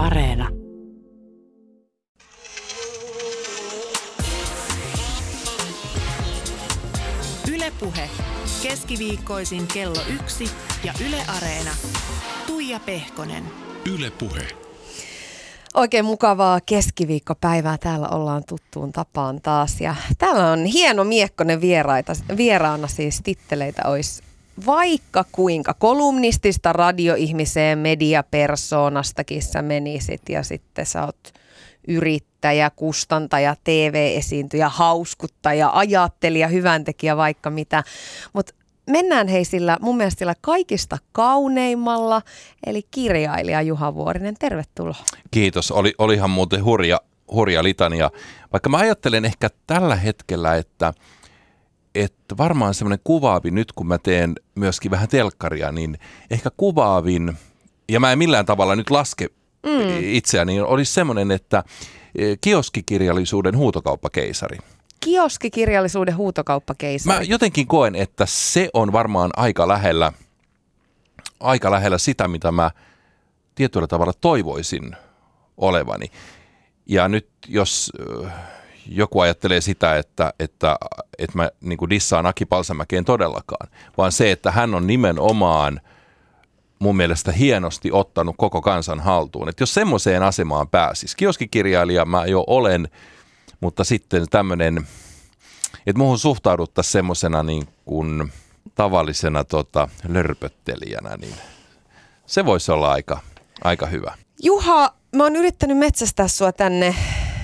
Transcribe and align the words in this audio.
Areena. 0.00 0.48
Ylepuhe 7.54 8.10
keskiviikkoisin 8.62 9.66
kello 9.66 10.00
yksi 10.14 10.44
ja 10.84 10.92
Yle 11.08 11.16
Areena. 11.36 11.70
Tuija 12.46 12.80
Pehkonen. 12.80 13.44
Yle 13.94 14.10
Puhe. 14.10 14.46
Oikein 15.74 16.04
mukavaa 16.04 16.60
keskiviikkopäivää. 16.60 17.78
Täällä 17.78 18.08
ollaan 18.08 18.42
tuttuun 18.48 18.92
tapaan 18.92 19.40
taas. 19.40 19.80
Ja 19.80 19.94
täällä 20.18 20.50
on 20.52 20.64
hieno 20.64 21.04
miekkonen 21.04 21.60
vieraita, 21.60 22.12
vieraana 22.36 22.88
siis 22.88 23.20
titteleitä 23.24 23.82
olisi 23.84 24.29
vaikka 24.66 25.24
kuinka 25.32 25.74
kolumnistista 25.74 26.72
radioihmiseen 26.72 27.78
mediapersoonastakin 27.78 29.42
sä 29.42 29.62
menisit 29.62 30.22
ja 30.28 30.42
sitten 30.42 30.86
sä 30.86 31.04
oot 31.04 31.32
yrittäjä, 31.88 32.70
kustantaja, 32.70 33.56
TV-esiintyjä, 33.64 34.68
hauskuttaja, 34.68 35.70
ajattelija, 35.74 36.48
hyväntekijä, 36.48 37.16
vaikka 37.16 37.50
mitä. 37.50 37.84
Mutta 38.32 38.54
mennään 38.90 39.28
hei 39.28 39.44
sillä 39.44 39.78
mun 39.80 39.96
mielestä 39.96 40.18
sillä 40.18 40.34
kaikista 40.40 40.98
kauneimmalla, 41.12 42.22
eli 42.66 42.82
kirjailija 42.90 43.62
Juha 43.62 43.94
Vuorinen. 43.94 44.34
Tervetuloa. 44.38 45.04
Kiitos. 45.30 45.70
Oli, 45.70 45.94
olihan 45.98 46.30
muuten 46.30 46.64
hurja, 46.64 47.00
hurja 47.32 47.62
litania. 47.62 48.10
Vaikka 48.52 48.68
mä 48.70 48.76
ajattelen 48.76 49.24
ehkä 49.24 49.48
tällä 49.66 49.96
hetkellä, 49.96 50.54
että, 50.54 50.92
että 51.94 52.36
varmaan 52.38 52.74
semmoinen 52.74 52.98
kuvaavin, 53.04 53.54
nyt 53.54 53.72
kun 53.72 53.86
mä 53.86 53.98
teen 53.98 54.34
myöskin 54.54 54.90
vähän 54.90 55.08
telkkaria, 55.08 55.72
niin 55.72 55.98
ehkä 56.30 56.50
kuvaavin, 56.56 57.38
ja 57.88 58.00
mä 58.00 58.12
en 58.12 58.18
millään 58.18 58.46
tavalla 58.46 58.76
nyt 58.76 58.90
laske 58.90 59.28
mm. 59.66 59.98
itseäni, 60.00 60.52
niin 60.52 60.64
olisi 60.64 60.92
semmoinen, 60.92 61.30
että 61.30 61.64
e, 62.14 62.36
kioskikirjallisuuden 62.40 63.56
huutokauppakeisari. 63.56 64.58
Kioskikirjallisuuden 65.00 66.16
huutokauppakeisari. 66.16 67.18
Mä 67.18 67.22
jotenkin 67.22 67.66
koen, 67.66 67.94
että 67.94 68.26
se 68.26 68.70
on 68.74 68.92
varmaan 68.92 69.30
aika 69.36 69.68
lähellä, 69.68 70.12
aika 71.40 71.70
lähellä 71.70 71.98
sitä, 71.98 72.28
mitä 72.28 72.52
mä 72.52 72.70
tietyllä 73.54 73.86
tavalla 73.86 74.12
toivoisin 74.20 74.96
olevani. 75.56 76.06
Ja 76.86 77.08
nyt 77.08 77.28
jos 77.48 77.92
joku 78.90 79.20
ajattelee 79.20 79.60
sitä, 79.60 79.96
että, 79.96 80.34
että, 80.40 80.76
että 81.18 81.38
mä 81.38 81.50
niin 81.60 81.76
kuin 81.76 81.90
dissaan 81.90 82.26
Aki 82.26 82.44
Palsamäkeen 82.44 83.04
todellakaan, 83.04 83.70
vaan 83.98 84.12
se, 84.12 84.30
että 84.30 84.50
hän 84.50 84.74
on 84.74 84.86
nimenomaan 84.86 85.80
mun 86.78 86.96
mielestä 86.96 87.32
hienosti 87.32 87.92
ottanut 87.92 88.34
koko 88.38 88.60
kansan 88.62 89.00
haltuun. 89.00 89.48
Että 89.48 89.62
jos 89.62 89.74
semmoiseen 89.74 90.22
asemaan 90.22 90.68
pääsis, 90.68 91.14
kioskikirjailija 91.14 92.04
mä 92.04 92.26
jo 92.26 92.44
olen, 92.46 92.88
mutta 93.60 93.84
sitten 93.84 94.26
tämmöinen, 94.30 94.86
että 95.86 95.98
muuhun 95.98 96.18
suhtauduttaisiin 96.18 96.92
semmoisena 96.92 97.42
niin 97.42 97.68
kuin 97.84 98.32
tavallisena 98.74 99.44
tota, 99.44 99.88
lörpöttelijänä, 100.08 101.16
niin 101.16 101.34
se 102.26 102.46
voisi 102.46 102.72
olla 102.72 102.92
aika, 102.92 103.20
aika 103.64 103.86
hyvä. 103.86 104.14
Juha, 104.42 104.94
mä 105.16 105.22
oon 105.22 105.36
yrittänyt 105.36 105.78
metsästää 105.78 106.28
sua 106.28 106.52
tänne 106.52 106.94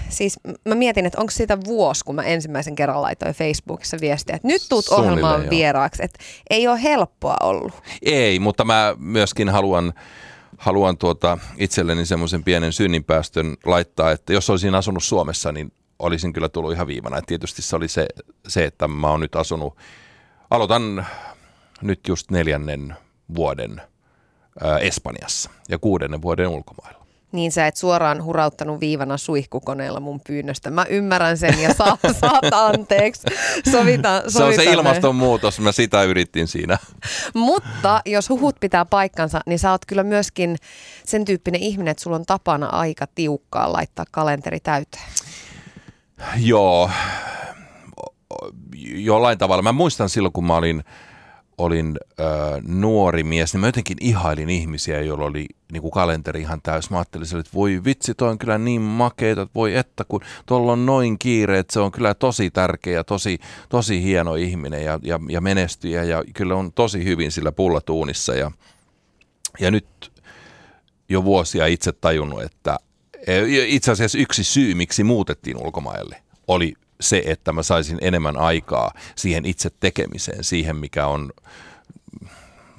siis 0.09 0.41
mä 0.69 0.75
mietin, 0.75 1.07
että 1.07 1.21
onko 1.21 1.31
siitä 1.31 1.59
vuosi, 1.65 2.05
kun 2.05 2.15
mä 2.15 2.23
ensimmäisen 2.23 2.75
kerran 2.75 3.03
laitoin 3.03 3.35
Facebookissa 3.35 3.97
viestiä, 4.01 4.37
että 4.37 4.49
nyt 4.49 4.63
tuut 4.69 4.89
ohjelmaan 4.89 5.41
joo. 5.41 5.51
vieraaksi. 5.51 6.05
Että 6.05 6.19
ei 6.51 6.69
ole 6.69 6.83
helppoa 6.83 7.37
ollut. 7.43 7.73
Ei, 8.03 8.39
mutta 8.39 8.65
mä 8.65 8.95
myöskin 8.99 9.49
haluan, 9.49 9.93
haluan 10.59 10.99
tuota 10.99 11.39
itselleni 11.57 12.07
semmoisen 12.07 12.45
pienen 12.45 12.73
synninpäästön 12.73 13.57
laittaa, 13.65 14.11
että 14.11 14.33
jos 14.33 14.51
olisin 14.51 14.75
asunut 14.75 15.05
Suomessa, 15.05 15.53
niin 15.53 15.73
olisin 15.99 16.33
kyllä 16.33 16.49
tullut 16.49 16.73
ihan 16.73 16.87
viivana. 16.87 17.19
Et 17.19 17.27
tietysti 17.27 17.63
se 17.63 17.77
oli 17.77 17.89
se, 17.89 18.07
se, 18.49 18.65
että 18.65 18.89
mä 18.89 19.11
oon 19.11 19.21
nyt 19.21 19.37
asunut, 19.37 19.77
aloitan 20.51 21.07
nyt 21.83 22.01
just 22.09 22.31
neljännen 22.31 22.97
vuoden 23.35 23.83
ää, 24.65 24.79
Espanjassa 24.79 25.51
ja 25.69 25.79
kuudennen 25.79 26.23
vuoden 26.23 26.49
ulkomailla 26.49 27.06
niin 27.37 27.53
sä 27.53 27.67
et 27.67 27.77
suoraan 27.77 28.25
hurauttanut 28.25 28.81
viivana 28.81 29.17
suihkukoneella 29.17 30.01
mun 30.01 30.21
pyynnöstä. 30.27 30.71
Mä 30.71 30.87
ymmärrän 30.89 31.39
sen 31.39 31.61
ja 31.61 31.75
saa, 31.75 31.99
saat 32.21 32.45
anteeksi. 32.53 33.23
Sovita, 33.71 34.19
sovita 34.19 34.31
se 34.31 34.45
on 34.45 34.55
se 34.55 34.65
ilmastonmuutos, 34.65 35.61
mä 35.61 35.73
sitä 35.73 36.03
yritin 36.03 36.49
siinä. 36.49 36.79
Mutta 37.35 38.01
jos 38.07 38.29
huhut 38.29 38.57
pitää 38.61 38.85
paikkansa, 38.85 39.41
niin 39.47 39.59
sä 39.59 39.71
oot 39.71 39.87
kyllä 39.87 40.03
myöskin 40.03 40.57
sen 41.05 41.25
tyyppinen 41.25 41.61
ihminen, 41.61 41.91
että 41.91 42.03
sulla 42.03 42.17
on 42.17 42.27
tapana 42.27 42.67
aika 42.67 43.07
tiukkaa 43.15 43.73
laittaa 43.73 44.05
kalenteri 44.11 44.61
täyteen. 44.61 45.05
Joo, 46.37 46.91
jollain 48.95 49.39
tavalla. 49.39 49.63
Mä 49.63 49.73
muistan 49.73 50.09
silloin, 50.09 50.33
kun 50.33 50.47
mä 50.47 50.57
olin 50.57 50.85
olin 51.59 51.99
ö, 52.21 52.25
nuori 52.69 53.25
mies, 53.25 53.53
niin 53.53 53.61
mä 53.61 53.69
jotenkin 53.69 53.97
ihailin 54.01 54.51
ihmisiä, 54.51 55.01
joilla 55.01 55.25
oli 55.25 55.47
niin 55.73 55.81
kuin 55.81 55.91
kalenteri 55.91 56.41
ihan 56.41 56.63
täys. 56.63 56.91
Mä 56.91 56.97
ajattelin, 56.97 57.37
että 57.41 57.53
voi 57.55 57.81
vitsi, 57.85 58.15
toi 58.15 58.29
on 58.29 58.39
kyllä 58.39 58.59
niin 58.59 58.81
makeita, 58.81 59.43
että 59.43 59.55
voi 59.55 59.77
että 59.77 60.05
kun 60.05 60.21
tuolla 60.47 60.73
on 60.73 60.87
noin 60.87 61.19
kiire, 61.19 61.59
että 61.59 61.73
se 61.73 61.81
on 61.81 61.93
kyllä 61.93 62.15
tosi 62.15 62.51
tärkeä 62.51 63.05
tosi, 63.05 63.39
tosi 63.69 64.03
hieno 64.03 64.35
ihminen 64.35 64.85
ja, 64.85 65.01
ja, 65.03 65.21
ja 65.29 65.41
menestyjä 65.41 66.05
ja 66.05 66.25
kyllä 66.35 66.55
on 66.55 66.73
tosi 66.73 67.05
hyvin 67.05 67.33
sillä 67.33 67.53
pullatuunissa. 67.53 68.35
Ja, 68.35 68.51
ja 69.61 69.71
nyt 69.71 70.13
jo 71.09 71.25
vuosia 71.25 71.67
itse 71.67 71.93
tajunnut, 71.93 72.43
että 72.43 72.79
e, 73.27 73.43
itse 73.67 73.93
asiassa 73.93 74.19
yksi 74.19 74.45
syy, 74.45 74.75
miksi 74.75 75.05
muutettiin 75.05 75.57
ulkomaille, 75.57 76.23
oli 76.49 76.75
se, 77.01 77.23
että 77.27 77.53
mä 77.53 77.63
saisin 77.63 77.99
enemmän 78.01 78.37
aikaa 78.37 78.93
siihen 79.17 79.45
itse 79.45 79.71
tekemiseen, 79.81 80.45
siihen 80.45 80.77
mikä 80.77 81.07
on 81.07 81.33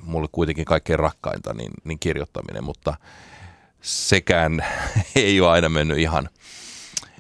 mulle 0.02 0.28
kuitenkin 0.32 0.66
kaikkein 0.66 1.00
rakkainta, 1.00 1.54
niin, 1.54 1.72
niin 1.84 2.00
kirjoittaminen, 2.00 2.64
mutta 2.64 2.98
sekään 3.82 4.66
ei 5.16 5.42
ole 5.42 5.50
aina 5.50 5.70
mennyt 5.70 5.98
ihan, 5.98 6.30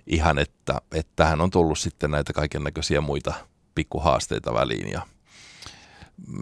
ihan 0.07 0.37
että, 0.37 0.81
että 0.91 1.11
tähän 1.15 1.41
on 1.41 1.49
tullut 1.49 1.79
sitten 1.79 2.11
näitä 2.11 2.33
kaiken 2.33 2.63
näköisiä 2.63 3.01
muita 3.01 3.33
pikkuhaasteita 3.75 4.53
väliin 4.53 4.91
ja 4.91 5.01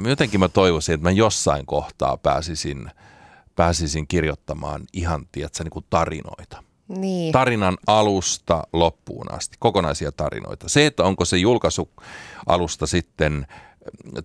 jotenkin 0.07 0.39
mä 0.39 0.49
toivoisin, 0.49 0.95
että 0.95 1.03
mä 1.03 1.11
jossain 1.11 1.65
kohtaa 1.65 2.17
pääsisin, 2.17 2.91
pääsisin 3.55 4.07
kirjoittamaan 4.07 4.83
ihan, 4.93 5.25
tiedätkö, 5.31 5.63
niin 5.63 5.71
kuin 5.71 5.85
tarinoita. 5.89 6.63
Niin. 6.87 7.31
Tarinan 7.31 7.77
alusta 7.87 8.63
loppuun 8.73 9.33
asti, 9.33 9.55
kokonaisia 9.59 10.11
tarinoita. 10.11 10.69
Se, 10.69 10.85
että 10.85 11.03
onko 11.03 11.25
se 11.25 11.37
julkaisu 11.37 11.89
alusta 12.45 12.87
sitten 12.87 13.47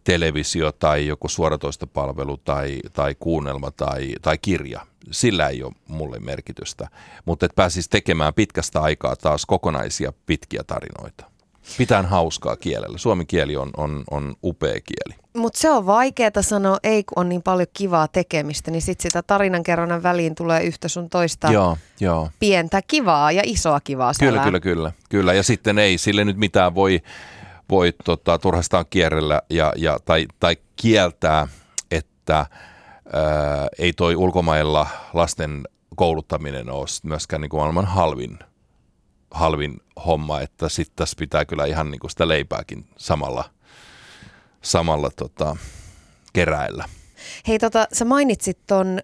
televisio 0.05 0.73
tai 0.73 1.07
joku 1.07 1.29
suoratoistopalvelu 1.29 2.37
tai, 2.37 2.79
tai 2.93 3.15
kuunnelma 3.21 3.71
tai, 3.71 4.13
tai 4.23 4.39
kirja, 4.39 4.87
sillä 5.11 5.49
ei 5.49 5.63
ole 5.63 5.73
mulle 5.89 6.19
merkitystä. 6.19 6.89
Mutta 7.25 7.47
että 7.47 7.57
pääsisi 7.57 7.91
tekemään 7.91 8.35
pitkästä 8.35 8.81
aikaa 8.81 9.17
taas 9.17 9.47
kokonaisia 9.47 10.13
pitkiä 10.27 10.63
tarinoita. 10.67 11.30
Pitään 11.79 12.07
hauskaa 12.07 12.57
kielellä. 12.57 12.99
Suomen 12.99 13.27
kieli 13.27 13.57
on, 13.57 13.71
on, 13.77 14.05
on 14.11 14.35
upea 14.45 14.81
kieli. 14.81 15.21
Mutta 15.37 15.61
se 15.61 15.71
on 15.71 15.87
vaikeaa 15.87 16.31
sanoa, 16.41 16.79
ei 16.83 17.05
kun 17.05 17.13
on 17.17 17.29
niin 17.29 17.43
paljon 17.43 17.69
kivaa 17.75 18.09
tekemistä, 18.09 18.71
niin 18.71 18.83
sitten 18.83 19.11
sitä 19.11 19.23
tarinankerronnan 19.23 20.03
väliin 20.03 20.35
tulee 20.35 20.63
yhtä 20.63 20.89
sun 20.89 21.11
toista 21.11 21.53
joo, 21.53 21.77
joo. 22.01 22.31
pientä 22.39 22.83
kivaa 22.83 23.33
ja 23.33 23.43
isoa 23.45 23.81
kivaa. 23.81 24.13
Kyllä, 24.21 24.43
kyllä, 24.43 24.61
kyllä, 24.61 24.93
kyllä. 25.09 25.33
Ja 25.33 25.43
sitten 25.43 25.79
ei 25.79 25.99
sille 25.99 26.25
nyt 26.25 26.37
mitään 26.37 26.75
voi, 26.75 27.01
voi 27.71 27.93
tota, 28.05 28.39
turhastaan 28.39 28.85
kierrellä 28.91 29.43
ja, 29.51 29.73
ja, 29.77 29.99
tai, 30.05 30.27
tai 30.41 30.57
kieltää, 30.77 31.49
että 31.91 32.37
ää, 32.37 32.47
ei 33.79 33.93
toi 33.93 34.17
ulkomailla 34.17 34.87
lasten 35.13 35.63
kouluttaminen 35.97 36.71
ole 36.71 36.87
myöskään 37.03 37.43
niin 37.43 37.51
kuin 37.51 37.61
maailman 37.61 37.87
halvin, 37.87 38.39
halvin 39.31 39.81
homma, 40.07 40.41
että 40.41 40.69
sitten 40.69 40.97
tässä 40.97 41.17
pitää 41.19 41.45
kyllä 41.45 41.65
ihan 41.65 41.91
niin 41.91 42.01
kuin 42.01 42.11
sitä 42.11 42.29
leipääkin 42.29 42.87
samalla– 42.97 43.45
samalla 44.63 45.11
tota, 45.17 45.57
keräillä. 46.33 46.85
Hei, 47.49 47.59
tota, 47.59 47.89
sä 47.93 48.05
mainitsit 48.05 48.59
ton 48.67 48.99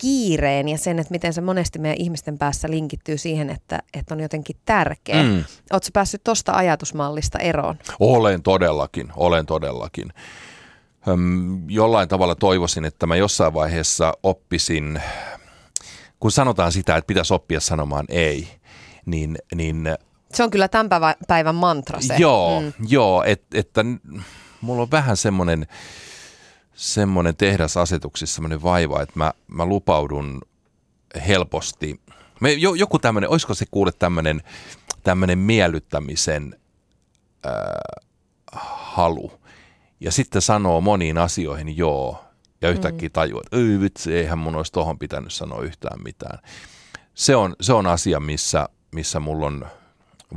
kiireen 0.00 0.68
ja 0.68 0.78
sen, 0.78 0.98
että 0.98 1.10
miten 1.10 1.32
se 1.32 1.40
monesti 1.40 1.78
meidän 1.78 2.00
ihmisten 2.00 2.38
päässä 2.38 2.70
linkittyy 2.70 3.18
siihen, 3.18 3.50
että, 3.50 3.82
että 3.94 4.14
on 4.14 4.20
jotenkin 4.20 4.56
tärkeä. 4.64 5.22
Mm. 5.22 5.44
Oletko 5.72 5.88
päässyt 5.92 6.24
tuosta 6.24 6.52
ajatusmallista 6.52 7.38
eroon? 7.38 7.78
Olen 8.00 8.42
todellakin, 8.42 9.12
olen 9.16 9.46
todellakin. 9.46 10.12
Höm, 11.00 11.70
jollain 11.70 12.08
tavalla 12.08 12.34
toivoisin, 12.34 12.84
että 12.84 13.06
mä 13.06 13.16
jossain 13.16 13.54
vaiheessa 13.54 14.12
oppisin, 14.22 15.02
kun 16.20 16.30
sanotaan 16.30 16.72
sitä, 16.72 16.96
että 16.96 17.06
pitäisi 17.06 17.34
oppia 17.34 17.60
sanomaan 17.60 18.04
ei, 18.08 18.48
niin... 19.06 19.38
niin 19.54 19.84
se 20.32 20.42
on 20.42 20.50
kyllä 20.50 20.68
tämän 20.68 20.88
päivän 21.28 21.54
mantra 21.54 22.00
se. 22.00 22.16
Joo, 22.18 22.60
mm. 22.60 22.72
joo 22.88 23.22
et, 23.24 23.42
että 23.54 23.84
mulla 24.60 24.82
on 24.82 24.90
vähän 24.90 25.16
semmoinen, 25.16 25.66
semmoinen 26.74 27.36
tehdasasetuksissa 27.36 28.34
semmoinen 28.34 28.62
vaiva, 28.62 29.02
että 29.02 29.18
mä, 29.18 29.32
mä 29.48 29.64
lupaudun 29.64 30.40
helposti. 31.28 32.00
Me, 32.40 32.52
jo, 32.52 32.74
joku 32.74 32.98
tämmöinen, 32.98 33.30
olisiko 33.30 33.54
se 33.54 33.64
kuule 33.70 33.92
tämmöinen 33.98 34.42
tämmöinen 35.02 35.38
miellyttämisen 35.38 36.60
äh, 37.46 37.52
halu. 38.52 39.32
Ja 40.00 40.12
sitten 40.12 40.42
sanoo 40.42 40.80
moniin 40.80 41.18
asioihin 41.18 41.76
joo. 41.76 42.24
Ja 42.62 42.70
yhtäkkiä 42.70 43.08
mm. 43.08 43.12
tajuu, 43.12 43.40
että 43.40 43.56
ei 43.56 43.80
vitsi, 43.80 44.14
eihän 44.14 44.38
mun 44.38 44.56
olisi 44.56 44.72
tohon 44.72 44.98
pitänyt 44.98 45.32
sanoa 45.32 45.62
yhtään 45.62 46.02
mitään. 46.02 46.38
Se 47.14 47.36
on, 47.36 47.56
se 47.60 47.72
on 47.72 47.86
asia, 47.86 48.20
missä, 48.20 48.68
missä 48.92 49.20
mulla 49.20 49.46
on 49.46 49.66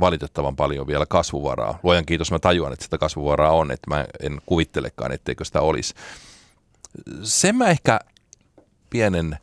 valitettavan 0.00 0.56
paljon 0.56 0.86
vielä 0.86 1.06
kasvuvaraa. 1.06 1.78
Luojan 1.82 2.06
kiitos, 2.06 2.30
mä 2.30 2.38
tajuan, 2.38 2.72
että 2.72 2.84
sitä 2.84 2.98
kasvuvaraa 2.98 3.52
on, 3.52 3.70
että 3.70 3.90
mä 3.90 4.04
en 4.20 4.40
kuvittelekaan, 4.46 5.12
etteikö 5.12 5.44
sitä 5.44 5.60
olisi. 5.60 5.94
Sen 7.22 7.56
mä 7.56 7.68
ehkä 7.68 8.00
pienen 8.90 9.38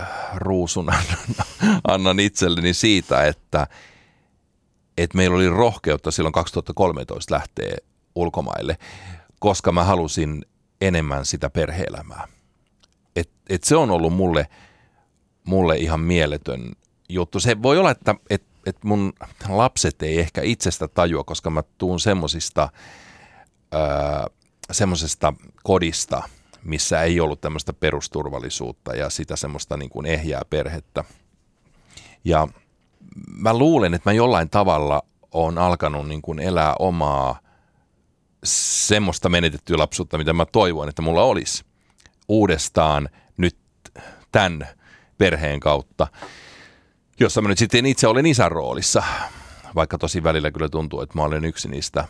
äh, 0.00 0.08
ruusun 0.34 0.90
annan, 1.88 2.20
itselleni 2.20 2.74
siitä, 2.74 3.26
että, 3.26 3.66
että 4.98 5.16
meillä 5.16 5.36
oli 5.36 5.48
rohkeutta 5.48 6.10
silloin 6.10 6.32
2013 6.32 7.34
lähteä 7.34 7.76
ulkomaille, 8.14 8.78
koska 9.38 9.72
mä 9.72 9.84
halusin 9.84 10.44
enemmän 10.80 11.26
sitä 11.26 11.50
perheelämää. 11.50 12.28
Et, 13.16 13.30
et 13.48 13.64
se 13.64 13.76
on 13.76 13.90
ollut 13.90 14.12
mulle, 14.12 14.48
mulle 15.44 15.76
ihan 15.76 16.00
mieletön 16.00 16.72
juttu. 17.14 17.40
Se 17.40 17.62
voi 17.62 17.78
olla, 17.78 17.90
että 17.90 18.14
et, 18.30 18.42
et 18.66 18.84
mun 18.84 19.12
lapset 19.48 20.02
ei 20.02 20.20
ehkä 20.20 20.42
itsestä 20.42 20.88
tajua, 20.88 21.24
koska 21.24 21.50
mä 21.50 21.62
tuun 21.78 22.00
semmosista, 22.00 22.68
semmosesta 24.72 25.32
kodista, 25.62 26.22
missä 26.64 27.02
ei 27.02 27.20
ollut 27.20 27.40
tämmöistä 27.40 27.72
perusturvallisuutta 27.72 28.96
ja 28.96 29.10
sitä 29.10 29.36
semmoista 29.36 29.76
niin 29.76 29.90
kuin 29.90 30.06
ehjää 30.06 30.42
perhettä. 30.50 31.04
Ja 32.24 32.48
mä 33.26 33.58
luulen, 33.58 33.94
että 33.94 34.10
mä 34.10 34.14
jollain 34.14 34.50
tavalla 34.50 35.02
on 35.32 35.58
alkanut 35.58 36.08
niin 36.08 36.22
kuin 36.22 36.40
elää 36.40 36.74
omaa 36.78 37.38
semmoista 38.44 39.28
menetettyä 39.28 39.78
lapsuutta, 39.78 40.18
mitä 40.18 40.32
mä 40.32 40.46
toivon, 40.46 40.88
että 40.88 41.02
mulla 41.02 41.22
olisi 41.22 41.64
uudestaan 42.28 43.08
nyt 43.36 43.56
tämän 44.32 44.68
perheen 45.18 45.60
kautta, 45.60 46.06
jossa 47.20 47.42
mä 47.42 47.48
nyt 47.48 47.58
sitten 47.58 47.86
itse 47.86 48.06
olen 48.06 48.26
isän 48.26 48.52
roolissa, 48.52 49.02
vaikka 49.74 49.98
tosi 49.98 50.22
välillä 50.22 50.50
kyllä 50.50 50.68
tuntuu, 50.68 51.00
että 51.00 51.18
mä 51.18 51.22
olen 51.22 51.44
yksi 51.44 51.68
niistä 51.68 52.04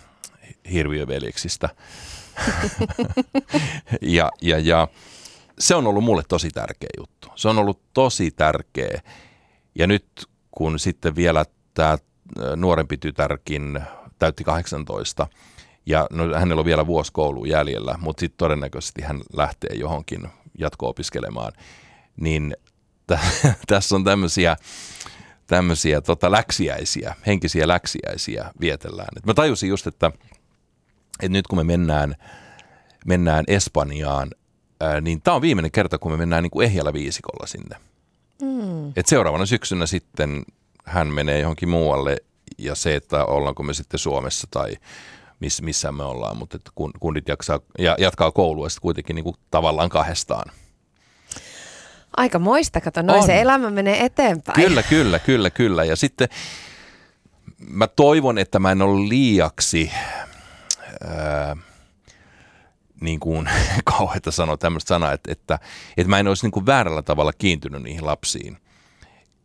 hirviöveljeksistä. 0.73 1.69
ja, 4.03 4.31
ja, 4.43 4.59
ja 4.59 4.89
se 5.59 5.75
on 5.75 5.87
ollut 5.87 6.05
mulle 6.05 6.23
tosi 6.29 6.51
tärkeä 6.51 6.89
juttu. 6.99 7.29
Se 7.35 7.49
on 7.49 7.59
ollut 7.59 7.81
tosi 7.95 8.31
tärkeä. 8.31 9.01
Ja 9.75 9.87
nyt 9.87 10.07
kun 10.51 10.79
sitten 10.79 11.17
vielä 11.17 11.45
tämä 11.75 11.99
nuorempi 12.57 12.97
tytärkin 12.97 13.81
täytti 14.19 14.45
18, 14.45 15.27
ja 15.87 16.07
no, 16.11 16.35
hänellä 16.39 16.61
on 16.61 16.67
vielä 16.67 16.87
vuosi 16.87 17.13
koulu 17.13 17.45
jäljellä, 17.45 17.99
mutta 18.01 18.21
sitten 18.21 18.39
todennäköisesti 18.39 19.03
hän 19.03 19.21
lähtee 19.33 19.71
johonkin 19.75 20.29
jatko-opiskelemaan, 20.59 21.53
niin 22.21 22.57
t- 23.07 23.47
tässä 23.67 23.95
on 23.95 24.05
tämmöisiä 24.05 24.57
tämmöisiä 25.47 26.01
tota, 26.01 26.31
läksiäisiä, 26.31 27.15
henkisiä 27.27 27.69
läksiäisiä 27.69 28.51
vietellään. 28.61 29.09
Et 29.17 29.27
mä 29.27 29.35
tajusin 29.35 29.69
just, 29.69 29.87
että, 29.87 30.07
että 31.21 31.29
nyt 31.29 31.47
kun 31.47 31.59
me 31.59 31.65
mennään, 31.65 32.15
mennään 33.07 33.45
Espanjaan, 33.49 34.31
ää, 34.81 35.01
niin 35.01 35.23
tämä 35.23 35.35
on 35.35 35.43
viimeinen 35.43 35.71
kerta, 35.71 35.99
kun 35.99 36.13
me 36.13 36.17
mennään 36.17 36.43
niin 36.43 36.51
kuin 36.51 36.67
ehjällä 36.67 36.93
viisikolla 36.93 37.47
sinne. 37.47 37.77
Mm. 38.43 38.93
Et 38.97 39.07
seuraavana 39.07 39.47
syksynä 39.47 39.87
sitten 39.87 40.43
hän 40.85 41.09
menee 41.09 41.41
johonkin 41.41 41.69
muualle 41.69 42.17
ja 42.59 42.75
se, 42.75 42.97
että 42.97 43.25
ollaanko 43.25 43.63
me 43.63 43.75
sitten 43.75 43.99
Suomessa 43.99 44.49
tai 44.51 44.77
miss, 45.41 45.63
missä 45.63 45.93
me 45.93 46.03
ollaan, 46.03 46.37
mutta 46.37 46.57
että 46.57 46.71
kundit 47.01 47.29
jaksaa, 47.29 47.61
ja 47.79 47.97
jatkaa 47.99 48.31
koulua 48.31 48.69
sitten 48.69 48.83
kuitenkin 48.83 49.17
niin 49.17 49.25
kuin 49.25 49.37
tavallaan 49.51 49.89
kahdestaan. 49.89 50.53
Aika 52.17 52.39
moista, 52.39 52.81
kato, 52.81 53.03
noin 53.03 53.27
se 53.27 53.41
elämä 53.41 53.71
menee 53.71 54.05
eteenpäin. 54.05 54.63
Kyllä, 54.63 54.83
kyllä, 54.83 55.19
kyllä, 55.19 55.51
kyllä. 55.51 55.85
Ja 55.85 55.97
sitten 55.97 56.29
mä 57.71 57.87
toivon, 57.87 58.39
että 58.39 58.59
mä 58.59 58.73
en 58.73 58.83
ole 58.83 59.09
liiaksi, 59.09 59.93
ää, 61.07 61.57
niin 63.01 63.21
kuin 63.21 63.49
kauheita 63.85 64.31
sanoa 64.31 64.57
tämmöistä 64.57 64.89
sanaa, 64.89 65.13
että, 65.13 65.33
että, 65.33 65.59
että 65.97 66.11
mä 66.11 66.19
en 66.19 66.29
olisi 66.29 66.45
niin 66.45 66.53
kuin 66.53 66.67
väärällä 66.67 67.03
tavalla 67.03 67.33
kiintynyt 67.33 67.83
niihin 67.83 68.07
lapsiin. 68.07 68.59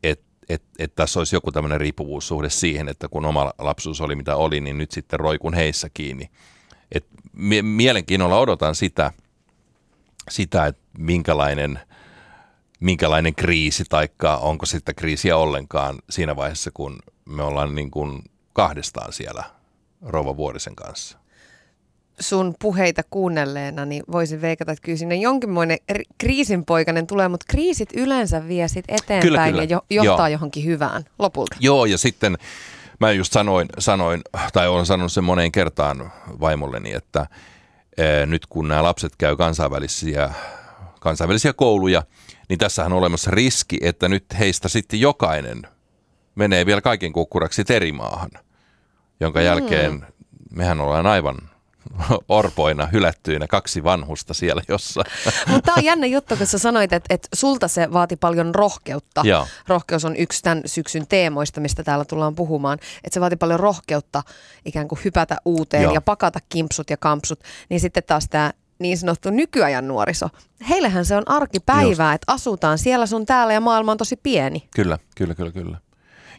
Että 0.03 0.25
et, 0.49 0.63
et 0.79 0.95
tässä 0.95 1.19
olisi 1.19 1.35
joku 1.35 1.51
tämmöinen 1.51 1.81
riippuvuussuhde 1.81 2.49
siihen, 2.49 2.89
että 2.89 3.07
kun 3.07 3.25
oma 3.25 3.53
lapsuus 3.57 4.01
oli 4.01 4.15
mitä 4.15 4.35
oli, 4.35 4.59
niin 4.61 4.77
nyt 4.77 4.91
sitten 4.91 5.19
roikun 5.19 5.53
heissä 5.53 5.89
kiinni. 5.93 6.29
Et 6.91 7.05
mie- 7.33 7.61
mielenkiinnolla 7.61 8.39
odotan 8.39 8.75
sitä, 8.75 9.11
sitä 10.29 10.65
että 10.65 10.81
minkälainen– 10.97 11.79
minkälainen 12.79 13.35
kriisi, 13.35 13.83
tai 13.89 14.09
onko 14.39 14.65
sitten 14.65 14.95
kriisiä 14.95 15.37
ollenkaan 15.37 15.99
siinä 16.09 16.35
vaiheessa, 16.35 16.71
kun 16.73 16.99
me 17.25 17.43
ollaan 17.43 17.75
niin 17.75 17.91
kuin 17.91 18.23
kahdestaan 18.53 19.13
siellä 19.13 19.43
Rova 20.01 20.37
Vuorisen 20.37 20.75
kanssa? 20.75 21.17
Sun 22.19 22.55
puheita 22.61 23.01
kuunnelleena, 23.09 23.85
niin 23.85 24.03
voisin 24.11 24.41
veikata, 24.41 24.71
että 24.71 24.81
kyllä 24.85 24.97
sinne 24.97 25.15
jonkinmoinen 25.15 25.77
kriisinpoikainen 26.17 27.07
tulee, 27.07 27.27
mutta 27.27 27.45
kriisit 27.49 27.89
yleensä 27.93 28.47
vie 28.47 28.67
sit 28.67 28.85
eteenpäin 28.87 29.21
kyllä, 29.21 29.47
kyllä. 29.47 29.63
ja 29.63 29.69
jo, 29.69 29.85
johtaa 29.89 30.29
Joo. 30.29 30.33
johonkin 30.33 30.65
hyvään 30.65 31.03
lopulta. 31.19 31.55
Joo, 31.59 31.85
ja 31.85 31.97
sitten 31.97 32.37
mä 32.99 33.11
just 33.11 33.33
sanoin, 33.33 33.67
sanoin 33.79 34.21
tai 34.53 34.67
olen 34.67 34.85
sanonut 34.85 35.11
sen 35.11 35.23
moneen 35.23 35.51
kertaan 35.51 36.11
vaimolleni, 36.39 36.93
että 36.93 37.27
e, 37.97 38.25
nyt 38.25 38.45
kun 38.45 38.67
nämä 38.67 38.83
lapset 38.83 39.15
käy 39.17 39.35
kansainvälisiä, 39.35 40.33
kansainvälisiä 40.99 41.53
kouluja– 41.53 42.03
niin 42.49 42.59
tässähän 42.59 42.93
on 42.93 42.97
olemassa 42.97 43.31
riski, 43.31 43.77
että 43.81 44.09
nyt 44.09 44.25
heistä 44.39 44.69
sitten 44.69 44.99
jokainen 44.99 45.61
menee 46.35 46.65
vielä 46.65 46.81
kaiken 46.81 47.13
kukkuraksi 47.13 47.63
terimaahan, 47.63 48.29
jonka 49.19 49.39
mm. 49.39 49.45
jälkeen 49.45 50.07
mehän 50.51 50.79
ollaan 50.79 51.07
aivan 51.07 51.37
orpoina, 52.29 52.85
hylättyinä, 52.85 53.47
kaksi 53.47 53.83
vanhusta 53.83 54.33
siellä 54.33 54.61
jossa. 54.67 55.03
Mutta 55.49 55.61
tämä 55.65 55.75
on 55.75 55.83
jännä 55.83 56.07
juttu, 56.07 56.37
kun 56.37 56.47
sä 56.47 56.57
sanoit, 56.57 56.93
että, 56.93 57.13
että 57.13 57.27
sulta 57.33 57.67
se 57.67 57.93
vaati 57.93 58.15
paljon 58.15 58.55
rohkeutta. 58.55 59.21
Joo. 59.25 59.47
Rohkeus 59.67 60.05
on 60.05 60.15
yksi 60.15 60.43
tämän 60.43 60.61
syksyn 60.65 61.07
teemoista, 61.07 61.61
mistä 61.61 61.83
täällä 61.83 62.05
tullaan 62.05 62.35
puhumaan. 62.35 62.79
Että 63.03 63.13
se 63.13 63.21
vaati 63.21 63.35
paljon 63.35 63.59
rohkeutta 63.59 64.23
ikään 64.65 64.87
kuin 64.87 64.99
hypätä 65.05 65.37
uuteen 65.45 65.83
Joo. 65.83 65.93
ja 65.93 66.01
pakata 66.01 66.39
kimpsut 66.49 66.89
ja 66.89 66.97
kampsut. 66.97 67.39
Niin 67.69 67.79
sitten 67.79 68.03
taas 68.03 68.27
tämä 68.29 68.53
niin 68.79 68.97
sanottu 68.97 69.29
nykyajan 69.29 69.87
nuoriso. 69.87 70.29
Heillähän 70.69 71.05
se 71.05 71.15
on 71.15 71.23
arkipäivää, 71.25 72.13
että 72.13 72.33
asutaan 72.33 72.77
siellä 72.77 73.05
sun 73.05 73.25
täällä 73.25 73.53
ja 73.53 73.61
maailma 73.61 73.91
on 73.91 73.97
tosi 73.97 74.15
pieni. 74.15 74.67
Kyllä, 74.75 74.97
kyllä, 75.15 75.35
kyllä, 75.35 75.51
kyllä. 75.51 75.77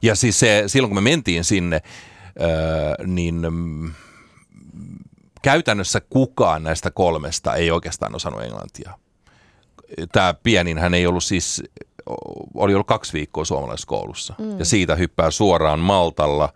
Ja 0.02 0.14
siis 0.14 0.40
se, 0.40 0.64
silloin 0.66 0.90
kun 0.90 1.02
me 1.02 1.11
mentiin 1.11 1.45
sinne, 1.45 1.76
äh, 1.76 3.07
niin 3.07 3.47
mm, 3.50 3.92
käytännössä 5.42 6.00
kukaan 6.00 6.62
näistä 6.62 6.90
kolmesta 6.90 7.54
ei 7.54 7.71
oikeastaan 7.71 8.14
osannut 8.14 8.42
englantia. 8.42 8.99
Tämä 10.12 10.35
pienin 10.42 10.78
hän 10.78 10.95
ei 10.95 11.07
ollut 11.07 11.25
siis, 11.25 11.62
oli 12.54 12.75
ollut 12.75 12.87
kaksi 12.87 13.12
viikkoa 13.12 13.45
suomalaisessa 13.45 13.87
koulussa. 13.87 14.35
Mm. 14.38 14.59
Ja 14.59 14.64
siitä 14.64 14.97
hyppää 14.97 15.30
suoraan 15.30 15.80
Maltalla 15.80 16.52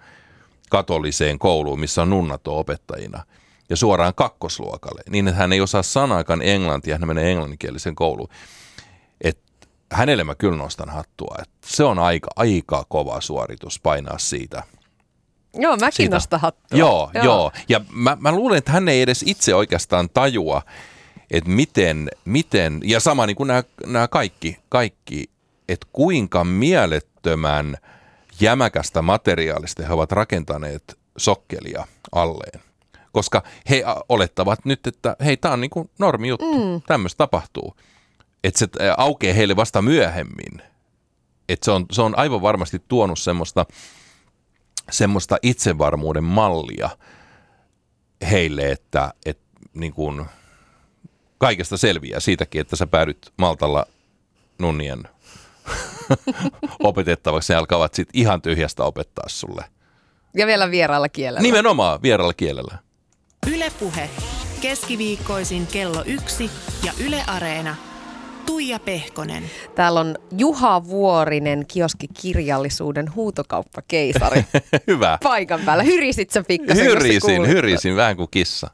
katoliseen 0.71 1.39
kouluun, 1.39 1.81
missä 1.81 2.03
on 2.03 2.11
nunnat 2.11 2.49
opettajina– 2.49 3.25
ja 3.73 3.77
suoraan 3.77 4.15
kakkosluokalle, 4.15 5.03
niin 5.11 5.29
että 5.29 5.41
hän 5.41 5.53
ei 5.53 5.61
osaa 5.61 5.83
sanaakaan 5.83 6.43
englantia, 6.43 6.99
hän 6.99 7.09
menee 7.09 7.31
englanninkielisen 7.31 7.95
kouluun. 7.95 8.29
Et 9.21 9.39
hänelle 9.93 10.25
mä 10.25 10.35
kyllä 10.35 10.57
nostan 10.57 10.91
hattua, 10.91 11.37
että 11.43 11.67
se 11.67 11.85
on 11.85 11.99
aika, 11.99 12.31
aika 12.37 12.85
kova 12.89 13.21
suoritus 13.21 13.81
painaa 13.81 14.19
siitä. 14.19 14.63
Joo, 15.55 15.77
mäkin 15.77 15.97
siitä. 15.97 16.17
nostan 16.17 16.41
hattua. 16.41 16.79
Joo, 16.79 17.11
joo. 17.15 17.25
joo. 17.25 17.53
Ja 17.69 17.81
mä, 17.93 18.17
mä 18.21 18.33
luulen, 18.33 18.59
että 18.59 18.73
hän 18.73 18.89
ei 18.89 19.03
edes 19.03 19.25
itse 19.27 19.55
oikeastaan 19.55 20.09
tajua, 20.15 20.63
että 21.31 21.51
miten, 21.51 22.09
miten 22.25 22.81
ja 22.85 23.01
sama 23.01 23.27
niin 23.27 23.37
kuin 23.37 23.47
nämä, 23.47 23.63
nämä 23.87 24.09
kaikki, 24.09 24.59
kaikki, 24.69 25.31
että 25.69 25.87
kuinka 25.93 26.45
mielettömän 26.45 27.77
jämäkästä 28.41 29.03
materiaalista 29.03 29.83
he 29.83 29.93
ovat 29.93 30.13
rakentaneet 30.13 30.99
sokkelia 31.17 31.87
alleen 32.13 32.72
koska 33.13 33.43
he 33.71 33.85
olettavat 34.09 34.65
nyt, 34.65 34.87
että 34.87 35.17
hei, 35.25 35.37
tämä 35.37 35.55
on 35.55 35.61
niin 35.61 35.71
kuin 35.71 35.91
normi 35.99 36.29
juttu, 36.29 36.55
mm. 36.55 36.83
tämmöistä 36.87 37.19
tapahtuu. 37.19 37.77
Että 38.45 38.59
se 38.59 38.69
aukeaa 38.97 39.35
heille 39.35 39.57
vasta 39.57 39.83
myöhemmin. 39.83 40.63
Että 41.49 41.65
se 41.65 41.71
on, 41.71 41.87
se 41.93 42.03
on 42.03 42.19
aivan 42.19 42.43
varmasti 42.43 42.83
tuonut 42.89 43.19
semmoista, 43.19 43.67
semmoista 44.91 45.37
itsevarmuuden 45.43 46.25
mallia 46.25 46.91
heille, 48.31 48.71
että, 48.71 49.15
että 49.27 49.45
niin 49.75 49.93
kuin 49.93 50.27
kaikesta 51.39 51.77
selviää 51.77 52.21
siitäkin, 52.21 52.61
että 52.61 52.77
sä 52.77 52.87
päädyt 52.87 53.33
Maltalla 53.39 53.87
nunnien 54.59 55.03
opetettavaksi, 56.81 57.53
ne 57.53 57.57
alkavat 57.57 57.95
sitten 57.95 58.21
ihan 58.21 58.43
tyhjästä 58.43 58.85
opettaa 58.85 59.29
sulle. 59.29 59.65
Ja 60.35 60.47
vielä 60.47 60.71
vieraalla 60.71 61.09
kielellä. 61.09 61.41
Nimenomaan 61.41 62.03
vieraalla 62.03 62.35
kielellä. 62.35 62.79
Ylepuhe 63.47 64.11
keskiviikkoisin 64.61 65.67
kello 65.67 66.03
yksi 66.07 66.51
ja 66.85 66.93
Yle 67.07 67.23
Areena. 67.27 67.77
Tuija 68.47 68.79
Pehkonen. 68.79 69.43
Täällä 69.75 70.01
on 70.01 70.17
Juha 70.39 70.85
Vuorinen, 70.85 71.65
kioskikirjallisuuden 71.69 73.15
huutokauppakeisari. 73.15 74.45
Hyvä. 74.87 75.19
Paikan 75.23 75.61
päällä. 75.61 75.83
Hyrisit 75.83 76.31
sä 76.31 76.45
pikkasen? 76.49 76.85
Hyrisin, 76.85 77.49
hyrisin, 77.49 77.97
vähän 77.97 78.17
kuin 78.17 78.29
kissa. 78.31 78.71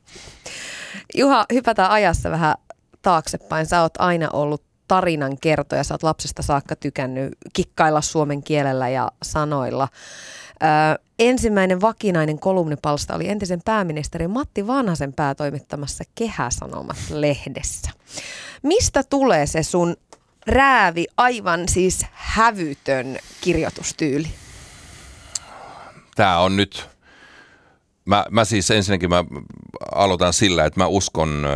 Juha, 1.14 1.44
hypätään 1.52 1.90
ajassa 1.90 2.30
vähän 2.30 2.54
taaksepäin. 3.02 3.66
Sä 3.66 3.82
oot 3.82 3.94
aina 3.98 4.28
ollut 4.32 4.62
tarinan 4.88 5.38
kertoja. 5.40 5.84
Sä 5.84 5.94
oot 5.94 6.02
lapsesta 6.02 6.42
saakka 6.42 6.76
tykännyt 6.76 7.28
kikkailla 7.52 8.00
suomen 8.00 8.42
kielellä 8.42 8.88
ja 8.88 9.12
sanoilla. 9.22 9.88
Ö, 10.62 10.98
ensimmäinen 11.18 11.80
vakinainen 11.80 12.38
kolumnipalsta 12.38 13.14
oli 13.14 13.28
entisen 13.28 13.60
pääministeri 13.64 14.28
Matti 14.28 14.66
Vanhasen 14.66 15.12
päätoimittamassa 15.12 16.04
Kehäsanomat-lehdessä. 16.14 17.90
Mistä 18.62 19.02
tulee 19.10 19.46
se 19.46 19.62
sun 19.62 19.96
räävi, 20.46 21.06
aivan 21.16 21.68
siis 21.68 22.06
hävytön 22.12 23.18
kirjoitustyyli? 23.40 24.28
Tämä 26.16 26.38
on 26.38 26.56
nyt, 26.56 26.88
mä, 28.04 28.24
mä 28.30 28.44
siis 28.44 28.70
ensinnäkin 28.70 29.10
mä 29.10 29.24
aloitan 29.94 30.32
sillä, 30.32 30.64
että 30.64 30.80
mä 30.80 30.86
uskon 30.86 31.46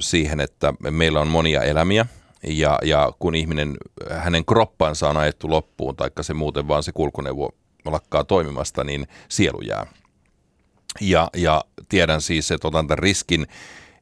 siihen, 0.00 0.40
että 0.40 0.74
meillä 0.90 1.20
on 1.20 1.28
monia 1.28 1.62
elämiä. 1.62 2.06
Ja, 2.44 2.78
ja 2.82 3.12
kun 3.18 3.34
ihminen, 3.34 3.76
hänen 4.10 4.44
kroppansa 4.44 5.08
on 5.08 5.16
ajettu 5.16 5.50
loppuun, 5.50 5.96
taikka 5.96 6.22
se 6.22 6.34
muuten 6.34 6.68
vaan 6.68 6.82
se 6.82 6.92
kulkuneuvo 6.92 7.50
lakkaa 7.84 8.24
toimimasta, 8.24 8.84
niin 8.84 9.08
sielu 9.28 9.60
jää. 9.60 9.86
Ja, 11.00 11.30
ja 11.36 11.64
tiedän 11.88 12.20
siis, 12.20 12.50
että 12.50 12.68
otan 12.68 12.86
tämän 12.86 12.98
riskin, 12.98 13.46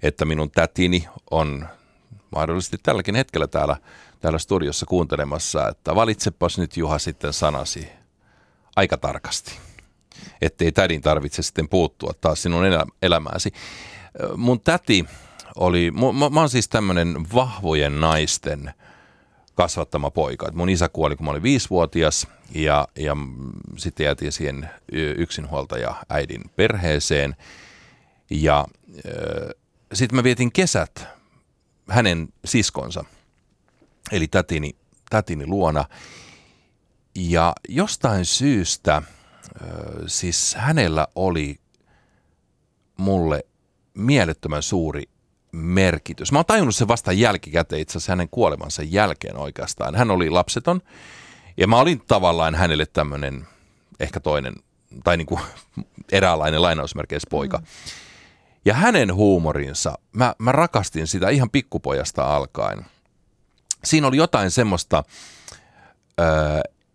että 0.03 0.25
minun 0.25 0.51
tätini 0.51 1.09
on 1.31 1.69
mahdollisesti 2.37 2.77
tälläkin 2.83 3.15
hetkellä 3.15 3.47
täällä, 3.47 3.77
täällä 4.21 4.39
studiossa 4.39 4.87
kuuntelemassa, 4.87 5.69
että 5.69 5.95
valitsepas 5.95 6.59
nyt 6.59 6.77
Juha 6.77 6.99
sitten 6.99 7.33
sanasi 7.33 7.89
aika 8.77 8.97
tarkasti, 8.97 9.59
ettei 10.43 10.73
tädin 10.73 11.03
tarvitse 11.03 11.43
sitten 11.43 11.69
puuttua 11.69 12.13
taas 12.21 12.43
sinun 12.43 12.67
elä- 12.67 12.87
elämääsi. 13.03 13.53
Mun 14.37 14.61
täti 14.61 15.07
oli, 15.57 15.91
mä, 15.91 16.31
mä 16.31 16.41
oon 16.41 16.51
siis 16.51 16.69
tämmöinen 16.69 17.17
vahvojen 17.35 18.01
naisten 18.01 18.75
kasvattama 19.61 20.11
poika. 20.11 20.49
Et 20.49 20.55
mun 20.55 20.69
isä 20.69 20.89
kuoli, 20.89 21.17
kun 21.17 21.25
mä 21.25 21.31
olin 21.31 21.43
viisivuotias 21.43 22.27
ja, 22.55 22.89
ja 22.97 23.17
sitten 23.77 24.05
jäätiin 24.05 24.33
siihen 24.33 24.71
yksinhuoltaja 24.93 25.95
äidin 26.09 26.51
perheeseen. 26.57 27.37
Ja 28.31 28.67
sitten 29.93 30.17
mä 30.17 30.25
vietin 30.25 30.53
kesät 30.53 31.07
hänen 31.89 32.29
siskonsa, 32.45 33.05
eli 34.13 34.29
tätini, 34.29 34.77
tätini 35.11 35.47
luona. 35.47 35.85
Ja 37.15 37.53
jostain 37.69 38.25
syystä, 38.25 39.03
ö, 39.03 39.65
siis 40.07 40.55
hänellä 40.55 41.09
oli 41.15 41.59
mulle 42.97 43.45
mielettömän 43.95 44.63
suuri 44.63 45.03
merkitys. 45.53 46.33
Mä 46.33 46.39
oon 46.39 46.47
tajunnut 46.47 46.77
sen 46.77 46.89
vasta 46.89 47.13
jälkikäteen 47.13 47.83
itse 47.83 47.93
asiassa 47.93 48.13
hänen 48.13 48.29
kuolemansa 48.31 48.83
jälkeen 48.83 49.37
oikeastaan. 49.37 49.95
Hän 49.95 50.11
oli 50.11 50.31
lapseton 50.31 50.81
ja 51.57 51.67
mä 51.67 51.81
olin 51.81 52.03
tavallaan 52.09 52.55
hänelle 52.55 52.87
tämmöinen 52.87 53.47
ehkä 54.01 54.21
toinen 54.21 54.55
tai 55.05 55.17
niin 55.17 55.27
kuin 55.27 55.41
eräänlainen 56.13 56.63
lainausmerkeissä 56.63 57.29
poika. 57.31 57.59
Mm. 57.59 57.65
Ja 58.65 58.75
hänen 58.75 59.15
huumorinsa, 59.15 59.99
mä, 60.13 60.35
mä 60.39 60.53
rakastin 60.53 61.07
sitä 61.07 61.29
ihan 61.29 61.51
pikkupojasta 61.51 62.37
alkaen. 62.37 62.87
Siinä 63.85 64.07
oli 64.07 64.17
jotain 64.17 64.51
semmoista, 64.51 65.05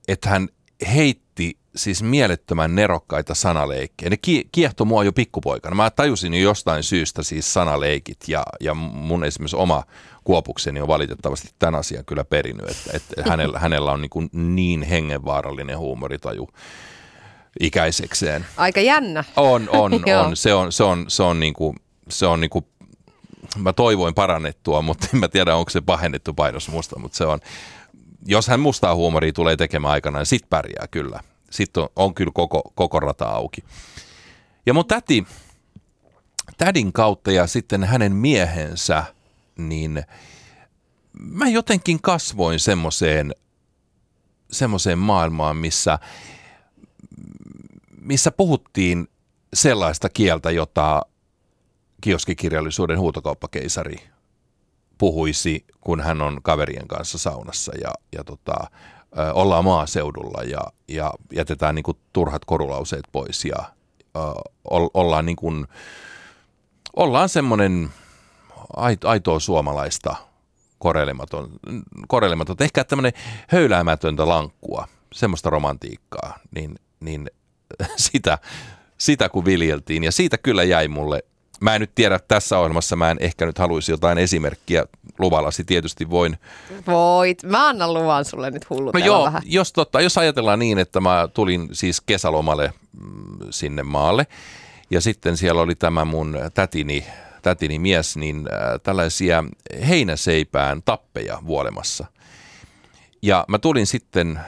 että 0.08 0.30
hän 0.30 0.50
heitti 0.94 1.58
siis 1.76 2.04
mielettömän 2.04 2.76
nerokkaita 2.76 3.36
sanaleikkiä. 3.36 4.10
Ne 4.10 4.18
ki- 4.18 4.50
kiehtoi 4.52 4.88
mua 4.88 5.04
jo 5.04 5.14
pikkupoikana. 5.14 5.76
Mä 5.76 5.90
tajusin 5.90 6.34
jo 6.34 6.40
jostain 6.40 6.84
syystä 6.84 7.24
siis 7.24 7.54
sanaleikit 7.54 8.18
ja, 8.28 8.44
ja 8.60 8.74
mun 8.74 9.24
esimerkiksi 9.24 9.56
oma 9.56 9.84
kuopukseni 10.24 10.82
on 10.82 10.88
valitettavasti 10.88 11.50
tämän 11.60 11.76
asian 11.76 12.06
kyllä 12.06 12.24
perinyt, 12.24 12.70
että, 12.70 12.92
että 12.94 13.24
hänellä, 13.30 13.60
hänellä 13.60 13.92
on 13.92 14.02
niin, 14.02 14.10
kuin 14.10 14.30
niin 14.34 14.84
hengenvaarallinen 14.84 15.78
huumoritaju 15.78 16.50
ikäisekseen. 17.60 18.46
Aika 18.58 18.82
jännä. 18.82 19.24
On, 19.36 19.70
on, 19.70 19.92
on. 20.26 20.36
Se 20.36 20.54
on, 20.54 20.72
se 20.72 20.84
on, 20.84 21.06
se 21.08 21.24
on 21.24 21.40
niinku, 21.40 21.76
se 22.10 22.26
on 22.26 22.42
niinku, 22.42 22.68
mä 23.58 23.74
toivoin 23.74 24.14
parannettua, 24.14 24.82
mutta 24.82 25.08
en 25.14 25.20
mä 25.20 25.28
tiedä, 25.28 25.56
onko 25.56 25.70
se 25.70 25.82
pahennettu 25.82 26.34
painos 26.34 26.70
musta, 26.70 27.00
mutta 27.00 27.18
se 27.18 27.26
on, 27.26 27.40
jos 28.26 28.48
hän 28.48 28.60
mustaa 28.60 28.96
huumoria 28.96 29.34
tulee 29.34 29.56
tekemään 29.56 29.92
aikana, 29.92 30.20
niin 30.20 30.26
sit 30.26 30.50
pärjää 30.50 30.88
kyllä. 30.92 31.20
Sitten 31.50 31.84
on, 31.84 31.90
on 31.96 32.14
kyllä 32.14 32.32
koko, 32.34 32.62
koko 32.76 33.00
rata 33.00 33.26
auki. 33.26 33.64
Ja 34.66 34.74
mun 34.74 34.88
täti, 34.88 35.28
tädin 36.58 36.94
kautta 36.94 37.32
ja 37.32 37.48
sitten 37.48 37.84
hänen 37.84 38.12
miehensä, 38.12 39.04
niin 39.58 40.04
mä 41.20 41.50
jotenkin 41.50 42.02
kasvoin 42.02 42.60
semmoiseen 42.60 43.36
semmoiseen 44.52 45.00
maailmaan, 45.00 45.58
missä 45.58 46.00
missä 48.06 48.32
puhuttiin 48.32 49.08
sellaista 49.54 50.10
kieltä, 50.10 50.52
jota 50.52 51.02
kioskikirjallisuuden 52.02 53.00
huutokauppakeisari 53.00 53.96
puhuisi, 54.98 55.66
kun 55.82 56.02
hän 56.02 56.22
on 56.22 56.44
kaverien 56.44 56.88
kanssa 56.88 57.18
saunassa 57.18 57.72
ja, 57.82 57.94
ja 58.12 58.24
tota, 58.24 58.56
ollaan 59.34 59.64
maaseudulla 59.64 60.44
ja, 60.44 60.62
ja 60.88 61.14
jätetään 61.34 61.76
niin 61.76 61.84
kuin 61.84 61.98
turhat 62.14 62.46
korulauseet 62.46 63.06
pois 63.12 63.46
ja 63.46 63.56
ö, 64.16 64.20
ol- 64.72 64.90
ollaan, 64.94 65.26
niin 65.26 65.36
kuin, 65.36 65.68
ollaan 66.96 67.30
semmoinen 67.30 67.90
aito, 68.76 69.10
aitoa 69.10 69.40
suomalaista 69.40 70.16
korelematon, 70.80 71.50
korelematon, 72.08 72.56
ehkä 72.60 72.84
tämmöinen 72.84 73.14
höyläämätöntä 73.48 74.28
lankkua, 74.28 74.88
semmoista 75.14 75.50
romantiikkaa, 75.50 76.40
niin, 76.56 76.76
niin 77.00 77.32
sitä, 77.96 78.38
sitä 78.98 79.30
kun 79.30 79.46
viljeltiin. 79.46 80.04
Ja 80.04 80.12
siitä 80.12 80.38
kyllä 80.38 80.64
jäi 80.64 80.88
mulle, 80.88 81.24
mä 81.62 81.76
en 81.76 81.82
nyt 81.82 81.96
tiedä 81.96 82.20
tässä 82.28 82.60
ohjelmassa, 82.60 82.96
mä 82.96 83.12
en 83.12 83.18
ehkä 83.20 83.46
nyt 83.46 83.58
haluaisi 83.58 83.92
jotain 83.92 84.18
esimerkkiä 84.18 84.86
luvallasi, 85.20 85.64
tietysti 85.64 86.10
voin. 86.10 86.38
Voit. 86.88 87.44
Mä 87.44 87.68
annan 87.68 87.94
luvan 87.94 88.26
sulle 88.26 88.52
nyt 88.52 88.66
No 88.70 88.76
hullutella 88.76 89.06
joo, 89.06 89.26
vähän. 89.26 89.42
jos, 89.46 89.74
totta, 89.74 90.02
jos 90.02 90.18
ajatellaan 90.18 90.60
niin, 90.60 90.78
että 90.78 91.00
mä 91.00 91.28
tulin 91.34 91.70
siis 91.72 92.02
kesälomalle 92.02 92.74
mm, 93.02 93.38
sinne 93.50 93.84
maalle 93.84 94.28
ja 94.90 95.02
sitten 95.02 95.38
siellä 95.38 95.62
oli 95.62 95.76
tämä 95.76 96.06
mun 96.06 96.38
tätini, 96.54 97.06
tätini 97.42 97.80
mies, 97.80 98.18
niin 98.18 98.38
äh, 98.38 98.82
tällaisia 98.84 99.44
heinäseipään 99.88 100.82
tappeja 100.84 101.40
vuolemassa. 101.46 102.06
Ja 103.22 103.46
mä 103.48 103.60
tulin 103.60 103.88
sitten 103.88 104.40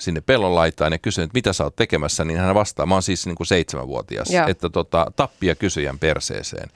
sinne 0.00 0.20
pellon 0.20 0.54
laitaan 0.54 0.92
ja 0.92 0.98
kysyin, 0.98 1.24
että 1.24 1.36
mitä 1.36 1.52
sä 1.52 1.64
oot 1.64 1.76
tekemässä, 1.76 2.24
niin 2.24 2.38
hän 2.38 2.54
vastaa, 2.54 2.86
mä 2.86 2.94
oon 2.94 3.02
siis 3.02 3.26
niin 3.26 3.36
kuin 3.36 3.46
seitsemänvuotias, 3.46 4.30
Joo. 4.30 4.48
että 4.48 4.70
tota, 4.70 5.06
tappia 5.16 5.54
kysyjän 5.54 5.98
perseeseen. 5.98 6.70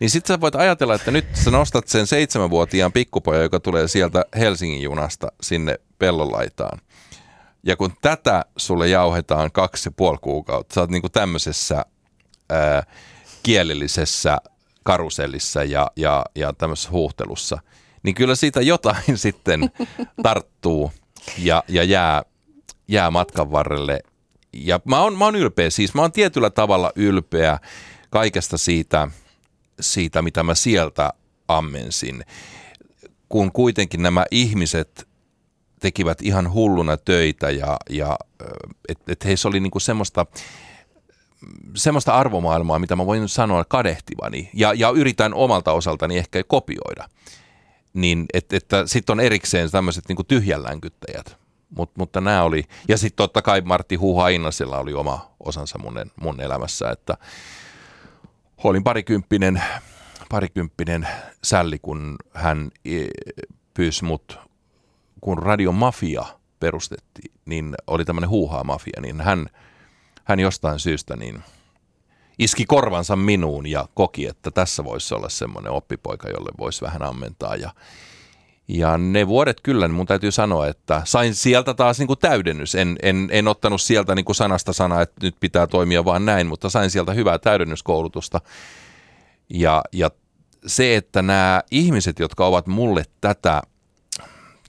Niin 0.00 0.10
sitten 0.10 0.34
sä 0.34 0.40
voit 0.40 0.54
ajatella, 0.54 0.94
että 0.94 1.10
nyt 1.10 1.26
sä 1.32 1.50
nostat 1.50 1.88
sen 1.88 2.06
seitsemänvuotiaan 2.06 2.92
pikkupojan, 2.92 3.42
joka 3.42 3.60
tulee 3.60 3.88
sieltä 3.88 4.24
Helsingin 4.38 4.82
junasta 4.82 5.32
sinne 5.42 5.78
pellon 5.98 6.32
laitaan. 6.32 6.80
Ja 7.62 7.76
kun 7.76 7.92
tätä 8.02 8.44
sulle 8.56 8.88
jauhetaan 8.88 9.52
kaksi 9.52 9.88
ja 9.88 9.92
puoli 9.96 10.18
kuukautta, 10.20 10.74
sä 10.74 10.80
oot 10.80 10.90
niinku 10.90 11.08
tämmöisessä 11.08 11.84
ää, 12.50 12.82
kielellisessä 13.42 14.38
karusellissa 14.82 15.64
ja, 15.64 15.90
ja, 15.96 16.24
ja 16.34 16.52
tämmöisessä 16.52 16.90
huuhtelussa, 16.90 17.58
niin 18.02 18.14
kyllä 18.14 18.34
siitä 18.34 18.60
jotain 18.60 19.18
sitten 19.18 19.70
tarttuu 20.22 20.92
ja, 21.38 21.64
ja 21.68 21.84
jää, 21.84 22.22
jää 22.88 23.10
matkan 23.10 23.52
varrelle. 23.52 24.00
Ja 24.52 24.80
mä 24.84 25.00
oon, 25.00 25.18
mä 25.18 25.24
oon 25.24 25.36
ylpeä, 25.36 25.70
siis 25.70 25.94
mä 25.94 26.02
oon 26.02 26.12
tietyllä 26.12 26.50
tavalla 26.50 26.92
ylpeä 26.96 27.58
kaikesta 28.10 28.58
siitä, 28.58 29.08
siitä 29.80 30.22
mitä 30.22 30.42
mä 30.42 30.54
sieltä 30.54 31.12
ammensin. 31.48 32.24
Kun 33.28 33.52
kuitenkin 33.52 34.02
nämä 34.02 34.24
ihmiset 34.30 35.08
tekivät 35.80 36.22
ihan 36.22 36.52
hulluna 36.52 36.96
töitä 36.96 37.50
ja, 37.50 37.76
ja 37.90 38.18
että 38.88 39.12
et 39.12 39.24
heissä 39.24 39.48
oli 39.48 39.60
niinku 39.60 39.80
semmoista, 39.80 40.26
semmoista 41.76 42.14
arvomaailmaa, 42.14 42.78
mitä 42.78 42.96
mä 42.96 43.06
voin 43.06 43.28
sanoa 43.28 43.64
kadehtivani 43.64 44.50
ja, 44.54 44.74
ja 44.74 44.90
yritän 44.90 45.34
omalta 45.34 45.72
osaltani 45.72 46.18
ehkä 46.18 46.42
kopioida. 46.46 47.08
Niin, 47.94 48.26
et, 48.34 48.52
että 48.52 48.86
sitten 48.86 49.12
on 49.12 49.20
erikseen 49.20 49.70
tämmöiset 49.70 50.04
niinku 50.08 50.24
tyhjänlänkyttäjät. 50.24 51.43
Mut, 51.76 51.90
mutta 51.98 52.20
nämä 52.20 52.42
oli, 52.42 52.64
ja 52.88 52.98
sitten 52.98 53.16
totta 53.16 53.42
kai 53.42 53.60
Martti 53.60 53.96
Huha 53.96 54.28
Innasella 54.28 54.78
oli 54.78 54.94
oma 54.94 55.30
osansa 55.40 55.78
mun, 55.78 56.10
mun 56.20 56.40
elämässä, 56.40 56.90
että 56.90 57.16
olin 58.64 58.84
parikymppinen, 58.84 59.62
parikymppinen 60.28 61.08
sälli, 61.44 61.78
kun 61.78 62.16
hän 62.34 62.70
e, 62.84 63.04
pyysi 63.74 64.04
mut, 64.04 64.38
kun 65.20 65.38
Radio 65.38 65.72
Mafia 65.72 66.24
perustettiin, 66.60 67.32
niin 67.46 67.74
oli 67.86 68.04
tämmöinen 68.04 68.30
huuhaa 68.30 68.64
mafia, 68.64 69.00
niin 69.00 69.20
hän, 69.20 69.46
hän 70.24 70.40
jostain 70.40 70.78
syystä 70.78 71.16
niin 71.16 71.42
iski 72.38 72.64
korvansa 72.66 73.16
minuun 73.16 73.66
ja 73.66 73.88
koki, 73.94 74.26
että 74.26 74.50
tässä 74.50 74.84
voisi 74.84 75.14
olla 75.14 75.28
semmoinen 75.28 75.72
oppipoika, 75.72 76.28
jolle 76.28 76.50
voisi 76.58 76.82
vähän 76.82 77.02
ammentaa 77.02 77.56
ja 77.56 77.70
ja 78.68 78.98
ne 78.98 79.26
vuodet 79.26 79.60
kyllä, 79.60 79.88
niin 79.88 79.94
mun 79.94 80.06
täytyy 80.06 80.30
sanoa, 80.30 80.66
että 80.66 81.02
sain 81.04 81.34
sieltä 81.34 81.74
taas 81.74 81.98
niin 81.98 82.06
kuin 82.06 82.18
täydennys. 82.18 82.74
En, 82.74 82.96
en, 83.02 83.28
en 83.32 83.48
ottanut 83.48 83.80
sieltä 83.80 84.14
niin 84.14 84.24
kuin 84.24 84.36
sanasta 84.36 84.72
sanaa, 84.72 85.02
että 85.02 85.14
nyt 85.22 85.36
pitää 85.40 85.66
toimia 85.66 86.04
vaan 86.04 86.24
näin, 86.24 86.46
mutta 86.46 86.70
sain 86.70 86.90
sieltä 86.90 87.12
hyvää 87.12 87.38
täydennyskoulutusta. 87.38 88.40
Ja, 89.50 89.82
ja 89.92 90.10
se, 90.66 90.96
että 90.96 91.22
nämä 91.22 91.62
ihmiset, 91.70 92.18
jotka 92.18 92.46
ovat 92.46 92.66
mulle 92.66 93.04
tätä 93.20 93.62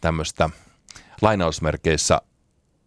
tämmöistä 0.02 0.50
lainausmerkeissä 1.22 2.22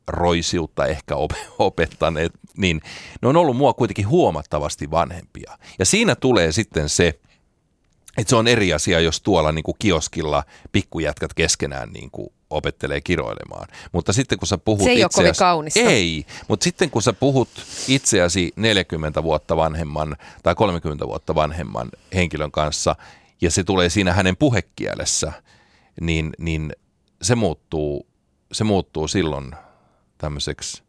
roisiutta 0.08 0.86
ehkä 0.86 1.14
opettaneet, 1.58 2.32
niin 2.56 2.80
ne 3.22 3.28
on 3.28 3.36
ollut 3.36 3.56
mua 3.56 3.74
kuitenkin 3.74 4.08
huomattavasti 4.08 4.90
vanhempia. 4.90 5.58
Ja 5.78 5.84
siinä 5.84 6.14
tulee 6.14 6.52
sitten 6.52 6.88
se, 6.88 7.20
että 8.18 8.30
se 8.30 8.36
on 8.36 8.48
eri 8.48 8.72
asia, 8.72 9.00
jos 9.00 9.20
tuolla 9.20 9.52
niin 9.52 9.62
kuin 9.62 9.76
kioskilla 9.78 10.44
pikkujätkät 10.72 11.34
keskenään 11.34 11.90
niin 11.92 12.10
kuin 12.10 12.32
opettelee 12.50 13.00
kiroilemaan. 13.00 13.68
Mutta 13.92 14.12
sitten 14.12 14.38
kun 14.38 14.48
sä 14.48 14.58
puhut 14.58 14.84
Se 14.84 14.90
ei 14.90 15.00
itseäsi, 15.00 15.20
ole 15.20 15.24
kovin 15.24 15.38
kaunista. 15.38 15.80
Ei, 15.80 16.26
mutta 16.48 16.64
sitten 16.64 16.90
kun 16.90 17.02
sä 17.02 17.12
puhut 17.12 17.48
itseäsi 17.88 18.52
40 18.56 19.22
vuotta 19.22 19.56
vanhemman 19.56 20.16
tai 20.42 20.54
30 20.54 21.06
vuotta 21.06 21.34
vanhemman 21.34 21.90
henkilön 22.14 22.50
kanssa 22.50 22.96
ja 23.40 23.50
se 23.50 23.64
tulee 23.64 23.88
siinä 23.88 24.12
hänen 24.12 24.36
puhekielessä, 24.36 25.32
niin, 26.00 26.32
niin 26.38 26.72
se, 27.22 27.34
muuttuu, 27.34 28.06
se 28.52 28.64
muuttuu 28.64 29.08
silloin 29.08 29.54
tämmöiseksi 30.18 30.82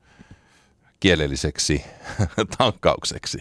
kielelliseksi 1.00 1.84
tankkaukseksi. 2.58 3.38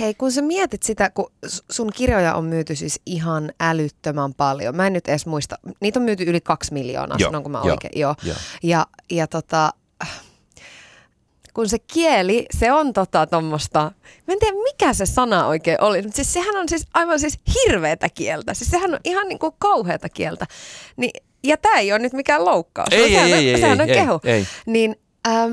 Hei, 0.00 0.14
kun 0.14 0.32
sä 0.32 0.42
mietit 0.42 0.82
sitä, 0.82 1.10
kun 1.10 1.32
sun 1.70 1.90
kirjoja 1.94 2.34
on 2.34 2.44
myyty 2.44 2.76
siis 2.76 3.00
ihan 3.06 3.52
älyttömän 3.60 4.34
paljon. 4.34 4.76
Mä 4.76 4.86
en 4.86 4.92
nyt 4.92 5.08
edes 5.08 5.26
muista. 5.26 5.58
Niitä 5.80 5.98
on 5.98 6.04
myyty 6.04 6.24
yli 6.24 6.40
kaksi 6.40 6.72
miljoonaa, 6.72 7.16
Joo, 7.20 7.28
sanonko 7.28 7.48
mä 7.48 7.58
joo, 7.58 7.70
oikein? 7.70 8.00
Joo. 8.00 8.14
joo. 8.22 8.36
Ja, 8.62 8.86
ja 9.10 9.26
tota, 9.26 9.70
kun 11.54 11.68
se 11.68 11.78
kieli, 11.78 12.46
se 12.58 12.72
on 12.72 12.92
tota 12.92 13.26
tommosta, 13.26 13.92
mä 14.26 14.34
en 14.34 14.38
tiedä 14.38 14.56
mikä 14.62 14.92
se 14.92 15.06
sana 15.06 15.46
oikein 15.46 15.80
oli, 15.80 16.02
mutta 16.02 16.16
siis 16.16 16.32
sehän 16.32 16.56
on 16.56 16.68
siis 16.68 16.86
aivan 16.94 17.20
siis 17.20 17.40
hirveätä 17.54 18.08
kieltä. 18.08 18.54
Siis 18.54 18.70
sehän 18.70 18.94
on 18.94 19.00
ihan 19.04 19.28
niin 19.28 19.38
kuin 19.38 19.52
kauheata 19.58 20.08
kieltä. 20.08 20.46
Niin, 20.96 21.10
ja 21.44 21.56
tämä 21.56 21.78
ei 21.78 21.92
ole 21.92 21.98
nyt 21.98 22.12
mikään 22.12 22.44
loukkaus. 22.44 22.88
Ei, 22.90 23.08
sehän 23.08 23.26
ei, 23.26 23.32
on, 23.32 23.38
ei, 23.38 23.60
sehän 23.60 23.80
ei, 23.80 23.84
on 23.84 23.90
ei, 23.90 23.96
kehu. 23.96 24.20
ei. 24.24 24.46
Niin 24.66 24.96
ähm, 25.28 25.52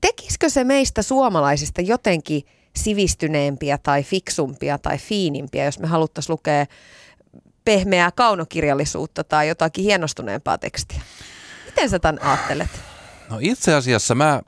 tekisikö 0.00 0.50
se 0.50 0.64
meistä 0.64 1.02
suomalaisista 1.02 1.80
jotenkin 1.80 2.42
sivistyneempiä 2.76 3.78
tai 3.78 4.02
fiksumpia 4.02 4.78
tai 4.78 4.98
fiinimpiä, 4.98 5.64
jos 5.64 5.78
me 5.78 5.86
haluttaisiin 5.86 6.32
lukea 6.32 6.66
pehmeää 7.64 8.10
kaunokirjallisuutta 8.10 9.24
tai 9.24 9.48
jotakin 9.48 9.84
hienostuneempaa 9.84 10.58
tekstiä? 10.58 11.00
Miten 11.66 11.90
sä 11.90 11.98
tämän 11.98 12.22
ajattelet? 12.22 12.68
No 13.30 13.38
itse 13.40 13.74
asiassa 13.74 14.14
mä, 14.14 14.42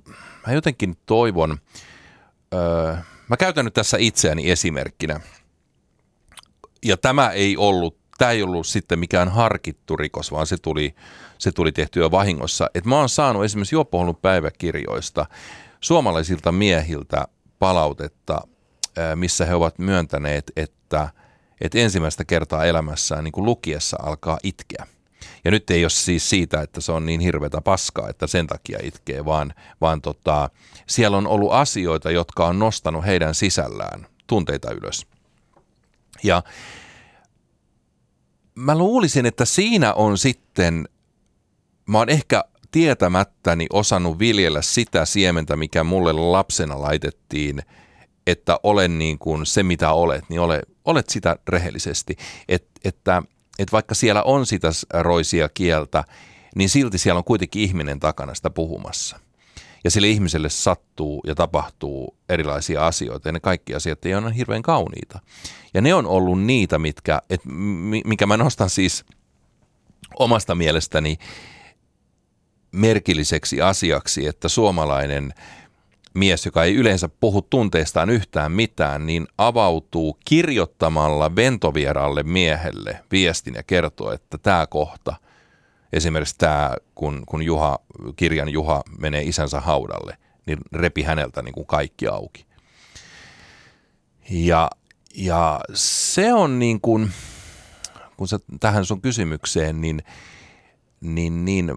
mä 0.46 0.52
jotenkin 0.52 0.96
toivon, 1.06 1.58
öö, 2.54 2.96
mä 3.28 3.36
käytän 3.36 3.64
nyt 3.64 3.74
tässä 3.74 3.96
itseäni 4.00 4.50
esimerkkinä. 4.50 5.20
Ja 6.84 6.96
tämä 6.96 7.30
ei 7.30 7.56
ollut, 7.56 7.98
tämä 8.18 8.30
ei 8.30 8.42
ollut 8.42 8.66
sitten 8.66 8.98
mikään 8.98 9.28
harkittu 9.28 9.96
rikos, 9.96 10.32
vaan 10.32 10.46
se 10.46 10.56
tuli, 10.56 10.94
se 11.38 11.52
tuli 11.52 11.72
tehtyä 11.72 12.10
vahingossa. 12.10 12.70
Et 12.74 12.84
mä 12.84 12.98
oon 12.98 13.08
saanut 13.08 13.44
esimerkiksi 13.44 13.74
Juoppoholun 13.74 14.16
päiväkirjoista 14.16 15.26
suomalaisilta 15.80 16.52
miehiltä 16.52 17.28
palautetta, 17.64 18.40
missä 19.14 19.46
he 19.46 19.54
ovat 19.54 19.78
myöntäneet, 19.78 20.52
että, 20.56 21.08
että 21.60 21.78
ensimmäistä 21.78 22.24
kertaa 22.24 22.64
elämässään 22.64 23.24
niin 23.24 23.32
kuin 23.32 23.44
lukiessa 23.44 23.96
alkaa 24.02 24.38
itkeä. 24.42 24.86
Ja 25.44 25.50
nyt 25.50 25.70
ei 25.70 25.84
ole 25.84 25.90
siis 25.90 26.30
siitä, 26.30 26.60
että 26.60 26.80
se 26.80 26.92
on 26.92 27.06
niin 27.06 27.20
hirveätä 27.20 27.60
paskaa, 27.60 28.08
että 28.08 28.26
sen 28.26 28.46
takia 28.46 28.78
itkee, 28.82 29.24
vaan, 29.24 29.54
vaan 29.80 30.00
tota, 30.00 30.50
siellä 30.88 31.16
on 31.16 31.26
ollut 31.26 31.52
asioita, 31.52 32.10
jotka 32.10 32.46
on 32.46 32.58
nostanut 32.58 33.06
heidän 33.06 33.34
sisällään 33.34 34.06
tunteita 34.26 34.72
ylös. 34.72 35.06
Ja 36.22 36.42
mä 38.54 38.78
luulisin, 38.78 39.26
että 39.26 39.44
siinä 39.44 39.94
on 39.94 40.18
sitten, 40.18 40.88
mä 41.86 41.98
oon 41.98 42.08
ehkä 42.08 42.44
tietämättäni 42.74 43.66
osannut 43.72 44.18
viljellä 44.18 44.62
sitä 44.62 45.04
siementä, 45.04 45.56
mikä 45.56 45.84
mulle 45.84 46.12
lapsena 46.12 46.80
laitettiin, 46.80 47.62
että 48.26 48.60
olen 48.62 48.98
niin 48.98 49.18
kuin 49.18 49.46
se, 49.46 49.62
mitä 49.62 49.92
olet, 49.92 50.24
niin 50.28 50.40
ole, 50.40 50.62
olet 50.84 51.08
sitä 51.08 51.36
rehellisesti. 51.48 52.16
Et, 52.48 52.66
että 52.84 53.22
että 53.58 53.72
vaikka 53.72 53.94
siellä 53.94 54.22
on 54.22 54.46
sitä 54.46 54.68
roisia 54.92 55.48
kieltä, 55.48 56.04
niin 56.54 56.68
silti 56.68 56.98
siellä 56.98 57.18
on 57.18 57.24
kuitenkin 57.24 57.62
ihminen 57.62 58.00
takana 58.00 58.34
sitä 58.34 58.50
puhumassa. 58.50 59.18
Ja 59.84 59.90
sille 59.90 60.08
ihmiselle 60.08 60.48
sattuu 60.48 61.20
ja 61.26 61.34
tapahtuu 61.34 62.16
erilaisia 62.28 62.86
asioita, 62.86 63.28
ja 63.28 63.32
ne 63.32 63.40
kaikki 63.40 63.74
asiat 63.74 64.06
ei 64.06 64.14
ole 64.14 64.36
hirveän 64.36 64.62
kauniita. 64.62 65.20
Ja 65.74 65.80
ne 65.80 65.94
on 65.94 66.06
ollut 66.06 66.42
niitä, 66.42 66.78
mitkä, 66.78 67.22
et, 67.30 67.40
mikä 68.04 68.26
mä 68.26 68.36
nostan 68.36 68.70
siis 68.70 69.04
omasta 70.18 70.54
mielestäni 70.54 71.18
merkilliseksi 72.74 73.60
asiaksi, 73.60 74.26
että 74.26 74.48
suomalainen 74.48 75.34
mies, 76.14 76.46
joka 76.46 76.64
ei 76.64 76.74
yleensä 76.74 77.08
puhu 77.08 77.42
tunteistaan 77.42 78.10
yhtään 78.10 78.52
mitään, 78.52 79.06
niin 79.06 79.26
avautuu 79.38 80.18
kirjoittamalla 80.24 81.36
ventovieralle 81.36 82.22
miehelle 82.22 83.00
viestin 83.10 83.54
ja 83.54 83.62
kertoo, 83.62 84.12
että 84.12 84.38
tämä 84.38 84.66
kohta, 84.66 85.14
esimerkiksi 85.92 86.34
tämä, 86.38 86.74
kun, 86.94 87.22
kun 87.26 87.42
Juha, 87.42 87.78
kirjan 88.16 88.48
Juha 88.48 88.82
menee 88.98 89.22
isänsä 89.22 89.60
haudalle, 89.60 90.16
niin 90.46 90.58
repi 90.72 91.02
häneltä 91.02 91.42
niin 91.42 91.54
kuin 91.54 91.66
kaikki 91.66 92.08
auki. 92.08 92.46
Ja, 94.30 94.70
ja 95.14 95.60
se 95.74 96.34
on 96.34 96.58
niin 96.58 96.80
kuin, 96.80 97.10
kun 98.16 98.28
sä 98.28 98.38
tähän 98.60 98.84
sun 98.84 99.00
kysymykseen, 99.00 99.80
niin, 99.80 100.02
niin, 101.00 101.44
niin 101.44 101.74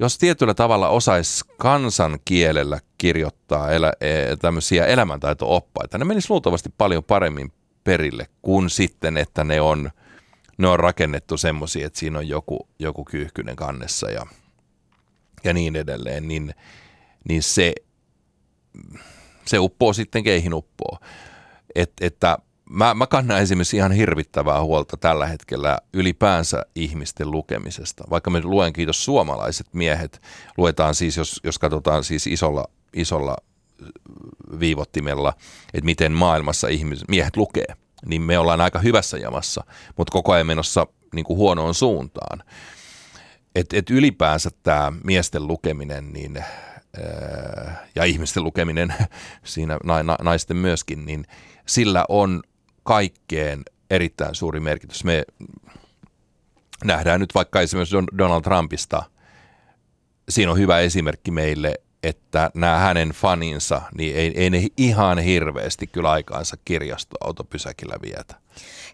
jos 0.00 0.18
tietyllä 0.18 0.54
tavalla 0.54 0.88
osaisi 0.88 1.44
kansankielellä 1.56 2.80
kirjoittaa 2.98 3.70
elä, 3.70 3.92
e, 4.00 4.36
tämmöisiä 4.36 4.86
elämäntaito-oppaita, 4.86 5.98
ne 5.98 6.04
menisi 6.04 6.30
luultavasti 6.30 6.68
paljon 6.78 7.04
paremmin 7.04 7.52
perille 7.84 8.26
kuin 8.42 8.70
sitten, 8.70 9.16
että 9.16 9.44
ne 9.44 9.60
on, 9.60 9.90
ne 10.58 10.68
on 10.68 10.80
rakennettu 10.80 11.36
semmoisia, 11.36 11.86
että 11.86 11.98
siinä 11.98 12.18
on 12.18 12.28
joku, 12.28 12.68
joku 12.78 13.04
kyyhkynen 13.04 13.56
kannessa 13.56 14.10
ja, 14.10 14.26
ja 15.44 15.54
niin 15.54 15.76
edelleen, 15.76 16.28
niin, 16.28 16.54
niin 17.28 17.42
se, 17.42 17.72
se 19.46 19.58
uppoo 19.58 19.92
sitten 19.92 20.24
keihin 20.24 20.54
uppoo. 20.54 20.98
Et, 21.74 21.92
että 22.00 22.38
mä, 22.70 22.94
mä 22.94 23.06
kannan 23.06 23.40
esimerkiksi 23.40 23.76
ihan 23.76 23.92
hirvittävää 23.92 24.62
huolta 24.62 24.96
tällä 24.96 25.26
hetkellä 25.26 25.78
ylipäänsä 25.92 26.62
ihmisten 26.74 27.30
lukemisesta. 27.30 28.04
Vaikka 28.10 28.30
me 28.30 28.40
luen, 28.42 28.72
kiitos 28.72 29.04
suomalaiset 29.04 29.66
miehet, 29.72 30.22
luetaan 30.56 30.94
siis, 30.94 31.16
jos, 31.16 31.40
jos 31.44 31.58
katsotaan 31.58 32.04
siis 32.04 32.26
isolla, 32.26 32.64
isolla 32.94 33.36
viivottimella, 34.60 35.32
että 35.74 35.84
miten 35.84 36.12
maailmassa 36.12 36.68
ihmiset, 36.68 37.08
miehet 37.08 37.36
lukee, 37.36 37.74
niin 38.06 38.22
me 38.22 38.38
ollaan 38.38 38.60
aika 38.60 38.78
hyvässä 38.78 39.18
jamassa, 39.18 39.64
mutta 39.96 40.12
koko 40.12 40.32
ajan 40.32 40.46
menossa 40.46 40.86
niin 41.14 41.24
kuin 41.24 41.36
huonoon 41.36 41.74
suuntaan. 41.74 42.42
Et, 43.54 43.72
et 43.72 43.90
ylipäänsä 43.90 44.50
tämä 44.62 44.92
miesten 45.04 45.46
lukeminen 45.46 46.12
niin, 46.12 46.44
ja 47.94 48.04
ihmisten 48.04 48.44
lukeminen, 48.44 48.94
siinä 49.44 49.78
naisten 50.22 50.56
myöskin, 50.56 51.06
niin 51.06 51.26
sillä 51.66 52.04
on 52.08 52.42
kaikkeen 52.90 53.62
erittäin 53.90 54.34
suuri 54.34 54.60
merkitys. 54.60 55.04
Me 55.04 55.24
nähdään 56.84 57.20
nyt 57.20 57.34
vaikka 57.34 57.60
esimerkiksi 57.60 57.96
Donald 58.18 58.42
Trumpista, 58.42 59.02
siinä 60.28 60.50
on 60.52 60.58
hyvä 60.58 60.78
esimerkki 60.78 61.30
meille, 61.30 61.74
että 62.02 62.50
nämä 62.54 62.78
hänen 62.78 63.08
faninsa, 63.08 63.82
niin 63.98 64.16
ei, 64.16 64.32
ei 64.36 64.50
ne 64.50 64.66
ihan 64.76 65.18
hirveästi 65.18 65.86
kyllä 65.86 66.10
aikaansa 66.10 66.56
kirjastoautopysäkillä 66.64 67.94
vietä. 68.02 68.34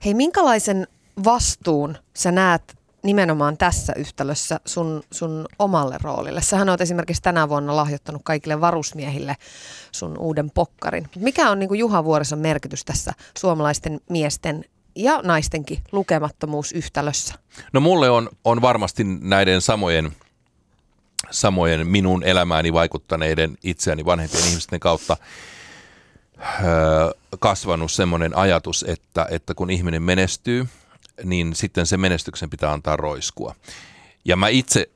Hei, 0.04 0.14
minkälaisen 0.14 0.86
vastuun 1.24 1.98
sä 2.14 2.32
näet 2.32 2.76
nimenomaan 3.06 3.56
tässä 3.56 3.92
yhtälössä 3.96 4.60
sun, 4.64 5.02
sun 5.10 5.46
omalle 5.58 5.98
roolille? 6.02 6.42
Sähän 6.42 6.68
oot 6.68 6.80
esimerkiksi 6.80 7.22
tänä 7.22 7.48
vuonna 7.48 7.76
lahjoittanut 7.76 8.22
kaikille 8.24 8.60
varusmiehille 8.60 9.36
sun 9.92 10.18
uuden 10.18 10.50
pokkarin. 10.50 11.08
Mikä 11.16 11.50
on 11.50 11.58
niin 11.58 11.68
kuin 11.68 11.78
Juha 11.78 12.04
Vuorison 12.04 12.38
merkitys 12.38 12.84
tässä 12.84 13.12
suomalaisten 13.38 14.00
miesten 14.10 14.64
ja 14.94 15.20
naistenkin 15.22 15.78
lukemattomuusyhtälössä? 15.92 17.34
No 17.72 17.80
mulle 17.80 18.10
on, 18.10 18.28
on 18.44 18.62
varmasti 18.62 19.04
näiden 19.04 19.60
samojen, 19.60 20.12
samojen 21.30 21.86
minun 21.86 22.22
elämääni 22.22 22.72
vaikuttaneiden 22.72 23.58
itseäni 23.62 24.04
vanhempien 24.04 24.48
ihmisten 24.48 24.80
kautta 24.80 25.16
öö, 26.38 27.10
kasvanut 27.38 27.92
semmoinen 27.92 28.36
ajatus, 28.36 28.84
että, 28.88 29.26
että 29.30 29.54
kun 29.54 29.70
ihminen 29.70 30.02
menestyy, 30.02 30.66
niin 31.24 31.54
sitten 31.54 31.86
se 31.86 31.96
menestyksen 31.96 32.50
pitää 32.50 32.72
antaa 32.72 32.96
roiskua. 32.96 33.54
Ja 34.24 34.36
mä 34.36 34.48
itse 34.48 34.90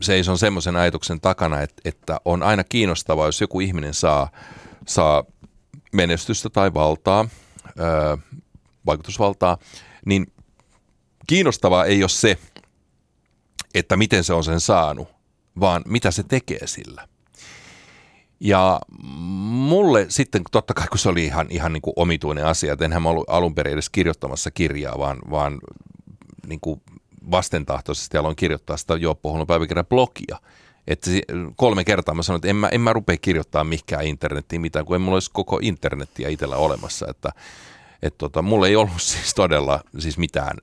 seison 0.00 0.38
semmoisen 0.38 0.76
ajatuksen 0.76 1.20
takana, 1.20 1.60
että, 1.60 1.82
että 1.84 2.20
on 2.24 2.42
aina 2.42 2.64
kiinnostavaa, 2.64 3.26
jos 3.26 3.40
joku 3.40 3.60
ihminen 3.60 3.94
saa, 3.94 4.30
saa 4.86 5.24
menestystä 5.92 6.50
tai 6.50 6.74
valtaa, 6.74 7.28
öö, 7.80 8.16
vaikutusvaltaa, 8.86 9.58
niin 10.06 10.32
kiinnostavaa 11.26 11.84
ei 11.84 12.02
ole 12.02 12.08
se, 12.08 12.38
että 13.74 13.96
miten 13.96 14.24
se 14.24 14.32
on 14.32 14.44
sen 14.44 14.60
saanut, 14.60 15.08
vaan 15.60 15.82
mitä 15.86 16.10
se 16.10 16.22
tekee 16.22 16.66
sillä. 16.66 17.08
Ja 18.40 18.80
mulle 18.90 20.06
sitten, 20.08 20.42
totta 20.50 20.74
kai 20.74 20.86
kun 20.88 20.98
se 20.98 21.08
oli 21.08 21.24
ihan, 21.24 21.46
ihan 21.50 21.72
niin 21.72 21.82
kuin 21.82 21.94
omituinen 21.96 22.46
asia, 22.46 22.72
että 22.72 22.84
enhän 22.84 23.02
mä 23.02 23.08
ollut 23.08 23.30
alun 23.30 23.54
perin 23.54 23.72
edes 23.72 23.90
kirjoittamassa 23.90 24.50
kirjaa, 24.50 24.98
vaan, 24.98 25.18
vaan 25.30 25.58
niin 26.46 26.60
kuin 26.60 26.82
vastentahtoisesti 27.30 28.18
aloin 28.18 28.36
kirjoittaa 28.36 28.76
sitä 28.76 28.96
Juoppo 28.96 29.46
päiväkirjan 29.46 29.86
blogia. 29.86 30.38
Että 30.86 31.10
kolme 31.56 31.84
kertaa 31.84 32.14
mä 32.14 32.22
sanoin, 32.22 32.38
että 32.38 32.48
en 32.48 32.56
mä, 32.56 32.68
en 32.68 32.80
mä 32.80 32.92
rupea 32.92 33.16
kirjoittaa 33.16 33.64
mikään 33.64 34.06
internettiin 34.06 34.60
mitään, 34.60 34.84
kun 34.84 34.96
ei 34.96 34.98
mulla 34.98 35.16
olisi 35.16 35.30
koko 35.32 35.58
internettiä 35.62 36.28
itsellä 36.28 36.56
olemassa. 36.56 37.06
Että, 37.10 37.32
että 38.02 38.18
tota, 38.18 38.42
mulla 38.42 38.66
ei 38.66 38.76
ollut 38.76 39.02
siis 39.12 39.34
todella 39.34 39.80
siis 39.98 40.18
mitään, 40.18 40.56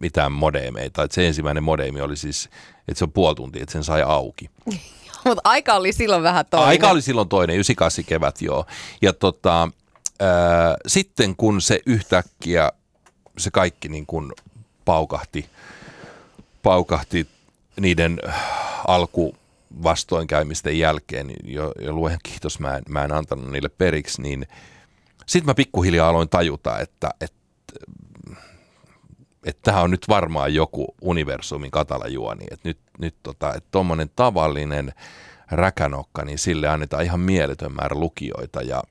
mitään 0.00 0.32
modeemeita. 0.32 1.02
Että 1.02 1.14
se 1.14 1.26
ensimmäinen 1.26 1.62
modeemi 1.62 2.00
oli 2.00 2.16
siis, 2.16 2.48
että 2.88 2.98
se 2.98 3.04
on 3.04 3.12
puoli 3.12 3.34
tuntia, 3.34 3.62
että 3.62 3.72
sen 3.72 3.84
sai 3.84 4.02
auki. 4.02 4.50
Mutta 5.26 5.40
aika 5.44 5.74
oli 5.74 5.92
silloin 5.92 6.22
vähän 6.22 6.46
toinen. 6.50 6.68
Aika 6.68 6.90
oli 6.90 7.02
silloin 7.02 7.28
toinen, 7.28 7.54
98 7.54 8.04
kevät 8.04 8.42
joo. 8.42 8.66
Ja 9.02 9.12
tota, 9.12 9.68
ää, 10.20 10.76
sitten 10.86 11.36
kun 11.36 11.60
se 11.60 11.80
yhtäkkiä, 11.86 12.72
se 13.38 13.50
kaikki 13.50 13.88
niin 13.88 14.06
kuin 14.06 14.32
paukahti, 14.84 15.46
paukahti 16.62 17.26
niiden 17.80 18.20
alku 18.86 19.36
vastoinkäymisten 19.82 20.78
jälkeen, 20.78 21.26
niin 21.26 21.54
jo, 21.54 21.72
jo 21.82 21.92
luen 21.92 22.18
kiitos, 22.22 22.60
mä 22.60 22.76
en, 22.76 22.82
mä 22.88 23.04
en 23.04 23.12
antanut 23.12 23.50
niille 23.50 23.68
periksi, 23.68 24.22
niin 24.22 24.46
sitten 25.26 25.46
mä 25.46 25.54
pikkuhiljaa 25.54 26.08
aloin 26.08 26.28
tajuta, 26.28 26.78
että, 26.78 27.10
että 27.20 27.36
että 29.46 29.62
tämä 29.62 29.82
on 29.82 29.90
nyt 29.90 30.08
varmaan 30.08 30.54
joku 30.54 30.94
universumin 31.00 31.70
katalajuoni, 31.70 32.44
että 32.50 32.68
nyt, 32.68 32.78
nyt 32.98 33.14
tota, 33.22 33.54
että 33.54 33.68
tuommoinen 33.70 34.10
tavallinen 34.16 34.92
räkänokka, 35.50 36.24
niin 36.24 36.38
sille 36.38 36.68
annetaan 36.68 37.04
ihan 37.04 37.20
mieletön 37.20 37.72
määrä 37.72 37.96
lukijoita 37.96 38.62
ja, 38.62 38.82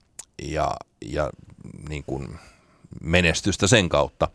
ja, 0.43 0.75
ja 1.01 1.29
niin 1.89 2.03
kuin 2.03 2.39
menestystä 3.01 3.67
sen 3.67 3.89
kautta. 3.89 4.27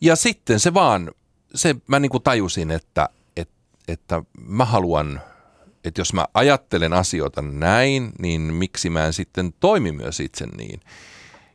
Ja 0.00 0.16
sitten 0.16 0.60
se 0.60 0.74
vaan, 0.74 1.10
se 1.54 1.76
mä 1.86 2.00
niin 2.00 2.10
kuin 2.10 2.22
tajusin, 2.22 2.70
että, 2.70 3.08
että, 3.36 3.54
että 3.88 4.22
mä 4.40 4.64
haluan, 4.64 5.20
että 5.84 6.00
jos 6.00 6.12
mä 6.12 6.26
ajattelen 6.34 6.92
asioita 6.92 7.42
näin, 7.42 8.12
niin 8.18 8.40
miksi 8.40 8.90
mä 8.90 9.06
en 9.06 9.12
sitten 9.12 9.52
toimi 9.60 9.92
myös 9.92 10.20
itse 10.20 10.46
niin. 10.46 10.80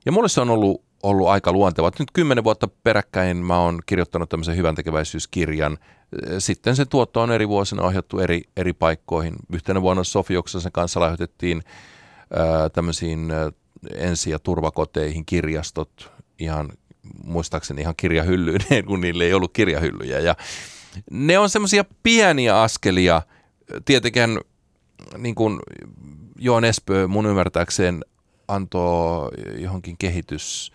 Ja 0.06 0.12
mulle 0.12 0.30
se 0.30 0.42
on 0.42 0.50
ollut 0.50 0.91
ollut 1.04 1.28
aika 1.28 1.52
luonteva. 1.52 1.92
Nyt 2.00 2.12
kymmenen 2.14 2.44
vuotta 2.44 2.68
peräkkäin 2.84 3.38
mä 3.38 3.60
oon 3.60 3.80
kirjoittanut 3.86 4.30
tämmöisen 4.30 4.56
hyvän 4.56 4.76
tekeväisyyskirjan. 4.76 5.78
Sitten 6.40 6.76
se 6.76 6.86
tuotto 6.86 7.22
on 7.22 7.32
eri 7.32 7.48
vuosina 7.48 7.84
ohjattu 7.84 8.20
eri, 8.20 8.42
eri 8.58 8.74
paikkoihin. 8.74 9.36
Yhtenä 9.54 9.82
vuonna 9.82 10.04
Sofioksen 10.04 10.72
kanssa 10.72 11.00
lahjoitettiin 11.00 11.64
ää, 12.34 12.70
tämmöisiin 12.70 13.32
ensi- 13.96 14.30
ja 14.30 14.40
turvakoteihin 14.40 15.26
kirjastot 15.26 16.12
ihan 16.40 16.70
muistaakseni 17.24 17.82
ihan 17.82 17.96
kirjahyllyyn, 17.98 18.62
kun 18.88 19.02
niille 19.02 19.24
ei 19.24 19.34
ollut 19.34 19.54
kirjahyllyjä. 19.54 20.20
Ja 20.20 20.36
ne 21.12 21.40
on 21.40 21.50
semmoisia 21.50 21.86
pieniä 22.04 22.62
askelia. 22.62 23.22
Tietenkin 23.86 24.40
niin 25.18 25.36
kuin 25.36 25.60
Joon 26.40 26.66
Espö 26.66 27.08
mun 27.08 27.26
ymmärtääkseen 27.26 28.06
antoi 28.48 29.30
johonkin 29.58 29.98
kehitys 29.98 30.72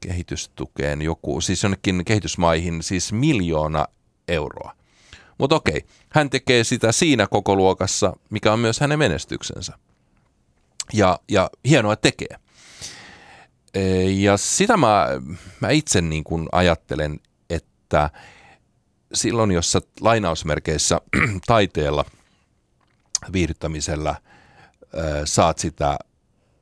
kehitystukeen 0.00 1.02
joku, 1.02 1.40
siis 1.40 1.62
jonnekin 1.62 2.04
kehitysmaihin 2.04 2.82
siis 2.82 3.12
miljoona 3.12 3.86
euroa. 4.28 4.76
Mutta 5.38 5.56
okei, 5.56 5.86
hän 6.08 6.30
tekee 6.30 6.64
sitä 6.64 6.92
siinä 6.92 7.26
koko 7.26 7.56
luokassa, 7.56 8.16
mikä 8.30 8.52
on 8.52 8.58
myös 8.58 8.80
hänen 8.80 8.98
menestyksensä. 8.98 9.78
Ja, 10.92 11.18
ja 11.28 11.50
hienoa 11.68 11.96
tekee. 11.96 12.36
E, 13.74 14.02
ja 14.02 14.36
sitä 14.36 14.76
mä, 14.76 15.06
mä 15.60 15.70
itse 15.70 16.00
niin 16.00 16.24
kuin 16.24 16.48
ajattelen, 16.52 17.20
että 17.50 18.10
silloin, 19.14 19.50
jos 19.50 19.72
sä 19.72 19.80
lainausmerkeissä 20.00 21.00
taiteella, 21.46 22.04
viihdyttämisellä 23.32 24.14
saat 25.24 25.58
sitä 25.58 25.98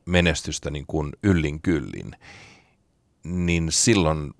menestystä 0.06 0.70
niin 0.70 0.86
kuin 0.86 1.12
yllin 1.22 1.62
kyllin, 1.62 2.12
niin 3.24 3.72
silloin 3.72 4.34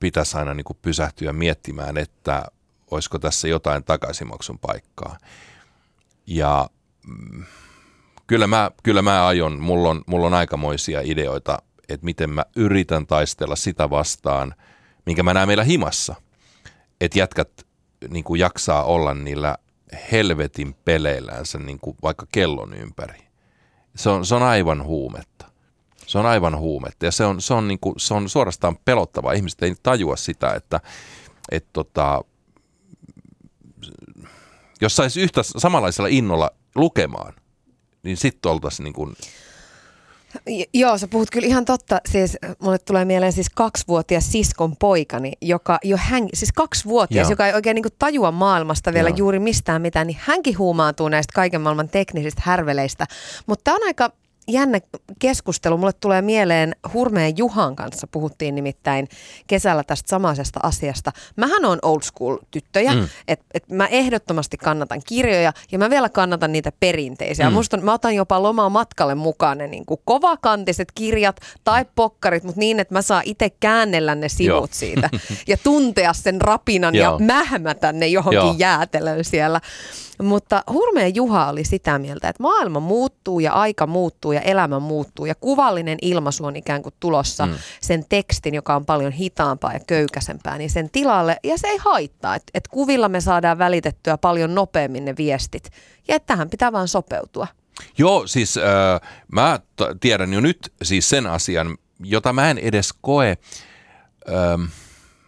pitäisi 0.00 0.38
aina 0.38 0.54
niin 0.54 0.64
kuin 0.64 0.78
pysähtyä 0.82 1.32
miettimään, 1.32 1.96
että 1.96 2.44
olisiko 2.90 3.18
tässä 3.18 3.48
jotain 3.48 3.84
takaisinmaksun 3.84 4.58
paikkaa. 4.58 5.16
Ja 6.26 6.70
mm, 7.06 7.44
kyllä 8.26 8.46
mä, 8.46 8.70
kyllä 8.82 9.02
mä 9.02 9.26
aion, 9.26 9.60
mulla 9.60 9.88
on, 9.88 10.02
mulla 10.06 10.26
on 10.26 10.34
aikamoisia 10.34 11.00
ideoita, 11.04 11.58
että 11.88 12.04
miten 12.04 12.30
mä 12.30 12.44
yritän 12.56 13.06
taistella 13.06 13.56
sitä 13.56 13.90
vastaan, 13.90 14.54
minkä 15.06 15.22
mä 15.22 15.34
näen 15.34 15.48
meillä 15.48 15.64
himassa. 15.64 16.14
Että 17.00 17.18
jätkät 17.18 17.66
niin 18.08 18.24
kuin 18.24 18.40
jaksaa 18.40 18.84
olla 18.84 19.14
niillä 19.14 19.56
helvetin 20.12 20.74
peleillänsä 20.84 21.58
niin 21.58 21.78
kuin 21.78 21.96
vaikka 22.02 22.26
kellon 22.32 22.74
ympäri 22.74 23.29
se 23.96 24.10
on, 24.10 24.26
se 24.26 24.34
on 24.34 24.42
aivan 24.42 24.84
huumetta. 24.84 25.46
Se 26.06 26.18
on 26.18 26.26
aivan 26.26 26.58
huumetta 26.58 27.04
ja 27.04 27.12
se 27.12 27.24
on, 27.24 27.40
se 27.40 27.54
on, 27.54 27.68
niin 27.68 27.78
kuin, 27.80 27.94
se 28.00 28.14
on 28.14 28.28
suorastaan 28.28 28.76
pelottavaa. 28.84 29.32
Ihmiset 29.32 29.62
ei 29.62 29.74
tajua 29.82 30.16
sitä, 30.16 30.54
että 30.54 30.80
et 31.50 31.66
tota, 31.72 32.24
jos 34.80 34.96
saisi 34.96 35.20
yhtä 35.20 35.42
samanlaisella 35.42 36.08
innolla 36.08 36.50
lukemaan, 36.74 37.32
niin 38.02 38.16
sitten 38.16 38.52
oltaisiin 38.52 38.84
niin 38.84 38.94
kuin 38.94 39.16
Joo, 40.74 40.98
sä 40.98 41.08
puhut 41.08 41.30
kyllä 41.30 41.46
ihan 41.46 41.64
totta. 41.64 42.00
Siis 42.08 42.36
mulle 42.58 42.78
tulee 42.78 43.04
mieleen 43.04 43.32
siis 43.32 43.50
kaksivuotias 43.54 44.32
siskon 44.32 44.76
poikani, 44.76 45.32
joka 45.40 45.78
jo 45.84 45.96
hän, 46.00 46.28
siis 46.34 46.52
kaksivuotias, 46.52 47.24
Joo. 47.24 47.32
joka 47.32 47.46
ei 47.46 47.54
oikein 47.54 47.74
niin 47.74 47.84
tajua 47.98 48.30
maailmasta 48.30 48.92
vielä 48.92 49.08
Joo. 49.08 49.16
juuri 49.16 49.38
mistään 49.38 49.82
mitään, 49.82 50.06
niin 50.06 50.18
hänkin 50.20 50.58
huumaantuu 50.58 51.08
näistä 51.08 51.32
kaiken 51.34 51.60
maailman 51.60 51.88
teknisistä 51.88 52.42
härveleistä. 52.44 53.06
Mutta 53.46 53.64
tämä 53.64 53.74
on 53.74 53.86
aika 53.86 54.12
jännä 54.48 54.80
keskustelu. 55.18 55.78
Mulle 55.78 55.92
tulee 55.92 56.22
mieleen 56.22 56.76
Hurmeen 56.94 57.38
Juhan 57.38 57.76
kanssa 57.76 58.06
puhuttiin 58.06 58.54
nimittäin 58.54 59.08
kesällä 59.46 59.84
tästä 59.84 60.08
samaisesta 60.08 60.60
asiasta. 60.62 61.12
Mähän 61.36 61.64
on 61.64 61.78
old 61.82 62.02
school 62.02 62.36
tyttöjä, 62.50 62.94
mm. 62.94 63.08
että 63.28 63.44
et 63.54 63.68
mä 63.68 63.86
ehdottomasti 63.86 64.56
kannatan 64.56 65.02
kirjoja 65.06 65.52
ja 65.72 65.78
mä 65.78 65.90
vielä 65.90 66.08
kannatan 66.08 66.52
niitä 66.52 66.72
perinteisiä. 66.80 67.50
Mm. 67.50 67.54
Musta 67.54 67.76
mä 67.76 67.92
otan 67.92 68.14
jopa 68.14 68.42
lomaa 68.42 68.68
matkalle 68.68 69.14
mukaan 69.14 69.58
ne 69.58 69.66
niin 69.66 69.86
kuin 69.86 70.00
kovakantiset 70.04 70.92
kirjat 70.94 71.40
tai 71.64 71.84
pokkarit, 71.94 72.44
mutta 72.44 72.60
niin, 72.60 72.80
että 72.80 72.94
mä 72.94 73.02
saan 73.02 73.22
itse 73.24 73.50
käännellä 73.50 74.14
ne 74.14 74.28
sivut 74.28 74.48
Joo. 74.48 74.68
siitä 74.70 75.10
ja 75.48 75.56
tuntea 75.56 76.12
sen 76.12 76.40
rapinan 76.40 76.94
Joo. 76.94 77.12
ja 77.12 77.26
mähmätä 77.26 77.92
ne 77.92 78.06
johonkin 78.06 78.40
Joo. 78.40 78.54
jäätelöön 78.58 79.24
siellä. 79.24 79.60
Mutta 80.22 80.64
Hurmeen 80.72 81.14
Juha 81.14 81.48
oli 81.48 81.64
sitä 81.64 81.98
mieltä, 81.98 82.28
että 82.28 82.42
maailma 82.42 82.80
muuttuu 82.80 83.40
ja 83.40 83.52
aika 83.52 83.86
muuttuu 83.86 84.32
ja 84.32 84.40
elämä 84.40 84.78
muuttuu 84.78 85.26
ja 85.26 85.34
kuvallinen 85.34 85.98
ilmaisu 86.02 86.46
on 86.46 86.56
ikään 86.56 86.82
kuin 86.82 86.94
tulossa 87.00 87.46
mm. 87.46 87.54
sen 87.80 88.04
tekstin, 88.08 88.54
joka 88.54 88.76
on 88.76 88.86
paljon 88.86 89.12
hitaampaa 89.12 89.72
ja 89.72 89.80
köykäsempää, 89.86 90.58
niin 90.58 90.70
sen 90.70 90.90
tilalle. 90.90 91.36
Ja 91.44 91.58
se 91.58 91.68
ei 91.68 91.76
haittaa, 91.76 92.34
että 92.34 92.50
et 92.54 92.68
kuvilla 92.68 93.08
me 93.08 93.20
saadaan 93.20 93.58
välitettyä 93.58 94.18
paljon 94.18 94.54
nopeammin 94.54 95.04
ne 95.04 95.14
viestit 95.16 95.70
ja 96.08 96.16
että 96.16 96.26
tähän 96.26 96.50
pitää 96.50 96.72
vaan 96.72 96.88
sopeutua. 96.88 97.46
Joo, 97.98 98.26
siis 98.26 98.56
äh, 98.56 99.00
mä 99.32 99.58
t- 99.76 100.00
tiedän 100.00 100.32
jo 100.32 100.40
nyt 100.40 100.72
siis 100.82 101.08
sen 101.08 101.26
asian, 101.26 101.78
jota 102.00 102.32
mä 102.32 102.50
en 102.50 102.58
edes 102.58 102.92
koe... 103.00 103.30
Äh, 104.28 104.70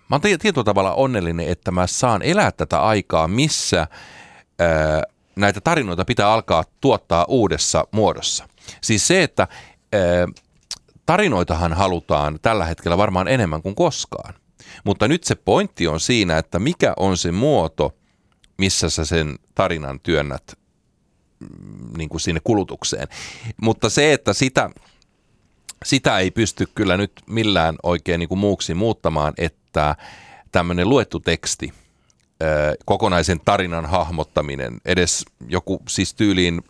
mä 0.09 0.17
oon 0.17 0.21
tietyllä 0.21 0.65
tavalla 0.65 0.95
onnellinen, 0.95 1.49
että 1.49 1.71
mä 1.71 1.87
saan 1.87 2.23
elää 2.23 2.53
tätä 2.53 2.83
aikaa, 2.83 3.29
missä 3.29 3.87
näitä 5.37 5.61
tarinoita 5.61 6.05
pitää 6.05 6.33
alkaa 6.33 6.65
tuottaa 6.81 7.25
uudessa 7.29 7.85
muodossa. 7.93 8.49
Siis 8.81 9.07
se, 9.07 9.23
että 9.23 9.49
tarinoitahan 11.07 11.73
halutaan 11.73 12.39
tällä 12.43 12.65
hetkellä 12.65 12.99
varmaan 12.99 13.29
enemmän 13.29 13.63
kuin 13.63 13.75
koskaan. 13.75 14.35
Mutta 14.85 15.09
nyt 15.09 15.25
se 15.25 15.35
pointti 15.35 15.87
on 15.87 16.01
siinä, 16.01 16.39
että 16.39 16.59
mikä 16.59 16.93
on 16.97 17.17
se 17.17 17.33
muoto, 17.33 17.95
missä 18.59 18.91
sä 18.91 19.05
sen 19.05 19.39
tarinan 19.55 20.01
työnnät 20.01 20.59
mm, 21.41 21.99
niin 21.99 22.09
kuin 22.09 22.21
sinne 22.21 22.41
kulutukseen. 22.45 23.09
Mutta 23.63 23.91
se, 23.91 24.13
että 24.13 24.33
sitä, 24.33 24.71
sitä 25.85 26.19
ei 26.19 26.31
pysty 26.31 26.69
kyllä 26.75 26.97
nyt 26.97 27.13
millään 27.27 27.77
oikein 27.83 28.19
niin 28.19 28.29
kuin 28.29 28.39
muuksi 28.39 28.75
muuttamaan, 28.75 29.33
että 29.39 29.97
tämmöinen 30.53 30.89
luettu 30.89 31.21
teksti, 31.21 31.73
kokonaisen 32.85 33.41
tarinan 33.45 33.87
hahmottaminen, 33.87 34.81
edes 34.85 35.25
joku 35.49 35.83
siis 35.89 36.15
tyyliin 36.15 36.63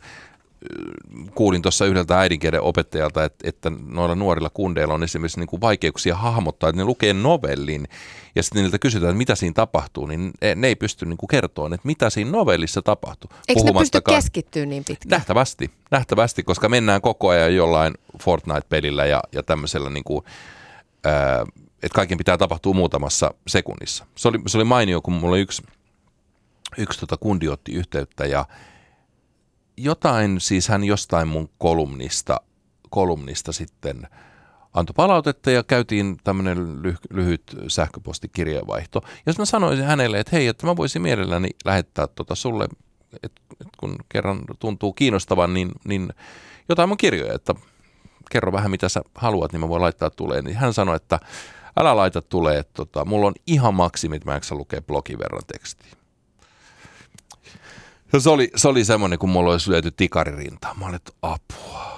kuulin 1.35 1.63
tuossa 1.63 1.87
yhdeltä 1.87 2.21
äidinkielen 2.21 2.63
opettajalta, 2.63 3.25
että, 3.25 3.49
että 3.49 3.73
noilla 3.87 4.15
nuorilla 4.15 4.51
kundeilla 4.51 4.95
on 4.95 5.03
esimerkiksi 5.03 5.41
niin 5.41 5.49
kuin 5.49 5.61
vaikeuksia 5.61 6.17
hahmottaa, 6.17 6.69
että 6.69 6.83
ne 6.83 6.85
lukee 6.85 7.13
novellin 7.13 7.89
ja 8.37 8.43
sitten 8.43 8.63
niiltä 8.63 8.79
kysytään, 8.79 9.11
että 9.11 9.19
mitä 9.19 9.35
siinä 9.35 9.53
tapahtuu, 9.53 10.07
niin 10.07 10.31
ne, 10.43 10.55
ne 10.55 10.67
ei 10.67 10.77
pysty 10.77 11.07
niin 11.07 11.17
kuin 11.17 11.29
kertomaan, 11.29 11.73
että 11.73 11.87
mitä 11.87 12.11
siinä 12.11 12.31
novellissa 12.31 12.83
tapahtuu. 12.83 13.31
Eikö 13.49 13.63
ne 13.65 13.73
pysty 13.79 14.01
keskittyä 14.01 14.67
niin 14.67 14.85
pitkään? 14.85 15.11
Nähtävästi, 15.11 15.71
nähtävästi, 15.91 16.43
koska 16.43 16.69
mennään 16.69 17.01
koko 17.01 17.29
ajan 17.29 17.55
jollain 17.55 17.95
Fortnite-pelillä 18.23 19.07
ja, 19.07 19.23
ja 19.33 19.43
tämmöisellä 19.43 19.91
niin 19.91 20.05
kuin, 20.05 20.25
ää, 21.05 21.45
että 21.83 21.97
kaiken 21.97 22.19
pitää 22.19 22.39
tapahtua 22.39 22.75
muutamassa 22.75 23.35
sekunnissa. 23.47 24.07
Se 24.15 24.29
oli, 24.29 24.39
se 24.47 24.59
oli 24.59 24.65
mainio, 24.65 25.01
kun 25.01 25.15
mulla 25.15 25.37
yksi, 25.37 25.63
yksi 26.79 27.01
tota 27.01 27.17
kundi 27.17 27.49
otti 27.49 27.73
yhteyttä 27.73 28.27
ja 28.27 28.47
jotain, 29.77 30.41
siis 30.41 30.69
hän 30.69 30.85
jostain 30.85 31.29
mun 31.29 31.49
kolumnista, 31.59 32.41
kolumnista 32.91 33.53
sitten 33.53 34.09
antoi 34.75 34.95
palautetta 34.97 35.51
ja 35.51 35.63
käytiin 35.63 36.17
tämmöinen 36.25 36.59
lyh- 36.59 37.07
lyhyt 37.11 37.57
sähköpostikirjeenvaihto. 37.69 39.03
Ja 39.27 39.33
mä 39.39 39.45
sanoisin 39.45 39.85
hänelle, 39.85 40.21
että 40.21 40.37
hei, 40.37 40.47
että 40.47 40.67
mä 40.67 40.77
voisin 40.77 41.03
mielelläni 41.03 41.49
lähettää 41.65 42.07
tota 42.07 42.35
sulle, 42.35 42.69
että 43.23 43.41
et 43.61 43.69
kun 43.77 43.97
kerran 44.09 44.41
tuntuu 44.59 44.93
kiinnostavan, 44.93 45.55
niin, 45.55 45.71
niin 45.85 46.09
jotain 46.69 46.89
mun 46.89 46.99
kirjoja, 46.99 47.35
että 47.35 47.55
kerro 48.31 48.53
vähän 48.53 48.71
mitä 48.71 48.89
sä 48.89 49.03
haluat, 49.15 49.53
niin 49.53 49.61
mä 49.61 49.69
voin 49.69 49.83
laittaa 49.83 50.11
tulee. 50.11 50.43
Niin 50.43 50.57
hän 50.57 50.75
sanoi, 50.75 50.97
että 50.97 51.21
älä 51.77 51.97
laita 51.97 52.23
tulee, 52.23 52.59
että 52.59 52.73
tota, 52.75 53.05
mulla 53.05 53.27
on 53.27 53.35
ihan 53.47 53.75
maksimit, 53.75 54.25
mä 54.25 54.35
en 54.35 54.41
lukea 54.51 54.83
blogin 54.83 55.19
verran 55.19 55.43
tekstiä. 55.47 55.93
Ja 58.13 58.21
se 58.21 58.31
oli, 58.31 58.51
se 58.57 58.69
oli 58.69 58.85
semmoinen, 58.85 59.19
kun 59.19 59.29
mulla 59.29 59.51
olisi 59.51 59.71
lyöty 59.71 59.91
tikaririntaan. 59.91 60.79
Mä 60.79 60.85
olin, 60.85 60.95
että 60.95 61.13
apua. 61.23 61.93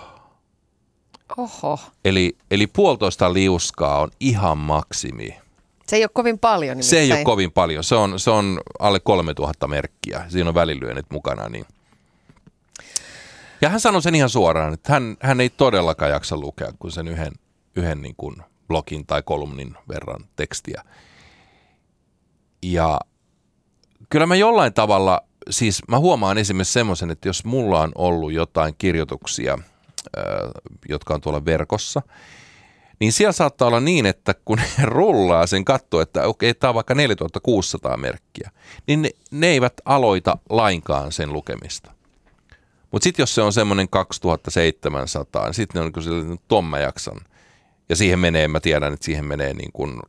Oho. 1.37 1.81
Eli, 2.05 2.37
eli 2.51 2.67
puolitoista 2.67 3.33
liuskaa 3.33 4.01
on 4.01 4.11
ihan 4.21 4.59
maksimi. 4.59 5.39
Se 5.87 5.97
ei 5.97 6.03
ole 6.03 6.11
kovin 6.15 6.39
paljon 6.39 6.77
nimittäin. 6.77 6.91
Se 6.91 6.99
ei 6.99 7.13
ole 7.13 7.25
kovin 7.25 7.53
paljon. 7.53 7.85
Se 7.85 7.95
on, 7.95 8.21
se 8.21 8.31
on 8.31 8.61
alle 8.79 9.01
3000 9.01 9.67
merkkiä. 9.67 10.25
Siinä 10.29 10.49
on 10.49 10.55
välilyönnit 10.55 11.07
mukana. 11.11 11.49
Niin. 11.49 11.67
Ja 13.61 13.69
hän 13.69 13.81
sanoi 13.81 14.03
sen 14.03 14.15
ihan 14.15 14.31
suoraan, 14.31 14.75
että 14.75 14.93
hän, 14.93 15.17
hän 15.21 15.41
ei 15.41 15.51
todellakaan 15.51 16.11
jaksa 16.11 16.37
lukea 16.37 16.73
kuin 16.79 16.93
sen 16.93 17.09
yhden, 17.09 17.33
yhden 17.77 18.03
niin 18.03 18.15
kuin 18.17 18.37
blogin 18.69 19.07
tai 19.07 19.23
kolumnin 19.23 19.75
verran 19.89 20.25
tekstiä. 20.37 20.83
Ja 22.63 23.01
kyllä 24.09 24.27
mä 24.27 24.37
jollain 24.37 24.73
tavalla– 24.75 25.21
siis 25.51 25.83
mä 25.89 25.99
huomaan 25.99 26.39
esimerkiksi 26.39 26.73
semmoisen, 26.73 27.11
että 27.11 27.29
jos 27.29 27.45
mulla 27.45 27.81
on 27.81 27.93
ollut 27.95 28.33
jotain 28.33 28.75
kirjoituksia, 28.79 29.59
jotka 30.89 31.15
on 31.15 31.21
tuolla 31.21 31.45
verkossa, 31.45 32.03
niin 33.01 33.13
siellä 33.13 33.33
saattaa 33.33 33.69
olla 33.69 33.81
niin, 33.81 34.07
että 34.07 34.35
kun 34.45 34.59
ne 34.59 34.85
rullaa 34.85 35.47
sen 35.47 35.65
katto, 35.65 36.01
että 36.01 36.27
okei, 36.27 36.51
okay, 36.51 36.59
tämä 36.61 36.69
on 36.69 36.75
vaikka 36.75 36.95
4600 36.95 37.97
merkkiä, 37.97 38.51
niin 38.87 39.03
ne, 39.03 39.11
ne 39.31 39.47
eivät 39.47 39.73
aloita 39.85 40.39
lainkaan 40.51 41.13
sen 41.13 41.33
lukemista. 41.33 41.91
Mutta 42.91 43.05
sitten 43.05 43.23
jos 43.23 43.35
se 43.35 43.43
on 43.43 43.53
semmoinen 43.53 43.89
2700, 43.89 45.45
niin 45.45 45.55
sitten 45.55 45.83
ne 45.83 45.87
on 45.87 46.27
niin 46.27 46.41
ton 46.49 46.65
mä 46.65 46.79
jaksan. 46.79 47.21
Ja 47.89 47.97
siihen 47.97 48.19
menee, 48.19 48.49
mä 48.49 48.61
tiedän, 48.61 48.93
että 48.93 49.05
siihen 49.05 49.25
menee 49.25 49.55
niin 49.55 49.73
kuin 49.73 50.01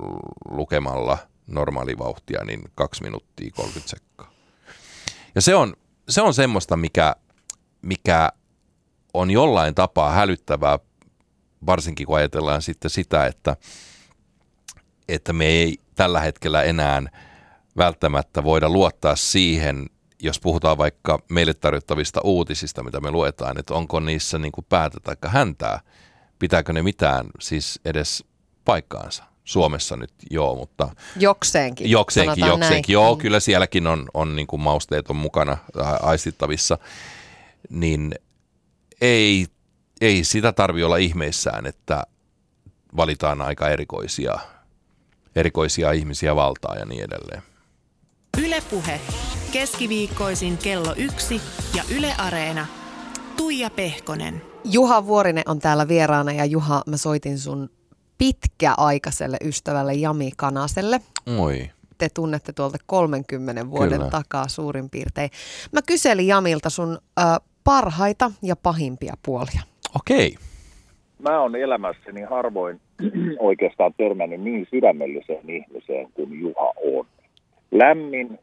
lukemalla 0.49 1.17
normaalivauhtia, 1.47 2.43
niin 2.43 2.61
2 2.75 3.03
minuuttia 3.03 3.51
30 3.55 3.89
sekkaa. 3.89 4.31
Ja 5.35 5.41
se 5.41 5.55
on, 5.55 5.73
se 6.09 6.21
on 6.21 6.33
semmoista, 6.33 6.77
mikä, 6.77 7.15
mikä 7.81 8.31
on 9.13 9.31
jollain 9.31 9.75
tapaa 9.75 10.11
hälyttävää, 10.11 10.79
varsinkin 11.65 12.07
kun 12.07 12.17
ajatellaan 12.17 12.61
sitten 12.61 12.91
sitä, 12.91 13.25
että, 13.25 13.57
että 15.09 15.33
me 15.33 15.45
ei 15.45 15.77
tällä 15.95 16.19
hetkellä 16.19 16.63
enää 16.63 17.01
välttämättä 17.77 18.43
voida 18.43 18.69
luottaa 18.69 19.15
siihen, 19.15 19.85
jos 20.21 20.39
puhutaan 20.39 20.77
vaikka 20.77 21.19
meille 21.29 21.53
tarjottavista 21.53 22.21
uutisista, 22.23 22.83
mitä 22.83 22.99
me 22.99 23.11
luetaan, 23.11 23.59
että 23.59 23.73
onko 23.73 23.99
niissä 23.99 24.37
niin 24.37 24.51
kuin 24.51 24.65
päätä 24.69 24.97
tai 25.03 25.15
häntää, 25.25 25.79
pitääkö 26.45 26.73
ne 26.73 26.81
mitään 26.81 27.25
siis 27.39 27.79
edes 27.85 28.23
paikkaansa. 28.65 29.23
Suomessa 29.43 29.97
nyt 29.97 30.11
joo, 30.31 30.55
mutta... 30.55 30.89
Jokseenkin. 31.19 31.89
Jokseenkin, 31.89 32.45
jokseenkin. 32.45 32.69
Näin. 32.69 32.83
Joo, 32.87 33.15
mm. 33.15 33.21
kyllä 33.21 33.39
sielläkin 33.39 33.87
on, 33.87 34.09
on 34.13 34.35
niin 34.35 34.47
kuin 34.47 34.61
mausteet 34.61 35.09
on 35.09 35.15
mukana 35.15 35.57
aistittavissa. 36.01 36.77
Niin 37.69 38.15
ei, 39.01 39.47
ei 40.01 40.23
sitä 40.23 40.51
tarvi 40.51 40.83
olla 40.83 40.97
ihmeissään, 40.97 41.65
että 41.65 42.03
valitaan 42.97 43.41
aika 43.41 43.69
erikoisia, 43.69 44.39
erikoisia 45.35 45.91
ihmisiä 45.91 46.35
valtaa 46.35 46.75
ja 46.75 46.85
niin 46.85 47.03
edelleen. 47.03 47.41
Ylepuhe 48.45 49.01
keskiviikkoisin 49.51 50.57
kello 50.57 50.93
yksi 50.97 51.41
ja 51.75 51.83
Yle 51.97 52.13
Areena. 52.17 52.65
Tuija 53.37 53.69
Pehkonen. 53.69 54.54
Juha 54.71 55.07
Vuorinen 55.07 55.43
on 55.47 55.59
täällä 55.59 55.87
vieraana 55.87 56.31
ja 56.31 56.45
Juha, 56.45 56.81
mä 56.87 56.97
soitin 56.97 57.37
sun 57.37 57.69
pitkäaikaiselle 58.17 59.37
ystävälle 59.45 59.93
Jami 59.93 60.31
Kanaselle. 60.37 60.99
Oi. 61.39 61.69
Te 61.97 62.07
tunnette 62.13 62.53
tuolta 62.53 62.77
30 62.85 63.69
vuoden 63.69 63.97
Kyllä. 63.97 64.09
takaa 64.09 64.47
suurin 64.47 64.89
piirtein. 64.89 65.29
Mä 65.71 65.79
kyselin 65.87 66.27
Jamilta 66.27 66.69
sun 66.69 66.97
ö, 67.19 67.21
parhaita 67.63 68.31
ja 68.41 68.55
pahimpia 68.55 69.13
puolia. 69.25 69.61
Okei. 69.95 70.27
Okay. 70.27 70.43
Mä 71.19 71.41
oon 71.41 71.55
elämässäni 71.55 72.21
harvoin 72.21 72.81
oikeastaan 73.39 73.93
törmännyt 73.97 74.41
niin 74.41 74.67
sydämelliseen 74.71 75.49
ihmiseen 75.49 76.07
kuin 76.13 76.39
Juha 76.39 76.73
on. 76.95 77.05
Lämmin, 77.71 78.39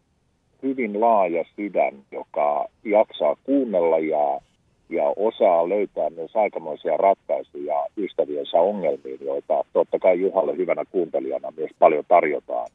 hyvin 0.63 1.01
laaja 1.01 1.45
sydän, 1.57 1.95
joka 2.13 2.67
jaksaa 2.85 3.37
kuunnella 3.45 3.99
ja 3.99 4.41
ja 4.89 5.13
osaa 5.17 5.69
löytää 5.69 6.11
myös 6.11 6.37
aikamoisia 6.37 6.97
ratkaisuja 6.97 7.87
ystäviensä 7.97 8.61
ongelmiin, 8.61 9.19
joita 9.21 9.65
totta 9.73 9.99
kai 9.99 10.21
Juhalle 10.21 10.57
hyvänä 10.57 10.85
kuuntelijana 10.91 11.53
myös 11.57 11.71
paljon 11.79 12.05
tarjotaan. 12.09 12.69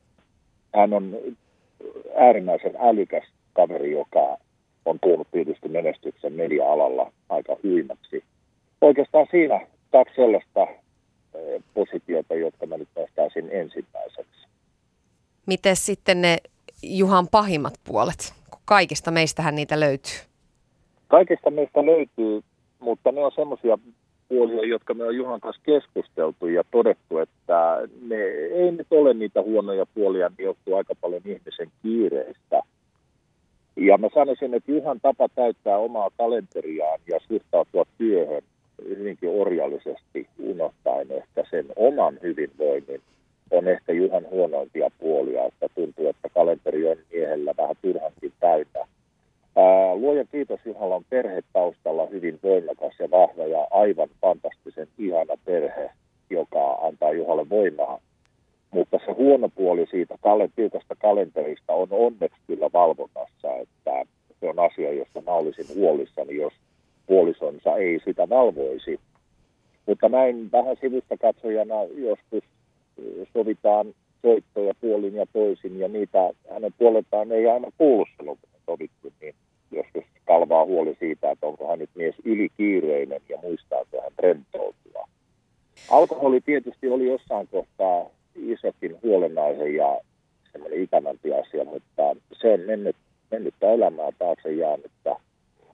Hän 0.76 0.94
on 0.94 1.18
äärimmäisen 2.16 2.76
älykäs 2.80 3.24
kaveri, 3.54 3.92
joka 3.92 4.38
on 4.86 5.00
tuonut 5.00 5.28
tietysti 5.32 5.70
menestyksen 5.70 6.34
media-alalla 6.34 7.12
aika 7.30 7.58
huimaksi. 7.64 8.24
Oikeastaan 8.82 9.28
siinä 9.32 9.68
kaksi 9.92 10.16
sellaista 10.16 10.62
eh, 10.64 11.64
positiota, 11.74 12.36
jotka 12.36 12.66
mä 12.66 12.78
nyt 12.78 12.90
nostaisin 12.96 13.50
ensimmäiseksi. 13.52 14.48
Miten 15.46 15.76
sitten 15.76 16.22
ne 16.22 16.38
Juhan 16.84 17.28
pahimmat 17.28 17.74
puolet? 17.84 18.34
Kaikista 18.66 19.12
meistähän 19.12 19.56
niitä 19.56 19.80
löytyy. 19.80 20.18
Kaikista 21.08 21.52
meistä 21.52 21.86
löytyy, 21.86 22.42
mutta 22.80 23.12
ne 23.12 23.26
on 23.26 23.32
semmoisia 23.36 23.78
puolia, 24.30 24.66
jotka 24.66 24.94
me 24.94 25.04
on 25.04 25.16
Juhan 25.16 25.40
kanssa 25.40 25.62
keskusteltu 25.66 26.48
ja 26.48 26.64
todettu, 26.72 27.18
että 27.18 27.82
ne 28.02 28.16
ei 28.56 28.72
nyt 28.72 28.88
ole 28.92 29.14
niitä 29.14 29.42
huonoja 29.42 29.86
puolia, 29.86 30.30
ne 30.30 30.44
johtuu 30.44 30.76
aika 30.76 30.94
paljon 31.02 31.22
ihmisen 31.26 31.72
kiireistä. 31.84 32.62
Ja 33.76 33.98
mä 33.98 34.08
sanoisin, 34.14 34.54
että 34.54 34.72
Juhan 34.72 35.00
tapa 35.02 35.30
täyttää 35.36 35.78
omaa 35.78 36.10
kalenteriaan 36.18 37.00
ja 37.08 37.20
suhtautua 37.28 37.84
työhön 37.98 38.42
hyvinkin 38.88 39.30
orjallisesti 39.42 40.28
unohtaen 40.40 41.12
ehkä 41.12 41.44
sen 41.50 41.66
oman 41.76 42.20
hyvinvoinnin 42.22 43.02
on 43.52 43.68
ehkä 43.68 43.94
Juhan 43.94 44.26
huonoimpia 44.30 44.92
puolia, 45.00 45.46
että 45.46 45.70
tuntuu, 45.76 46.08
että 46.08 46.30
kalenteri 46.30 46.88
on 46.88 46.98
miehellä 47.12 47.54
vähän 47.58 47.76
turhankin 47.82 48.34
täynnä 48.40 48.88
Luoja 49.94 50.26
kiitos, 50.26 50.60
Juhalla 50.66 50.96
on 50.96 51.06
perhe 51.10 51.42
taustalla 51.54 52.06
hyvin 52.06 52.40
voimakas 52.44 52.94
ja 53.00 53.12
vahva 53.12 53.44
ja 53.44 53.68
aivan 53.72 54.10
fantastisen 54.22 54.88
ihana 54.98 55.34
perhe, 55.46 55.92
joka 56.30 56.74
antaa 56.74 57.12
Juhalle 57.12 57.50
voimaa. 57.50 58.00
Mutta 58.72 59.00
se 59.06 59.12
huono 59.12 59.50
puoli 59.50 59.86
siitä 59.92 60.16
tiukasta 60.56 60.96
kalenterista 60.96 61.74
on 61.74 61.88
onneksi 61.92 62.40
kyllä 62.48 62.70
valvonnassa, 62.74 63.56
että 63.56 64.06
se 64.40 64.50
on 64.50 64.60
asia, 64.60 64.94
josta 64.94 65.22
mä 65.22 65.32
olisin 65.32 65.66
huolissani, 65.76 66.36
jos 66.36 66.54
puolisonsa 67.08 67.76
ei 67.76 68.00
sitä 68.06 68.30
valvoisi. 68.30 69.00
Mutta 69.86 70.10
näin 70.10 70.52
vähän 70.52 70.78
sivusta 70.82 71.18
katsojana 71.18 71.76
joskus 71.84 72.44
sovitaan 73.34 73.94
soittoja 74.22 74.74
puolin 74.82 75.16
ja 75.16 75.26
toisin, 75.34 75.80
ja 75.80 75.88
niitä 75.88 76.32
hänen 76.50 76.74
puoleltaan 76.78 77.32
ei 77.32 77.48
aina 77.48 77.72
kuulu 77.78 78.06
silloin, 78.18 78.38
kun 78.42 78.50
sovittu, 78.66 79.14
niin 79.22 79.36
joskus 79.72 80.04
kalvaa 80.26 80.66
huoli 80.66 80.96
siitä, 81.00 81.32
että 81.32 81.46
onko 81.46 81.68
hän 81.68 81.80
nyt 81.80 81.90
mies 81.96 82.16
ylikiireinen 82.24 83.22
ja 83.30 83.38
muistaako 83.44 84.02
hän 84.02 84.12
rentoutua. 84.20 85.08
Alkoholi 85.90 86.42
tietysti 86.42 86.90
oli 86.90 87.08
jossain 87.08 87.48
kohtaa 87.48 88.06
isokin 88.36 88.98
huolenaihe 89.04 89.68
ja 89.70 90.02
semmoinen 90.52 90.84
ikävämpi 90.84 91.34
asia, 91.34 91.64
mutta 91.64 92.16
se 92.42 92.54
on 92.54 92.60
mennyt, 92.60 92.96
mennyttä 93.32 93.72
elämää 93.72 94.10
taakse 94.20 94.54
jäänyttä. 94.54 95.16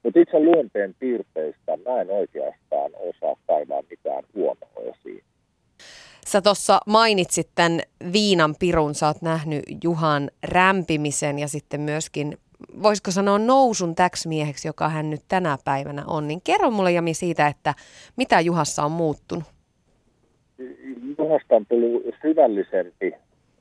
Mutta 0.03 0.19
itse 0.19 0.39
luonteen 0.39 0.95
piirteistä 0.99 1.77
mä 1.85 2.01
en 2.01 2.11
oikeastaan 2.11 2.91
osaa 2.95 3.35
kaivaa 3.47 3.83
mitään 3.89 4.23
huonoa 4.35 4.95
esiin. 4.95 5.23
Sä 6.27 6.41
tuossa 6.41 6.79
mainitsit 6.87 7.49
tämän 7.55 7.79
viinan 8.13 8.55
pirun, 8.59 8.95
sä 8.95 9.07
oot 9.07 9.21
nähnyt 9.21 9.63
Juhan 9.83 10.31
rämpimisen 10.43 11.39
ja 11.39 11.47
sitten 11.47 11.81
myöskin, 11.81 12.37
voisiko 12.83 13.11
sanoa 13.11 13.39
nousun 13.39 13.95
täksi 13.95 14.27
mieheksi, 14.27 14.67
joka 14.67 14.89
hän 14.89 15.09
nyt 15.09 15.21
tänä 15.27 15.57
päivänä 15.65 16.03
on. 16.07 16.27
Niin 16.27 16.41
kerro 16.43 16.71
mulle 16.71 16.91
Jami 16.91 17.13
siitä, 17.13 17.47
että 17.47 17.73
mitä 18.17 18.41
Juhassa 18.41 18.83
on 18.83 18.91
muuttunut. 18.91 19.43
Juhasta 21.17 21.55
on 21.55 21.65
tullut 21.69 22.03
syvällisempi 22.21 23.13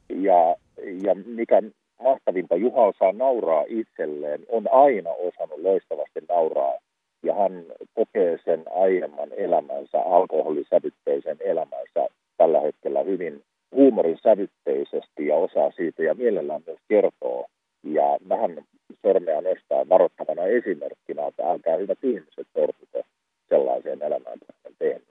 ja, 0.09 0.57
ja 1.03 1.15
mikä 1.27 1.63
mahtavinta, 2.03 2.57
Juha 2.57 2.83
osaa 2.83 3.13
nauraa 3.13 3.65
itselleen, 3.69 4.41
on 4.49 4.69
aina 4.73 5.11
osannut 5.11 5.61
loistavasti 5.63 6.21
nauraa 6.29 6.75
ja 7.23 7.35
hän 7.35 7.65
kokee 7.95 8.39
sen 8.45 8.65
aiemman 8.75 9.29
elämänsä, 9.37 10.03
alkoholisävytteisen 10.03 11.37
elämänsä 11.41 12.07
tällä 12.37 12.61
hetkellä 12.61 13.03
hyvin 13.03 13.43
huumorin 13.75 14.19
sävytteisesti 14.23 15.27
ja 15.27 15.37
osaa 15.37 15.71
siitä 15.77 16.03
ja 16.03 16.15
mielellään 16.15 16.63
myös 16.67 16.79
kertoo. 16.89 17.47
Ja 17.83 18.19
vähän 18.29 18.65
sormea 19.03 19.41
nostaa 19.41 19.89
varoittavana 19.89 20.43
esimerkkinä, 20.43 21.27
että 21.27 21.51
älkää 21.51 21.77
hyvät 21.77 21.99
ihmiset 22.03 22.47
sortuko 22.55 23.03
sellaiseen 23.49 24.03
elämään, 24.03 24.39
kuin 24.63 24.75
tehnyt. 24.79 25.09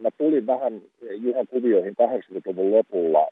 Mä 0.00 0.10
tulin 0.18 0.46
vähän 0.46 0.82
Juhan 1.00 1.46
kuvioihin 1.46 1.96
80-luvun 2.02 2.70
lopulla, 2.70 3.28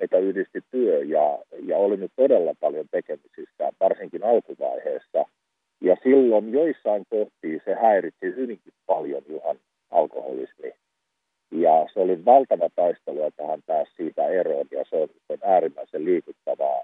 mitä 0.00 0.18
yhdisti 0.18 0.60
työ 0.70 0.98
ja, 0.98 1.38
ja 1.62 1.76
oli 1.76 1.96
nyt 1.96 2.12
todella 2.16 2.54
paljon 2.60 2.86
tekemisissä, 2.90 3.72
varsinkin 3.80 4.24
alkuvaiheessa. 4.24 5.24
Ja 5.80 5.96
silloin 6.02 6.52
joissain 6.52 7.04
kohtiin 7.10 7.62
se 7.64 7.74
häiritsi 7.74 8.26
hyvinkin 8.26 8.72
paljon 8.86 9.22
Juhan 9.28 9.56
alkoholismi 9.90 10.72
ja 11.50 11.86
se 11.94 12.00
oli 12.00 12.24
valtava 12.24 12.68
taistelu, 12.76 13.22
että 13.22 13.46
hän 13.46 13.62
pääsi 13.66 13.92
siitä 13.96 14.26
eroon 14.26 14.66
ja 14.70 14.84
se 14.90 14.96
on 14.96 15.08
äärimmäisen 15.42 16.04
liikuttavaa. 16.04 16.82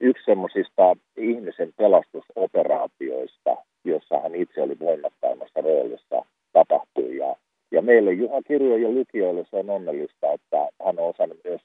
Yksi 0.00 0.24
semmoisista 0.24 0.96
ihmisen 1.16 1.72
pelastusoperaatioista, 1.76 3.56
jossa 3.84 4.20
hän 4.20 4.34
itse 4.34 4.62
oli 4.62 4.76
voimakkaimmassa 4.80 5.60
roolissa, 5.60 6.24
tapahtui. 6.52 7.16
Ja, 7.16 7.36
ja 7.70 7.82
meille 7.82 8.12
Juha 8.12 8.42
Kirjo 8.42 8.76
ja 8.76 8.88
lukijoille 8.88 9.46
se 9.50 9.56
on 9.56 9.70
onnellista, 9.70 10.32
että 10.32 10.68
hän 10.84 10.98
on 10.98 11.08
osannut 11.08 11.38
myös 11.44 11.60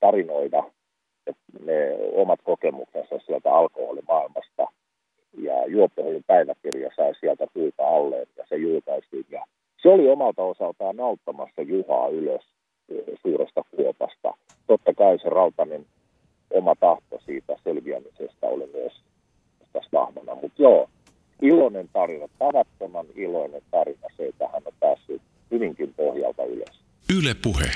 tarinoida 0.00 0.64
ne 1.66 1.96
omat 2.12 2.40
kokemuksensa 2.44 3.18
sieltä 3.26 3.54
alkoholimaailmasta. 3.54 4.66
Ja 5.38 5.66
Juoppoholin 5.66 6.24
päiväkirja 6.26 6.90
sai 6.96 7.14
sieltä 7.20 7.46
puuta 7.54 7.88
alleen 7.88 8.26
ja 8.36 8.44
se 8.48 8.56
julkaistiin. 8.56 9.26
Ja 9.30 9.44
se 9.82 9.88
oli 9.88 10.08
omalta 10.08 10.42
osaltaan 10.42 11.00
auttamassa 11.00 11.62
Juhaa 11.62 12.08
ylös 12.08 12.42
eh, 12.88 13.18
suuresta 13.22 13.62
kuopasta. 13.76 14.34
Totta 14.66 14.94
kai 14.94 15.18
se 15.18 15.28
Rautanen 15.28 15.86
oma 16.50 16.74
tahto 16.80 17.20
siitä 17.26 17.56
selviämisestä 17.64 18.46
oli 18.46 18.70
myös 18.74 18.92
tässä 19.72 19.90
vahvana. 19.92 20.34
Mutta 20.34 20.62
joo, 20.62 20.90
iloinen 21.42 21.88
tarina, 21.92 22.28
tavattoman 22.38 23.06
iloinen 23.14 23.62
tarina 23.70 24.08
se, 24.16 24.26
että 24.26 24.48
hän 24.52 24.62
on 24.66 24.72
päässyt 24.80 25.22
hyvinkin 25.50 25.94
pohjalta 25.96 26.44
ylös. 26.44 26.80
Yle 27.18 27.34
puhe. 27.42 27.70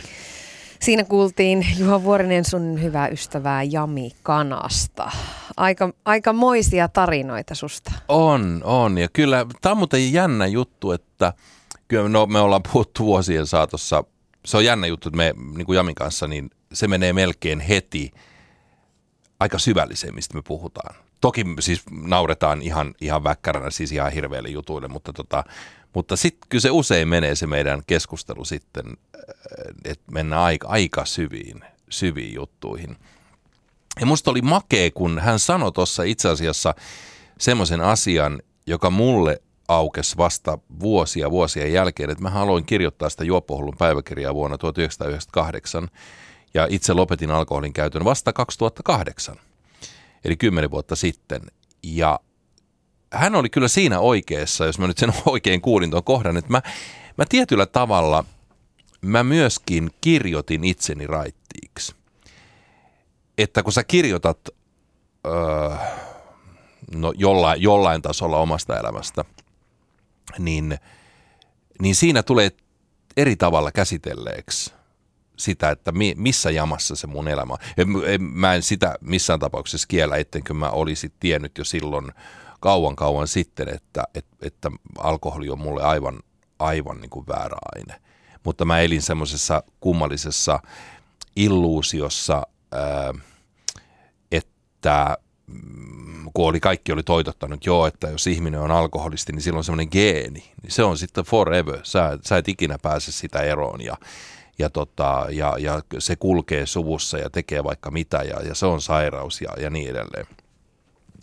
Siinä 0.81 1.05
kuultiin 1.05 1.67
Juha 1.79 2.05
Vuorinen 2.05 2.45
sun 2.45 2.83
hyvää 2.83 3.09
ystävää 3.09 3.63
Jami 3.63 4.11
Kanasta. 4.23 5.11
Aika, 5.57 5.93
aika 6.05 6.33
moisia 6.33 6.89
tarinoita 6.89 7.55
susta. 7.55 7.93
On, 8.09 8.61
on. 8.65 8.99
Ja 8.99 9.09
kyllä 9.13 9.47
tämä 9.61 9.71
on 9.71 9.79
muuten 9.79 10.13
jännä 10.13 10.47
juttu, 10.47 10.93
että– 10.93 11.33
kyllä 11.89 12.09
no, 12.09 12.27
me 12.27 12.41
ollaan 12.41 12.63
puhuttu 12.73 13.05
vuosien 13.05 13.47
saatossa. 13.47 14.05
Se 14.45 14.57
on 14.57 14.65
jännä 14.65 14.87
juttu, 14.87 15.09
että 15.09 15.17
me 15.17 15.35
niin 15.57 15.67
kuin 15.67 15.77
Jamin 15.77 15.95
kanssa, 15.95 16.29
niin 16.29 16.51
se 16.73 16.89
menee 16.89 17.13
melkein 17.13 17.61
heti 17.61 18.11
aika 19.41 19.59
syvälliseen, 19.59 20.15
mistä 20.15 20.35
me 20.35 20.43
puhutaan. 20.43 20.95
Toki 21.21 21.45
siis 21.61 21.83
nauretaan 21.91 22.63
ihan, 22.63 22.95
ihan 23.01 23.25
väkkäränä, 23.25 23.71
siis 23.71 23.93
ihan 23.93 24.13
hirveille 24.13 24.49
jutuille, 24.49 24.89
mutta, 24.89 25.13
tota, 25.13 25.45
mutta 25.95 26.17
sitten 26.17 26.49
kyllä 26.49 26.63
se 26.63 26.71
usein 26.71 27.09
menee 27.09 27.35
se 27.35 27.47
meidän 27.47 27.83
keskustelu 27.87 28.45
sitten, 28.45 28.85
äh, 28.87 29.75
että 29.85 30.13
mennään 30.13 30.43
aika, 30.43 30.69
aika 30.69 31.05
syviin, 31.05 31.65
syviin 31.91 32.35
juttuihin. 32.35 32.97
Ja 34.01 34.07
musta 34.07 34.31
oli 34.31 34.43
makea, 34.43 34.91
kun 34.91 35.19
hän 35.19 35.39
sanoi 35.39 35.73
tuossa 35.73 36.03
itse 36.03 36.29
asiassa 36.29 36.75
semmoisen 37.39 37.81
asian, 37.81 38.43
joka 38.67 38.91
mulle 38.91 39.43
aukesi 39.69 40.17
vasta 40.17 40.59
vuosia 40.81 41.31
vuosia 41.31 41.67
jälkeen, 41.67 42.11
että 42.11 42.23
mä 42.23 42.31
haluin 42.31 42.65
kirjoittaa 42.65 43.11
sitä 43.11 43.25
juoppohullun 43.25 43.77
päiväkirjaa 43.79 44.35
vuonna 44.35 44.59
1998 44.59 45.89
ja 46.55 46.67
itse 46.71 46.93
lopetin 46.93 47.31
alkoholin 47.31 47.73
käytön 47.73 48.05
vasta 48.05 48.33
2008, 48.33 49.37
eli 50.25 50.37
kymmenen 50.37 50.71
vuotta 50.71 50.97
sitten. 50.97 51.43
Ja 51.83 52.21
hän 53.13 53.35
oli 53.35 53.51
kyllä 53.51 53.69
siinä 53.69 54.01
oikeassa, 54.01 54.67
jos 54.67 54.79
mä 54.79 54.87
nyt 54.87 54.99
sen 54.99 55.13
oikein 55.27 55.61
kuulin 55.61 55.91
tuon 55.91 56.05
kohdan, 56.05 56.37
että 56.37 56.51
mä, 56.51 56.63
mä 57.19 57.25
tietyllä 57.29 57.67
tavalla, 57.67 58.25
mä 59.01 59.25
myöskin 59.25 59.91
kirjoitin 60.01 60.65
itseni 60.65 61.07
raittiiksi. 61.07 61.95
Että 63.39 63.63
kun 63.63 63.73
sä 63.73 63.85
kirjoitat 63.85 64.49
öö, 65.27 65.77
no 66.95 67.13
jollain, 67.17 67.63
jollain 67.63 68.03
tasolla 68.03 68.39
omasta 68.39 68.79
elämästä– 68.79 69.25
niin, 70.39 70.79
niin 71.83 71.95
siinä 71.95 72.23
tulee 72.23 72.51
eri 73.17 73.37
tavalla 73.37 73.73
käsitelleeksi 73.73 74.73
sitä, 75.39 75.71
että 75.71 75.93
mi, 75.93 76.15
missä 76.17 76.51
jamassa 76.51 76.97
se 76.97 77.07
mun 77.07 77.29
elämä 77.29 77.53
on. 77.53 77.59
Mä 78.21 78.55
en 78.55 78.63
sitä 78.63 78.95
missään 79.01 79.41
tapauksessa 79.41 79.89
kiellä, 79.89 80.17
ettenkö 80.17 80.55
mä 80.55 80.71
olisi 80.71 81.13
tiennyt 81.21 81.59
jo 81.59 81.65
silloin 81.65 82.13
kauan 82.61 82.97
kauan 82.97 83.29
sitten, 83.29 83.69
että, 83.69 84.05
että, 84.15 84.37
että 84.43 84.71
alkoholi 84.99 85.49
on 85.51 85.59
mulle 85.59 85.83
aivan, 85.83 86.21
aivan 86.59 87.01
niin 87.01 87.11
kuin 87.11 87.27
väärä 87.27 87.57
aine. 87.75 88.01
Mutta 88.45 88.65
mä 88.65 88.81
elin 88.81 89.03
semmoisessa 89.03 89.63
kummallisessa 89.81 90.61
illuusiossa, 91.37 92.43
että 94.33 95.19
kun 96.35 96.49
oli, 96.49 96.61
kaikki 96.61 96.93
oli 96.93 97.03
toitottanut, 97.03 97.67
joo, 97.67 97.87
että 97.87 98.09
jos 98.09 98.27
ihminen 98.27 98.61
on 98.61 98.71
alkoholisti, 98.71 99.33
niin 99.33 99.43
silloin 99.43 99.59
on 99.59 99.65
semmoinen 99.65 99.89
geeni. 99.93 100.53
Niin 100.63 100.73
se 100.73 100.85
on 100.85 100.99
sitten 100.99 101.25
forever. 101.25 101.79
Sä, 101.83 102.19
sä 102.25 102.37
et 102.37 102.49
ikinä 102.49 102.79
pääse 102.83 103.13
sitä 103.13 103.39
eroon 103.39 103.81
ja, 103.81 103.97
ja, 104.59 104.71
tota, 104.71 105.27
ja, 105.31 105.55
ja 105.59 105.83
se 105.99 106.17
kulkee 106.17 106.67
suvussa 106.67 107.19
ja 107.19 107.31
tekee 107.31 107.65
vaikka 107.65 107.91
mitä 107.91 108.17
ja, 108.17 108.43
ja 108.43 108.55
se 108.55 108.67
on 108.67 108.83
sairaus 108.83 109.41
ja, 109.41 109.51
ja 109.61 109.71
niin 109.71 109.91
edelleen. 109.91 110.27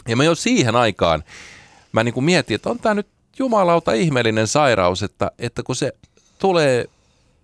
Ja 0.07 0.15
mä 0.15 0.23
jo 0.23 0.35
siihen 0.35 0.75
aikaan, 0.75 1.23
mä 1.91 2.03
niin 2.03 2.13
kuin 2.13 2.23
mietin, 2.23 2.55
että 2.55 2.69
on 2.69 2.79
tämä 2.79 2.95
nyt 2.95 3.07
jumalauta 3.39 3.93
ihmeellinen 3.93 4.47
sairaus, 4.47 5.03
että, 5.03 5.31
että 5.39 5.63
kun 5.63 5.75
se 5.75 5.91
tulee, 6.39 6.85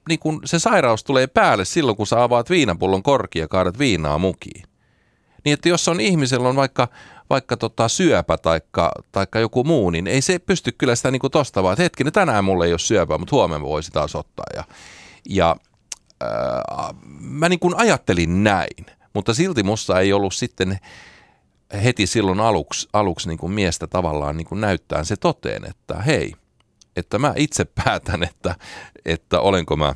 niin 0.10 0.20
kun 0.20 0.42
se 0.46 0.60
sairaus 0.60 1.04
tulee 1.04 1.28
päälle 1.28 1.66
silloin, 1.66 1.98
kun 1.98 2.08
sä 2.08 2.24
avaat 2.24 2.50
viinapullon 2.50 3.04
korki 3.04 3.39
ja 3.39 3.48
kaadat 3.48 3.80
viinaa 3.80 4.18
mukiin. 4.18 4.64
Niin 5.46 5.54
että 5.54 5.70
jos 5.70 5.88
on 5.88 6.00
ihmisellä 6.00 6.50
on 6.50 6.56
vaikka, 6.56 6.88
vaikka 7.30 7.58
tota 7.58 7.88
syöpä 7.88 8.38
taikka, 8.38 8.92
taikka 9.12 9.39
joku 9.39 9.64
muu, 9.64 9.89
niin 9.89 10.08
ei 10.08 10.22
se 10.22 10.39
pysty 10.39 10.72
kyllä 10.72 10.96
sitä 10.96 11.12
niin 11.12 11.22
tosta 11.32 11.64
vaan, 11.64 11.74
että 11.74 11.84
hetkinen, 11.84 12.14
tänään 12.14 12.46
mulla 12.46 12.66
ei 12.66 12.74
ole 12.74 12.80
syöpää, 12.80 13.18
mutta 13.18 13.36
huomenna 13.36 13.68
voisi 13.68 13.92
taas 13.92 14.16
ottaa. 14.16 14.46
Ja, 14.56 14.64
ja 15.30 15.56
äh, 16.22 16.95
mä 17.19 17.49
niin 17.49 17.59
kuin 17.59 17.76
ajattelin 17.78 18.43
näin, 18.43 18.86
mutta 19.13 19.34
silti 19.34 19.63
musta 19.63 19.99
ei 19.99 20.13
ollut 20.13 20.34
sitten 20.34 20.80
heti 21.84 22.07
silloin 22.07 22.39
aluksi, 22.39 22.89
aluksi 22.93 23.28
niin 23.28 23.38
kuin 23.38 23.51
miestä 23.51 23.88
tavallaan 23.88 24.38
niin 24.38 24.47
kuin 24.47 24.61
näyttää 24.61 25.03
se 25.03 25.15
toteen, 25.15 25.65
että 25.65 26.01
hei, 26.01 26.34
että 26.95 27.19
mä 27.19 27.34
itse 27.36 27.65
päätän, 27.86 28.24
että, 28.24 28.55
että 29.05 29.39
olenko 29.39 29.76
mä 29.76 29.93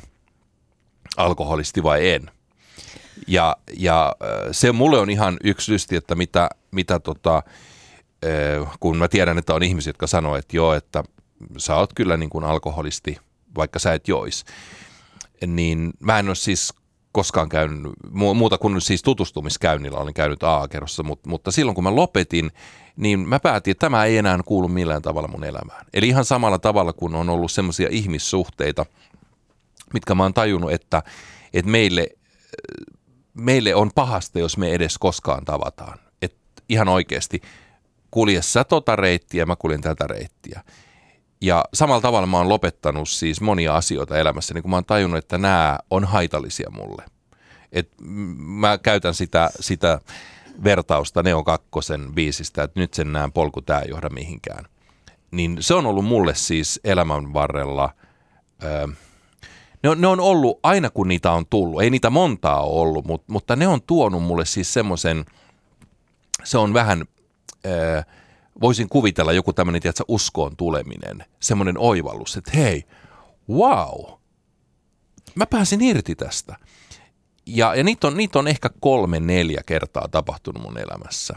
alkoholisti 1.16 1.82
vai 1.82 2.10
en. 2.10 2.30
Ja, 3.26 3.56
ja 3.76 4.16
se 4.52 4.72
mulle 4.72 4.98
on 4.98 5.10
ihan 5.10 5.36
yksi 5.44 5.72
lysti, 5.72 5.96
että 5.96 6.14
mitä, 6.14 6.48
mitä 6.70 7.00
tota, 7.00 7.42
kun 8.80 8.96
mä 8.96 9.08
tiedän, 9.08 9.38
että 9.38 9.54
on 9.54 9.62
ihmisiä, 9.62 9.90
jotka 9.90 10.06
sanoo, 10.06 10.36
että 10.36 10.56
joo, 10.56 10.74
että 10.74 11.04
sä 11.58 11.76
oot 11.76 11.92
kyllä 11.92 12.16
niin 12.16 12.30
kuin 12.30 12.44
alkoholisti, 12.44 13.18
vaikka 13.56 13.78
sä 13.78 13.94
et 13.94 14.08
jois. 14.08 14.44
Niin 15.46 15.92
mä 16.00 16.18
en 16.18 16.28
ole 16.28 16.34
siis 16.34 16.74
koskaan 17.12 17.48
käynyt, 17.48 17.92
muuta 18.10 18.58
kuin 18.58 18.80
siis 18.80 19.02
tutustumiskäynnillä 19.02 19.98
olen 19.98 20.14
käynyt 20.14 20.42
A-kerrossa, 20.42 21.02
mutta, 21.02 21.28
mutta 21.28 21.50
silloin 21.50 21.74
kun 21.74 21.84
mä 21.84 21.96
lopetin, 21.96 22.50
niin 22.96 23.28
mä 23.28 23.40
päätin, 23.40 23.70
että 23.70 23.86
tämä 23.86 24.04
ei 24.04 24.18
enää 24.18 24.38
kuulu 24.44 24.68
millään 24.68 25.02
tavalla 25.02 25.28
mun 25.28 25.44
elämään. 25.44 25.86
Eli 25.94 26.08
ihan 26.08 26.24
samalla 26.24 26.58
tavalla 26.58 26.92
kuin 26.92 27.14
on 27.14 27.28
ollut 27.28 27.52
semmoisia 27.52 27.88
ihmissuhteita, 27.90 28.86
mitkä 29.94 30.14
mä 30.14 30.22
oon 30.22 30.34
tajunnut, 30.34 30.72
että, 30.72 31.02
että 31.52 31.70
meille, 31.70 32.06
meille 33.34 33.74
on 33.74 33.90
pahasta, 33.94 34.38
jos 34.38 34.58
me 34.58 34.72
edes 34.72 34.98
koskaan 34.98 35.44
tavataan. 35.44 35.98
Että 36.22 36.62
ihan 36.68 36.88
oikeasti, 36.88 37.42
kulje 38.10 38.42
sä 38.42 38.64
tota 38.64 38.96
reittiä, 38.96 39.46
mä 39.46 39.56
kuljen 39.56 39.80
tätä 39.80 40.06
reittiä. 40.06 40.62
Ja 41.40 41.64
samalla 41.74 42.00
tavalla 42.00 42.26
mä 42.26 42.36
oon 42.36 42.48
lopettanut 42.48 43.08
siis 43.08 43.40
monia 43.40 43.76
asioita 43.76 44.18
elämässä, 44.18 44.54
niin 44.54 44.62
kun 44.62 44.70
mä 44.70 44.76
oon 44.76 44.84
tajunnut, 44.84 45.18
että 45.18 45.38
nämä 45.38 45.78
on 45.90 46.04
haitallisia 46.04 46.70
mulle. 46.70 47.04
Et 47.72 47.90
mä 48.36 48.78
käytän 48.78 49.14
sitä, 49.14 49.50
sitä 49.60 50.00
vertausta 50.64 51.22
Neo 51.22 51.44
Kakkosen 51.44 52.14
biisistä, 52.14 52.62
että 52.62 52.80
nyt 52.80 52.94
sen 52.94 53.12
näen 53.12 53.32
polku 53.32 53.62
tää 53.62 53.80
ei 53.80 53.90
johda 53.90 54.10
mihinkään. 54.10 54.64
Niin 55.30 55.56
se 55.60 55.74
on 55.74 55.86
ollut 55.86 56.04
mulle 56.04 56.34
siis 56.34 56.80
elämän 56.84 57.32
varrella, 57.32 57.90
öö, 58.64 58.86
ne, 59.82 59.88
on, 59.88 60.00
ne 60.00 60.06
on 60.06 60.20
ollut 60.20 60.60
aina 60.62 60.90
kun 60.90 61.08
niitä 61.08 61.32
on 61.32 61.46
tullut, 61.46 61.82
ei 61.82 61.90
niitä 61.90 62.10
montaa 62.10 62.62
ole 62.62 62.80
ollut, 62.80 63.06
mutta, 63.06 63.32
mutta 63.32 63.56
ne 63.56 63.68
on 63.68 63.82
tuonut 63.82 64.22
mulle 64.22 64.44
siis 64.44 64.72
semmoisen, 64.72 65.24
se 66.44 66.58
on 66.58 66.74
vähän, 66.74 67.04
öö, 67.66 68.02
voisin 68.60 68.88
kuvitella 68.88 69.32
joku 69.32 69.52
tämmöinen, 69.52 69.82
tiedätkö, 69.82 70.04
uskoon 70.08 70.56
tuleminen, 70.56 71.24
semmoinen 71.40 71.78
oivallus, 71.78 72.36
että 72.36 72.50
hei, 72.54 72.84
wow, 73.48 74.18
mä 75.34 75.46
pääsin 75.46 75.82
irti 75.82 76.14
tästä. 76.14 76.56
Ja, 77.46 77.74
ja 77.74 77.84
niitä, 77.84 78.06
on, 78.06 78.16
niitä 78.16 78.38
on 78.38 78.48
ehkä 78.48 78.70
kolme, 78.80 79.20
neljä 79.20 79.62
kertaa 79.66 80.08
tapahtunut 80.08 80.62
mun 80.62 80.78
elämässä. 80.78 81.34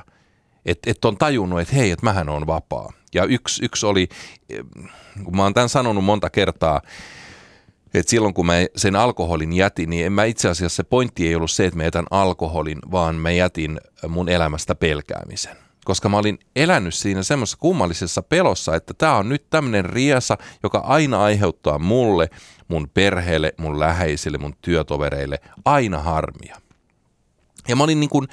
Että 0.65 0.91
et 0.91 1.05
on 1.05 1.17
tajunnut, 1.17 1.59
että 1.59 1.75
hei, 1.75 1.91
että 1.91 2.05
mähän 2.05 2.29
on 2.29 2.47
vapaa. 2.47 2.93
Ja 3.13 3.25
yksi, 3.25 3.65
yksi 3.65 3.85
oli, 3.85 4.09
kun 5.23 5.35
mä 5.35 5.43
oon 5.43 5.53
tämän 5.53 5.69
sanonut 5.69 6.03
monta 6.03 6.29
kertaa, 6.29 6.81
että 7.93 8.09
silloin 8.09 8.33
kun 8.33 8.45
mä 8.45 8.53
sen 8.75 8.95
alkoholin 8.95 9.53
jätin, 9.53 9.89
niin 9.89 10.05
en 10.05 10.13
mä 10.13 10.23
itse 10.23 10.49
asiassa 10.49 10.75
se 10.75 10.83
pointti 10.83 11.27
ei 11.27 11.35
ollut 11.35 11.51
se, 11.51 11.65
että 11.65 11.77
mä 11.77 11.83
jätän 11.83 12.05
alkoholin, 12.11 12.79
vaan 12.91 13.15
mä 13.15 13.31
jätin 13.31 13.79
mun 14.07 14.29
elämästä 14.29 14.75
pelkäämisen 14.75 15.68
koska 15.89 16.09
mä 16.09 16.17
olin 16.17 16.39
elänyt 16.55 16.93
siinä 16.93 17.23
semmoisessa 17.23 17.57
kummallisessa 17.57 18.21
pelossa, 18.21 18.75
että 18.75 18.93
tämä 18.93 19.15
on 19.15 19.29
nyt 19.29 19.49
tämmöinen 19.49 19.85
riesa, 19.85 20.37
joka 20.63 20.77
aina 20.77 21.23
aiheuttaa 21.23 21.79
mulle, 21.79 22.29
mun 22.67 22.89
perheelle, 22.93 23.53
mun 23.57 23.79
läheisille, 23.79 24.37
mun 24.37 24.55
työtovereille 24.61 25.39
aina 25.65 25.99
harmia. 25.99 26.55
Ja 27.67 27.75
mä 27.75 27.83
olin 27.83 27.99
niin 27.99 28.09
kuin 28.09 28.27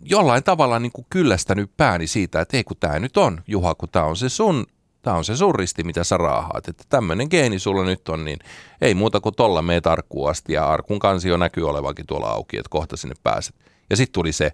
jollain 0.00 0.44
tavalla 0.44 0.78
niin 0.78 0.92
kuin 0.92 1.06
kyllästänyt 1.10 1.70
pääni 1.76 2.06
siitä, 2.06 2.40
että 2.40 2.56
ei 2.56 2.64
kun 2.64 2.76
tämä 2.80 2.98
nyt 2.98 3.16
on, 3.16 3.42
Juha, 3.46 3.74
kun 3.74 3.88
tämä 3.88 4.04
on 4.04 4.16
se 4.16 4.28
sun 4.28 4.66
Tämä 5.02 5.16
on 5.16 5.24
se 5.24 5.36
surristi, 5.36 5.84
mitä 5.84 6.04
sä 6.04 6.16
raahaat. 6.16 6.68
Että 6.68 6.84
tämmöinen 6.88 7.28
geeni 7.30 7.58
sulla 7.58 7.84
nyt 7.84 8.08
on, 8.08 8.24
niin 8.24 8.38
ei 8.80 8.94
muuta 8.94 9.20
kuin 9.20 9.34
tolla 9.34 9.62
mee 9.62 9.80
tarkkuun 9.80 10.30
asti. 10.30 10.52
Ja 10.52 10.68
arkun 10.68 10.98
kansio 10.98 11.36
näkyy 11.36 11.68
olevankin 11.68 12.06
tuolla 12.06 12.30
auki, 12.30 12.56
että 12.56 12.70
kohta 12.70 12.96
sinne 12.96 13.14
pääset. 13.22 13.54
Ja 13.90 13.96
sitten 13.96 14.12
tuli 14.12 14.32
se 14.32 14.52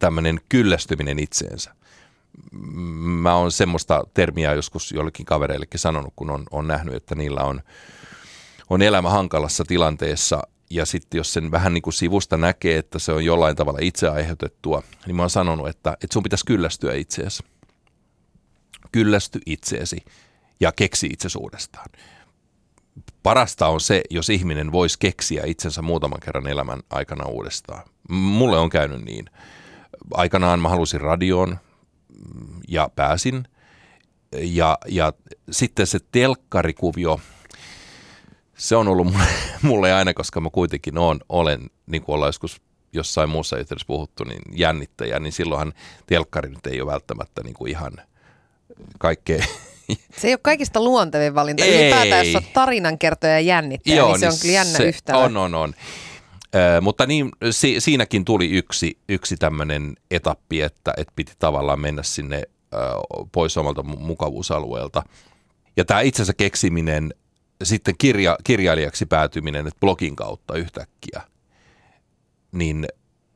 tämmöinen 0.00 0.40
kyllästyminen 0.48 1.18
itseensä. 1.18 1.74
Mä 3.02 3.34
oon 3.34 3.52
semmoista 3.52 4.04
termiä 4.14 4.54
joskus 4.54 4.92
jollekin 4.92 5.26
kavereillekin 5.26 5.80
sanonut, 5.80 6.12
kun 6.16 6.30
on, 6.30 6.46
on 6.50 6.66
nähnyt, 6.66 6.94
että 6.94 7.14
niillä 7.14 7.42
on, 7.42 7.60
on 8.70 8.82
elämä 8.82 9.10
hankalassa 9.10 9.64
tilanteessa 9.64 10.42
ja 10.70 10.86
sitten 10.86 11.18
jos 11.18 11.32
sen 11.32 11.50
vähän 11.50 11.74
niin 11.74 11.82
kuin 11.82 11.94
sivusta 11.94 12.36
näkee, 12.36 12.78
että 12.78 12.98
se 12.98 13.12
on 13.12 13.24
jollain 13.24 13.56
tavalla 13.56 13.78
itse 13.82 14.08
aiheutettua, 14.08 14.82
niin 15.06 15.16
mä 15.16 15.22
oon 15.22 15.30
sanonut, 15.30 15.68
että, 15.68 15.92
että 15.92 16.12
sun 16.12 16.22
pitäisi 16.22 16.46
kyllästyä 16.46 16.94
itseesi. 16.94 17.42
Kyllästy 18.92 19.40
itseesi 19.46 20.04
ja 20.60 20.72
keksi 20.72 21.06
itsesuudestaan. 21.06 21.86
Parasta 23.22 23.66
on 23.66 23.80
se, 23.80 24.02
jos 24.10 24.30
ihminen 24.30 24.72
voisi 24.72 24.98
keksiä 24.98 25.42
itsensä 25.46 25.82
muutaman 25.82 26.20
kerran 26.20 26.46
elämän 26.46 26.80
aikana 26.90 27.24
uudestaan. 27.24 27.82
Mulle 28.08 28.58
on 28.58 28.70
käynyt 28.70 29.04
niin 29.04 29.30
aikanaan 30.14 30.60
mä 30.60 30.68
halusin 30.68 31.00
radioon 31.00 31.58
ja 32.68 32.90
pääsin. 32.96 33.44
Ja, 34.38 34.78
ja 34.88 35.12
sitten 35.50 35.86
se 35.86 35.98
telkkarikuvio, 36.12 37.20
se 38.56 38.76
on 38.76 38.88
ollut 38.88 39.06
mulle, 39.06 39.24
mulle 39.62 39.92
aina, 39.92 40.14
koska 40.14 40.40
mä 40.40 40.50
kuitenkin 40.50 40.98
on, 40.98 41.20
olen, 41.28 41.70
niin 41.86 42.02
kuin 42.02 42.14
ollaan 42.14 42.28
joskus 42.28 42.62
jossain 42.92 43.30
muussa 43.30 43.58
yhteydessä 43.58 43.86
puhuttu, 43.86 44.24
niin 44.24 44.42
jännittäjä, 44.52 45.20
niin 45.20 45.32
silloinhan 45.32 45.72
telkkari 46.06 46.48
nyt 46.48 46.66
ei 46.66 46.80
ole 46.80 46.92
välttämättä 46.92 47.42
niin 47.42 47.54
kuin 47.54 47.70
ihan 47.70 47.92
kaikkea 48.98 49.44
se 50.18 50.28
ei 50.28 50.34
ole 50.34 50.40
kaikista 50.42 50.80
luontevin 50.80 51.34
valinta. 51.34 51.64
Ei. 51.64 51.82
Ylipäätään, 51.82 52.26
jos 52.26 52.36
on 52.36 52.52
tarinankertoja 52.54 53.32
ja 53.32 53.40
jännittäjä, 53.40 53.96
Joo, 53.96 54.08
niin 54.08 54.20
se 54.20 54.26
niin 54.26 54.32
on 54.32 54.38
kyllä 54.40 54.54
jännä 54.54 54.78
yhtälö. 54.78 55.18
On, 55.18 55.36
on, 55.36 55.54
on 55.54 55.74
mutta 56.80 57.06
niin, 57.06 57.30
si, 57.50 57.80
siinäkin 57.80 58.24
tuli 58.24 58.50
yksi, 58.50 58.98
yksi 59.08 59.36
tämmöinen 59.36 59.96
etappi, 60.10 60.60
että, 60.60 60.94
että 60.96 61.12
piti 61.16 61.32
tavallaan 61.38 61.80
mennä 61.80 62.02
sinne 62.02 62.42
ö, 62.74 62.76
pois 63.32 63.56
omalta 63.56 63.82
mukavuusalueelta. 63.82 65.02
Ja 65.76 65.84
tämä 65.84 66.00
itsensä 66.00 66.32
keksiminen, 66.32 67.14
sitten 67.62 67.94
kirja, 67.98 68.36
kirjailijaksi 68.44 69.06
päätyminen, 69.06 69.66
että 69.66 69.80
blogin 69.80 70.16
kautta 70.16 70.54
yhtäkkiä, 70.54 71.22
niin 72.52 72.86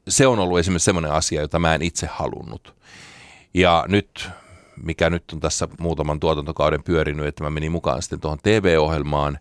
se 0.09 0.27
on 0.27 0.39
ollut 0.39 0.59
esimerkiksi 0.59 0.85
semmoinen 0.85 1.12
asia, 1.12 1.41
jota 1.41 1.59
mä 1.59 1.75
en 1.75 1.83
itse 1.83 2.07
halunnut. 2.07 2.75
Ja 3.55 3.85
nyt, 3.89 4.29
mikä 4.83 5.11
nyt 5.11 5.25
on 5.33 5.41
tässä 5.41 5.69
muutaman 5.79 6.21
tuotantokauden 6.21 6.83
pyörinyt, 6.83 7.27
että 7.27 7.45
mä 7.45 7.51
menin 7.51 7.73
mukaan 7.73 8.03
sitten 8.03 8.21
tuohon 8.21 8.39
TV-ohjelmaan 8.43 9.39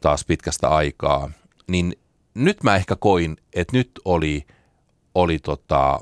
taas 0.00 0.24
pitkästä 0.24 0.68
aikaa, 0.68 1.30
niin 1.68 1.94
nyt 2.34 2.62
mä 2.62 2.76
ehkä 2.76 2.96
koin, 2.96 3.36
että 3.52 3.76
nyt 3.76 3.90
oli, 4.04 4.46
oli, 5.14 5.38
tota, 5.38 5.98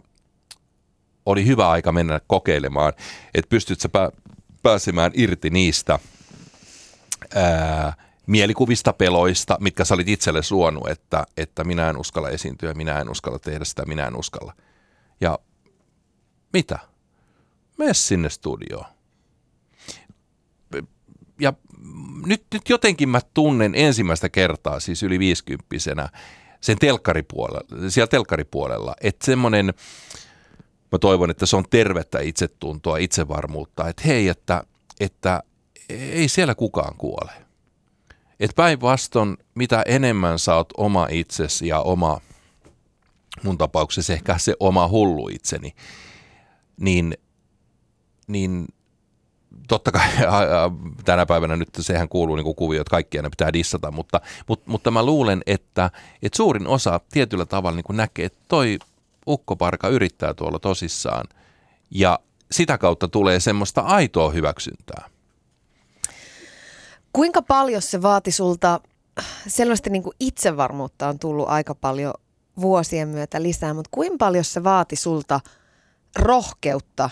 oli 1.26 1.46
hyvä 1.46 1.68
aika 1.68 1.92
mennä 1.92 2.20
kokeilemaan, 2.26 2.92
että 3.34 3.48
pystyt 3.48 3.80
sä 3.80 3.88
pääsemään 4.62 5.12
irti 5.14 5.50
niistä 5.50 5.98
ää, 7.34 7.92
mielikuvista, 8.26 8.92
peloista, 8.92 9.56
mitkä 9.60 9.84
sä 9.84 9.94
olit 9.94 10.08
itselle 10.08 10.42
suonut, 10.42 10.88
että, 10.88 11.26
että 11.36 11.64
minä 11.64 11.90
en 11.90 11.96
uskalla 11.96 12.28
esiintyä, 12.30 12.74
minä 12.74 13.00
en 13.00 13.10
uskalla 13.10 13.38
tehdä 13.38 13.64
sitä, 13.64 13.84
minä 13.86 14.06
en 14.06 14.16
uskalla. 14.16 14.54
Ja 15.20 15.38
mitä? 16.52 16.78
Mene 17.78 17.94
sinne 17.94 18.30
studioon. 18.30 18.95
Ja 21.40 21.52
nyt, 22.26 22.44
nyt 22.54 22.68
jotenkin 22.68 23.08
mä 23.08 23.20
tunnen 23.34 23.74
ensimmäistä 23.74 24.28
kertaa, 24.28 24.80
siis 24.80 25.02
yli 25.02 25.18
viisikymppisenä, 25.18 26.08
sen 26.60 26.78
telkkaripuolella, 26.78 27.90
siellä 27.90 28.06
telkkaripuolella, 28.06 28.94
että 29.00 29.26
semmoinen, 29.26 29.74
mä 30.92 30.98
toivon, 30.98 31.30
että 31.30 31.46
se 31.46 31.56
on 31.56 31.64
tervettä 31.70 32.20
itsetuntoa, 32.20 32.96
itsevarmuutta, 32.96 33.88
että 33.88 34.02
hei, 34.06 34.28
että, 34.28 34.62
että 35.00 35.42
ei 35.88 36.28
siellä 36.28 36.54
kukaan 36.54 36.96
kuole. 36.96 37.32
Että 38.40 38.54
päinvastoin, 38.56 39.36
mitä 39.54 39.82
enemmän 39.86 40.38
sä 40.38 40.54
oot 40.54 40.68
oma 40.76 41.06
itsesi 41.10 41.66
ja 41.66 41.80
oma, 41.80 42.20
mun 43.42 43.58
tapauksessa 43.58 44.12
ehkä 44.12 44.38
se 44.38 44.54
oma 44.60 44.88
hullu 44.88 45.28
itseni, 45.28 45.74
niin, 46.80 47.16
niin 48.26 48.66
totta 49.68 49.92
kai 49.92 50.08
tänä 51.04 51.26
päivänä 51.26 51.56
nyt 51.56 51.68
sehän 51.80 52.08
kuuluu 52.08 52.36
niin 52.36 52.56
kuvio, 52.56 52.80
että 52.80 52.90
kaikkia 52.90 53.22
ne 53.22 53.30
pitää 53.30 53.52
dissata, 53.52 53.90
mutta, 53.90 54.20
mutta, 54.48 54.70
mutta 54.70 54.90
mä 54.90 55.02
luulen, 55.02 55.42
että, 55.46 55.90
että 56.22 56.36
suurin 56.36 56.66
osa 56.66 57.00
tietyllä 57.10 57.46
tavalla 57.46 57.76
niin 57.76 57.96
näkee, 57.96 58.26
että 58.26 58.38
toi 58.48 58.78
ukkoparka 59.26 59.88
yrittää 59.88 60.34
tuolla 60.34 60.58
tosissaan 60.58 61.24
ja 61.90 62.18
sitä 62.52 62.78
kautta 62.78 63.08
tulee 63.08 63.40
semmoista 63.40 63.80
aitoa 63.80 64.30
hyväksyntää. 64.30 65.08
Kuinka 67.12 67.42
paljon 67.42 67.82
se 67.82 68.02
vaati 68.02 68.32
sulta, 68.32 68.80
selvästi 69.46 69.90
niin 69.90 70.02
kuin 70.02 70.16
itsevarmuutta 70.20 71.08
on 71.08 71.18
tullut 71.18 71.48
aika 71.48 71.74
paljon 71.74 72.14
vuosien 72.60 73.08
myötä 73.08 73.42
lisää, 73.42 73.74
mutta 73.74 73.88
kuinka 73.92 74.16
paljon 74.18 74.44
se 74.44 74.64
vaati 74.64 74.96
sulta 74.96 75.40
rohkeutta, 76.16 77.10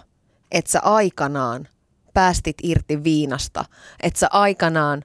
että 0.50 0.70
sä 0.70 0.80
aikanaan 0.80 1.68
päästit 2.14 2.56
irti 2.62 3.04
viinasta, 3.04 3.64
että 4.02 4.20
sä 4.20 4.28
aikanaan 4.30 5.02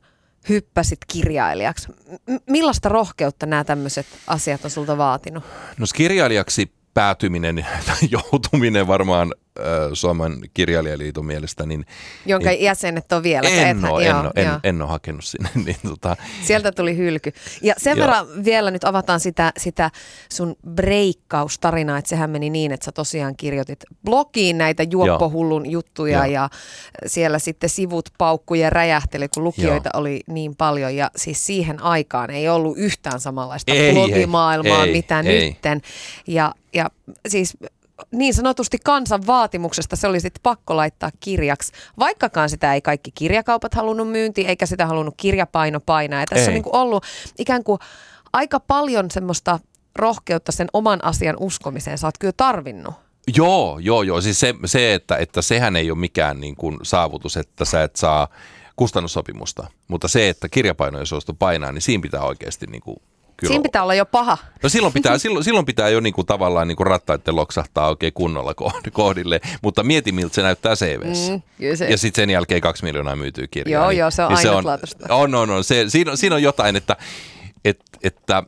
hyppäsit 0.50 1.00
kirjailijaksi. 1.08 1.88
M- 2.30 2.36
millaista 2.50 2.90
rohkeutta 2.90 3.46
nämä 3.46 3.64
tämmöiset 3.64 4.06
asiat 4.28 4.66
on 4.66 4.72
sulta 4.72 4.98
vaatinut? 4.98 5.44
No 5.78 5.86
kirjailijaksi 5.96 6.72
päätyminen 6.94 7.56
tai 7.88 8.10
joutuminen 8.12 8.88
varmaan 8.88 9.34
Suomen 9.94 10.40
kirjailijaliiton 10.54 11.26
mielestä, 11.26 11.66
niin... 11.66 11.86
Jonka 12.26 12.50
niin, 12.50 12.62
jäsenet 12.62 13.12
on 13.12 13.24
vielä. 13.24 13.50
En 13.50 13.86
ole, 13.86 14.06
en, 14.06 14.16
ole, 14.16 14.32
en, 14.36 14.50
en 14.64 14.82
ole 14.82 14.90
hakenut 14.90 15.24
sinne. 15.24 15.50
Niin, 15.66 15.78
tota. 15.88 16.16
Sieltä 16.42 16.72
tuli 16.72 16.98
hylky. 16.98 17.34
Ja 17.62 17.74
sen 17.78 17.98
verran 17.98 18.28
vielä 18.46 18.72
nyt 18.72 18.84
avataan 18.84 19.20
sitä, 19.20 19.52
sitä 19.58 19.92
sun 20.32 20.56
breikkaustarinaa, 20.70 21.98
että 21.98 22.10
sehän 22.10 22.30
meni 22.30 22.50
niin, 22.50 22.72
että 22.72 22.86
sä 22.86 22.92
tosiaan 22.92 23.36
kirjoitit 23.36 23.84
blogiin 24.06 24.58
näitä 24.58 24.84
juoppohullun 24.84 25.72
juttuja 25.72 26.18
joo. 26.18 26.34
ja 26.34 26.50
siellä 27.06 27.40
sitten 27.40 27.70
sivut 27.70 28.10
paukkuja 28.18 28.62
ja 28.62 28.70
räjähteli, 28.70 29.28
kun 29.28 29.44
lukijoita 29.44 29.90
joo. 29.94 30.02
oli 30.02 30.22
niin 30.28 30.56
paljon. 30.56 30.96
Ja 30.96 31.12
siis 31.16 31.46
siihen 31.46 31.84
aikaan 31.84 32.30
ei 32.30 32.50
ollut 32.50 32.78
yhtään 32.78 33.20
samanlaista 33.20 33.72
ei, 33.72 33.94
blogimaailmaa, 33.94 34.86
ei, 34.86 34.92
mitä 34.92 35.20
ei. 35.20 35.50
nytten. 35.50 35.82
Ja, 36.28 36.56
ja 36.74 36.90
siis 37.28 37.58
niin 38.12 38.34
sanotusti 38.34 38.78
kansan 38.84 39.28
vaatimuksesta 39.28 39.96
se 39.96 40.08
oli 40.08 40.20
sitten 40.20 40.40
pakko 40.44 40.76
laittaa 40.76 41.10
kirjaksi, 41.20 41.72
vaikkakaan 42.00 42.50
sitä 42.50 42.74
ei 42.74 42.82
kaikki 42.82 43.12
kirjakaupat 43.12 43.74
halunnut 43.74 44.10
myynti, 44.10 44.46
eikä 44.46 44.66
sitä 44.66 44.86
halunnut 44.86 45.14
kirjapaino 45.18 45.80
painaa. 45.80 46.20
Ja 46.20 46.26
tässä 46.26 46.44
ei. 46.44 46.48
on 46.48 46.54
niin 46.54 46.64
kuin 46.64 46.76
ollut 46.76 47.06
ikään 47.38 47.64
kuin 47.64 47.80
aika 48.34 48.60
paljon 48.60 49.12
semmoista 49.12 49.60
rohkeutta 49.96 50.52
sen 50.52 50.68
oman 50.74 51.04
asian 51.04 51.36
uskomiseen 51.40 51.98
sä 51.98 52.08
oot 52.08 52.18
kyllä 52.18 52.34
tarvinnut. 52.38 52.94
Joo, 53.36 53.80
joo, 53.80 54.04
joo. 54.04 54.22
Siis 54.22 54.40
se, 54.40 54.56
se 54.66 54.94
että, 54.94 55.18
että 55.18 55.42
sehän 55.42 55.76
ei 55.76 55.92
ole 55.92 56.00
mikään 56.00 56.40
niin 56.40 56.56
kuin 56.56 56.78
saavutus, 56.84 57.38
että 57.38 57.66
sä 57.66 57.84
et 57.84 57.96
saa 57.96 58.28
kustannussopimusta. 58.76 59.68
Mutta 59.88 60.08
se, 60.08 60.30
että 60.30 60.50
kirjapaino 60.50 61.00
ei 61.00 61.06
suostu 61.06 61.34
painaa, 61.34 61.72
niin 61.72 61.82
siinä 61.82 62.02
pitää 62.02 62.22
oikeasti 62.22 62.66
niin 62.66 62.82
kuin 62.82 62.98
Kyllä. 63.40 63.52
Siinä 63.52 63.64
pitää 63.64 63.84
olla 63.84 63.94
jo 63.94 64.06
paha. 64.06 64.38
No 64.64 64.70
silloin 64.70 64.94
pitää, 64.94 65.18
silloin, 65.20 65.44
silloin 65.44 65.66
pitää 65.66 65.90
jo 65.90 66.00
niinku 66.00 66.24
tavallaan 66.24 66.68
niinku 66.68 66.84
rattaiden 66.84 67.36
loksahtaa 67.36 67.90
oikein 67.90 68.14
kunnolla 68.14 68.54
kohdille, 68.94 69.42
mutta 69.62 69.84
mieti 69.84 70.12
miltä 70.12 70.36
se 70.36 70.42
näyttää 70.42 70.76
CVssä. 70.76 71.32
Mm, 71.32 71.42
se. 71.76 71.90
Ja 71.90 71.98
sitten 71.98 72.22
sen 72.22 72.30
jälkeen 72.30 72.62
kaksi 72.62 72.84
miljoonaa 72.84 73.16
myytyy 73.16 73.48
kirjaa. 73.48 73.82
Joo, 73.82 73.90
niin, 73.90 74.00
joo, 74.00 74.12
se 74.12 74.24
on 74.24 74.34
niin 74.34 74.50
ainutlaatuista. 74.50 75.08
Se 75.08 75.14
on, 75.14 75.36
on, 75.36 75.36
on, 75.36 75.50
on. 75.50 75.64
Se, 75.64 75.86
siinä, 75.88 76.12
on, 76.12 76.18
siinä 76.18 76.36
on 76.36 76.44
jotain, 76.44 76.76
että, 76.76 76.98
että, 77.66 77.86
että, 78.04 78.44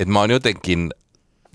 että 0.00 0.12
mä 0.12 0.20
oon 0.20 0.30
jotenkin 0.30 0.90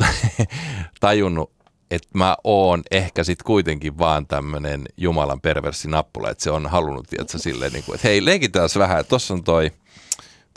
tajunnut, 0.99 1.51
että 1.91 2.09
mä 2.13 2.38
oon 2.43 2.84
ehkä 2.91 3.24
sitten 3.24 3.45
kuitenkin 3.45 3.97
vaan 3.97 4.28
tämmöinen 4.28 4.84
Jumalan 4.97 5.41
perversi 5.41 5.89
nappula, 5.89 6.30
että 6.30 6.43
se 6.43 6.51
on 6.51 6.68
halunnut, 6.68 7.07
tiedätkö, 7.07 7.38
silleen, 7.38 7.74
niin 7.74 7.84
kuin, 7.84 7.95
että 7.95 8.07
hei, 8.07 8.26
leikitään 8.26 8.70
vähän, 8.78 8.99
että 8.99 9.09
tossa 9.09 9.34
on 9.34 9.43
toi– 9.43 9.72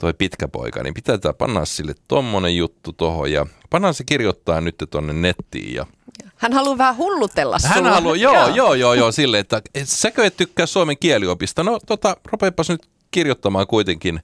toi 0.01 0.13
pitkä 0.13 0.47
poika, 0.47 0.83
niin 0.83 0.93
pitää 0.93 1.17
panna 1.37 1.65
sille 1.65 1.93
tommonen 2.07 2.57
juttu 2.57 2.93
tohon 2.93 3.31
ja 3.31 3.45
pannaan 3.69 3.93
se 3.93 4.03
kirjoittaa 4.03 4.61
nyt 4.61 4.75
tonne 4.89 5.13
nettiin 5.13 5.73
ja 5.73 5.85
hän 6.35 6.53
haluaa 6.53 6.77
vähän 6.77 6.97
hullutella 6.97 7.59
sulla. 7.59 7.73
Hän 7.73 7.85
haluaa, 7.85 8.15
joo, 8.15 8.33
joo, 8.33 8.47
joo, 8.47 8.73
joo, 8.73 8.93
joo 8.93 9.11
sille, 9.11 9.39
että 9.39 9.61
et, 9.75 9.89
säkö 9.89 10.25
et 10.25 10.37
tykkää 10.37 10.65
suomen 10.65 10.97
kieliopista? 10.97 11.63
No 11.63 11.79
tota, 11.85 12.17
rupeapas 12.31 12.69
nyt 12.69 12.87
kirjoittamaan 13.11 13.67
kuitenkin, 13.67 14.19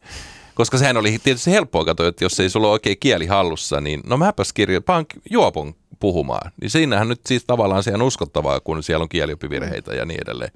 koska 0.56 0.78
sehän 0.78 0.98
oli 0.98 1.20
tietysti 1.24 1.52
helppoa 1.52 1.86
katsoa, 1.86 2.08
että 2.08 2.26
jos 2.26 2.40
ei 2.40 2.50
sulla 2.50 2.68
ole 2.68 2.74
oikein 2.74 2.98
kieli 3.00 3.26
hallussa, 3.26 3.82
niin 3.82 4.02
no 4.06 4.18
mäpäs 4.18 4.54
kirjoitan, 4.54 5.06
juopon 5.30 5.74
puhumaan. 6.00 6.52
Niin 6.62 6.70
siinähän 6.70 7.08
nyt 7.08 7.22
siis 7.26 7.44
tavallaan 7.46 7.84
se 7.84 7.94
on 7.94 8.02
uskottavaa, 8.02 8.60
kun 8.60 8.84
siellä 8.84 9.04
on 9.04 9.10
kielioppivirheitä 9.10 9.94
ja 9.96 10.06
niin 10.06 10.22
edelleen. 10.22 10.52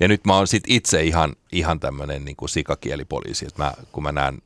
Ja 0.00 0.08
nyt 0.08 0.24
mä 0.26 0.36
oon 0.36 0.46
sit 0.46 0.64
itse 0.68 1.02
ihan, 1.02 1.32
ihan 1.52 1.80
tämmöinen 1.80 2.24
niin 2.24 2.36
sikakielipoliisi, 2.46 3.46
että 3.46 3.62
mä, 3.62 3.72
kun 3.92 4.02
mä 4.02 4.12
näen 4.12 4.38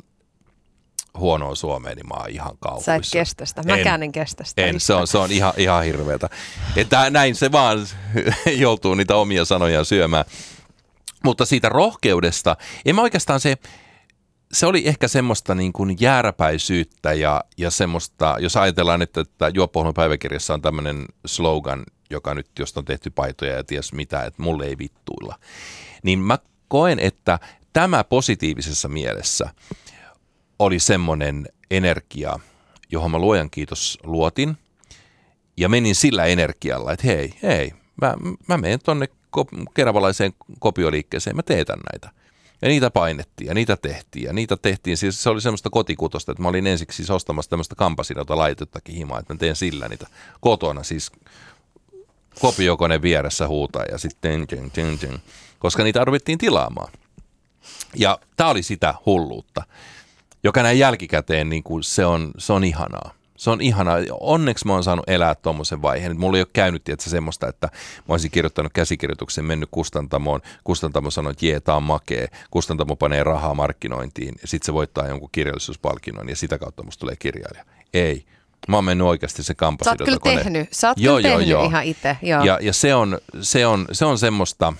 huonoa 1.18 1.54
suomea, 1.54 1.94
niin 1.94 2.08
mä 2.08 2.14
oon 2.14 2.30
ihan 2.30 2.58
kauhuissa. 2.60 2.84
Sä 2.84 2.94
et 2.94 3.02
kestä 3.12 3.46
sitä. 3.46 3.62
Mäkään 3.62 4.02
en, 4.02 4.06
en 4.06 4.12
kestä 4.12 4.44
sitä. 4.44 4.66
En, 4.66 4.80
se 4.80 4.94
on, 4.94 5.06
se 5.06 5.18
on 5.18 5.32
ihan, 5.32 5.52
ihan 5.56 5.84
hirveätä. 5.84 6.28
Että 6.76 7.10
näin 7.10 7.34
se 7.34 7.52
vaan 7.52 7.86
joutuu 8.56 8.94
niitä 8.94 9.16
omia 9.16 9.44
sanoja 9.44 9.84
syömään. 9.84 10.24
Mutta 11.24 11.46
siitä 11.46 11.68
rohkeudesta, 11.68 12.56
en 12.84 12.94
mä 12.94 13.02
oikeastaan 13.02 13.40
se, 13.40 13.56
se 14.52 14.66
oli 14.66 14.82
ehkä 14.88 15.08
semmoista 15.08 15.54
niin 15.54 15.72
kuin 15.72 15.96
jääräpäisyyttä 16.00 17.12
ja, 17.12 17.44
ja 17.56 17.70
semmoista, 17.70 18.36
jos 18.40 18.56
ajatellaan, 18.56 19.02
että, 19.02 19.20
että 19.20 19.50
Juoppohjelman 19.54 19.94
päiväkirjassa 19.94 20.54
on 20.54 20.62
tämmöinen 20.62 21.04
slogan, 21.26 21.84
joka 22.10 22.34
nyt, 22.34 22.46
josta 22.58 22.80
on 22.80 22.84
tehty 22.84 23.10
paitoja 23.10 23.56
ja 23.56 23.64
ties 23.64 23.92
mitä, 23.92 24.22
että 24.22 24.42
mulle 24.42 24.66
ei 24.66 24.78
vittuilla. 24.78 25.38
Niin 26.02 26.18
mä 26.18 26.38
koen, 26.68 26.98
että 26.98 27.38
tämä 27.72 28.04
positiivisessa 28.04 28.88
mielessä– 28.88 29.50
oli 30.58 30.78
semmoinen 30.78 31.48
energia, 31.70 32.38
johon 32.92 33.10
mä 33.10 33.18
luojan 33.18 33.50
kiitos 33.50 33.98
luotin. 34.02 34.56
Ja 35.56 35.68
menin 35.68 35.94
sillä 35.94 36.24
energialla, 36.24 36.92
että 36.92 37.06
hei, 37.06 37.34
hei, 37.42 37.72
mä, 38.02 38.14
mä 38.48 38.56
menen 38.56 38.78
tonne 38.84 39.06
keravalaiseen 39.74 40.32
kopioliikkeeseen, 40.58 41.36
mä 41.36 41.42
teetän 41.42 41.78
näitä. 41.92 42.18
Ja 42.62 42.68
niitä 42.68 42.90
painettiin 42.90 43.48
ja 43.48 43.54
niitä 43.54 43.76
tehtiin 43.76 44.24
ja 44.24 44.32
niitä 44.32 44.56
tehtiin. 44.56 44.96
Siis 44.96 45.22
se 45.22 45.30
oli 45.30 45.40
semmoista 45.40 45.70
kotikutosta, 45.70 46.32
että 46.32 46.42
mä 46.42 46.48
olin 46.48 46.66
ensiksi 46.66 46.96
siis 46.96 47.10
ostamassa 47.10 47.50
tämmöistä 47.50 47.74
kampasinota 47.74 48.36
laitettakin 48.36 48.94
himaa, 48.94 49.18
että 49.18 49.34
mä 49.34 49.38
teen 49.38 49.56
sillä 49.56 49.88
niitä 49.88 50.06
kotona 50.40 50.82
siis 50.82 51.12
kopiokone 52.40 53.02
vieressä 53.02 53.48
huutaa 53.48 53.84
ja 53.90 53.98
sitten 53.98 54.46
koska 55.58 55.84
niitä 55.84 56.04
ruvettiin 56.04 56.38
tilaamaan. 56.38 56.92
Ja 57.96 58.18
tämä 58.36 58.50
oli 58.50 58.62
sitä 58.62 58.94
hulluutta 59.06 59.62
joka 60.44 60.62
näin 60.62 60.78
jälkikäteen 60.78 61.48
niin 61.48 61.62
kuin 61.62 61.82
se, 61.82 62.06
on, 62.06 62.30
se 62.38 62.52
on 62.52 62.64
ihanaa. 62.64 63.18
Se 63.36 63.50
on 63.50 63.60
ihanaa. 63.60 63.98
Onneksi 64.20 64.66
mä 64.66 64.72
oon 64.72 64.84
saanut 64.84 65.08
elää 65.08 65.34
tuommoisen 65.34 65.82
vaiheen. 65.82 66.20
Mulla 66.20 66.36
ei 66.36 66.42
ole 66.42 66.48
käynyt 66.52 66.84
tietysti 66.84 67.10
semmoista, 67.10 67.48
että 67.48 67.66
mä 68.08 68.14
olisin 68.14 68.30
kirjoittanut 68.30 68.72
käsikirjoituksen, 68.72 69.44
mennyt 69.44 69.68
kustantamoon. 69.70 70.40
Kustantamo 70.64 71.10
sanoi, 71.10 71.32
että 71.32 71.46
jee, 71.46 71.60
tää 71.60 71.74
on 71.74 71.82
makee. 71.82 72.28
Kustantamo 72.50 72.96
panee 72.96 73.22
rahaa 73.24 73.54
markkinointiin. 73.54 74.34
Ja 74.42 74.48
sit 74.48 74.62
se 74.62 74.72
voittaa 74.72 75.06
jonkun 75.08 75.28
kirjallisuuspalkinnon 75.32 76.28
ja 76.28 76.36
sitä 76.36 76.58
kautta 76.58 76.82
musta 76.82 77.00
tulee 77.00 77.16
kirjailija. 77.16 77.64
Ei. 77.94 78.24
Mä 78.68 78.76
oon 78.76 78.84
mennyt 78.84 79.06
oikeasti 79.06 79.42
se 79.42 79.54
kampa 79.54 79.84
Sä 79.84 79.90
oot 79.90 79.98
kyllä 79.98 80.18
kone. 80.18 80.36
tehnyt. 80.36 80.68
Sä 80.72 80.88
oot 80.88 80.98
joo, 80.98 81.16
kyllä 81.16 81.28
joo, 81.28 81.38
tehnyt 81.38 81.52
joo. 81.52 81.64
ihan 81.64 81.84
itse. 81.84 82.16
Joo. 82.22 82.44
Ja, 82.44 82.58
ja 82.62 82.72
se, 82.72 82.94
on, 82.94 83.18
se, 83.40 83.66
on, 83.66 83.86
se 83.92 84.04
on 84.04 84.18
semmoista, 84.18 84.72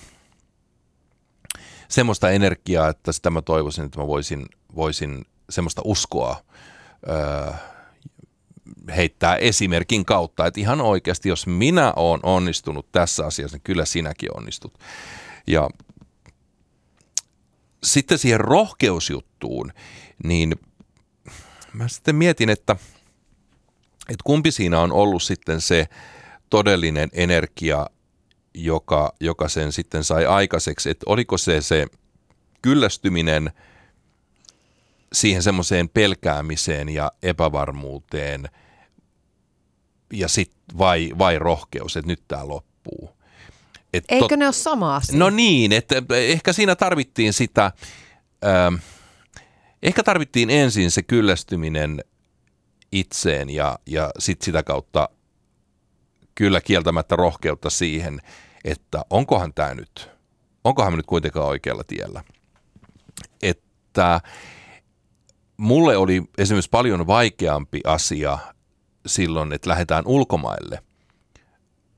semmoista 1.87 2.29
energiaa, 2.29 2.89
että 2.89 3.11
sitä 3.11 3.29
mä 3.29 3.41
toivoisin, 3.41 3.85
että 3.85 3.99
mä 3.99 4.07
voisin, 4.07 4.45
voisin 4.75 5.25
semmoista 5.49 5.81
uskoa 5.85 6.43
öö, 7.09 7.53
heittää 8.95 9.35
esimerkin 9.35 10.05
kautta, 10.05 10.45
että 10.45 10.59
ihan 10.59 10.81
oikeasti, 10.81 11.29
jos 11.29 11.47
minä 11.47 11.93
olen 11.95 12.19
onnistunut 12.23 12.91
tässä 12.91 13.25
asiassa, 13.25 13.55
niin 13.57 13.63
kyllä 13.63 13.85
sinäkin 13.85 14.37
onnistut. 14.37 14.79
Ja 15.47 15.69
sitten 17.83 18.17
siihen 18.17 18.39
rohkeusjuttuun, 18.39 19.73
niin 20.23 20.55
mä 21.73 21.87
sitten 21.87 22.15
mietin, 22.15 22.49
että, 22.49 22.75
että 23.99 24.23
kumpi 24.23 24.51
siinä 24.51 24.79
on 24.79 24.91
ollut 24.91 25.23
sitten 25.23 25.61
se 25.61 25.87
todellinen 26.49 27.09
energia, 27.13 27.89
joka, 28.53 29.13
joka 29.19 29.49
sen 29.49 29.71
sitten 29.71 30.03
sai 30.03 30.25
aikaiseksi, 30.25 30.89
että 30.89 31.03
oliko 31.07 31.37
se 31.37 31.61
se 31.61 31.87
kyllästyminen– 32.61 33.51
siihen 35.13 35.43
semmoiseen 35.43 35.89
pelkäämiseen 35.89 36.89
ja 36.89 37.11
epävarmuuteen 37.23 38.49
ja 40.13 40.27
sit 40.27 40.51
vai, 40.77 41.11
vai 41.17 41.39
rohkeus, 41.39 41.97
että 41.97 42.07
nyt 42.07 42.23
tämä 42.27 42.47
loppuu. 42.47 43.09
Et 43.93 44.03
Eikö 44.09 44.27
tot... 44.29 44.39
ne 44.39 44.45
ole 44.45 44.53
sama 44.53 44.95
asia? 44.95 45.19
No 45.19 45.29
niin, 45.29 45.71
että 45.71 45.95
ehkä 46.09 46.53
siinä 46.53 46.75
tarvittiin 46.75 47.33
sitä, 47.33 47.71
ähm, 48.45 48.75
ehkä 49.83 50.03
tarvittiin 50.03 50.49
ensin 50.49 50.91
se 50.91 51.03
kyllästyminen 51.03 52.03
itseen 52.91 53.49
ja, 53.49 53.79
ja 53.85 54.11
sitten 54.19 54.45
sitä 54.45 54.63
kautta 54.63 55.09
kyllä 56.35 56.61
kieltämättä 56.61 57.15
rohkeutta 57.15 57.69
siihen, 57.69 58.19
että 58.65 59.05
onkohan 59.09 59.53
tämä 59.53 59.73
nyt, 59.73 60.09
onkohan 60.63 60.93
me 60.93 60.97
nyt 60.97 61.05
kuitenkaan 61.05 61.47
oikealla 61.47 61.83
tiellä. 61.83 62.23
Että 63.41 64.21
mulle 65.59 65.97
oli 65.97 66.23
esimerkiksi 66.37 66.69
paljon 66.69 67.07
vaikeampi 67.07 67.81
asia 67.83 68.37
silloin, 69.05 69.53
että 69.53 69.69
lähdetään 69.69 70.03
ulkomaille 70.07 70.83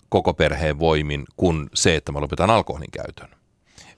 koko 0.09 0.33
perheen 0.33 0.79
voimin, 0.79 1.25
kuin 1.37 1.69
se, 1.73 1.95
että 1.95 2.11
mä 2.11 2.21
lopetan 2.21 2.49
alkoholin 2.49 2.91
käytön. 2.91 3.29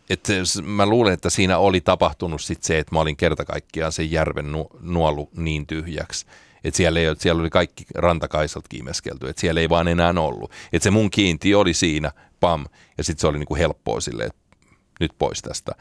Et 0.09 0.27
mä 0.63 0.85
luulen, 0.85 1.13
että 1.13 1.29
siinä 1.29 1.57
oli 1.57 1.81
tapahtunut 1.81 2.41
sit 2.41 2.63
se, 2.63 2.79
että 2.79 2.95
mä 2.95 2.99
olin 2.99 3.17
kerta 3.17 3.45
kaikkiaan 3.45 3.91
sen 3.91 4.11
järven 4.11 4.51
nu- 4.51 4.69
nuolu 4.81 5.29
niin 5.35 5.67
tyhjäksi. 5.67 6.25
Että 6.63 6.77
siellä, 6.77 6.99
ei, 6.99 7.05
siellä 7.17 7.41
oli 7.41 7.49
kaikki 7.49 7.85
rantakaisat 7.95 8.67
kiimeskelty, 8.67 9.29
että 9.29 9.39
siellä 9.39 9.61
ei 9.61 9.69
vaan 9.69 9.87
enää 9.87 10.13
ollut. 10.17 10.51
Että 10.73 10.83
se 10.83 10.91
mun 10.91 11.09
kiinti 11.09 11.55
oli 11.55 11.73
siinä, 11.73 12.11
pam, 12.39 12.65
ja 12.97 13.03
sitten 13.03 13.21
se 13.21 13.27
oli 13.27 13.39
niinku 13.39 13.55
helppoa 13.55 13.99
silleen, 13.99 14.27
että 14.27 14.57
nyt 14.99 15.11
pois 15.19 15.41
tästä. 15.41 15.71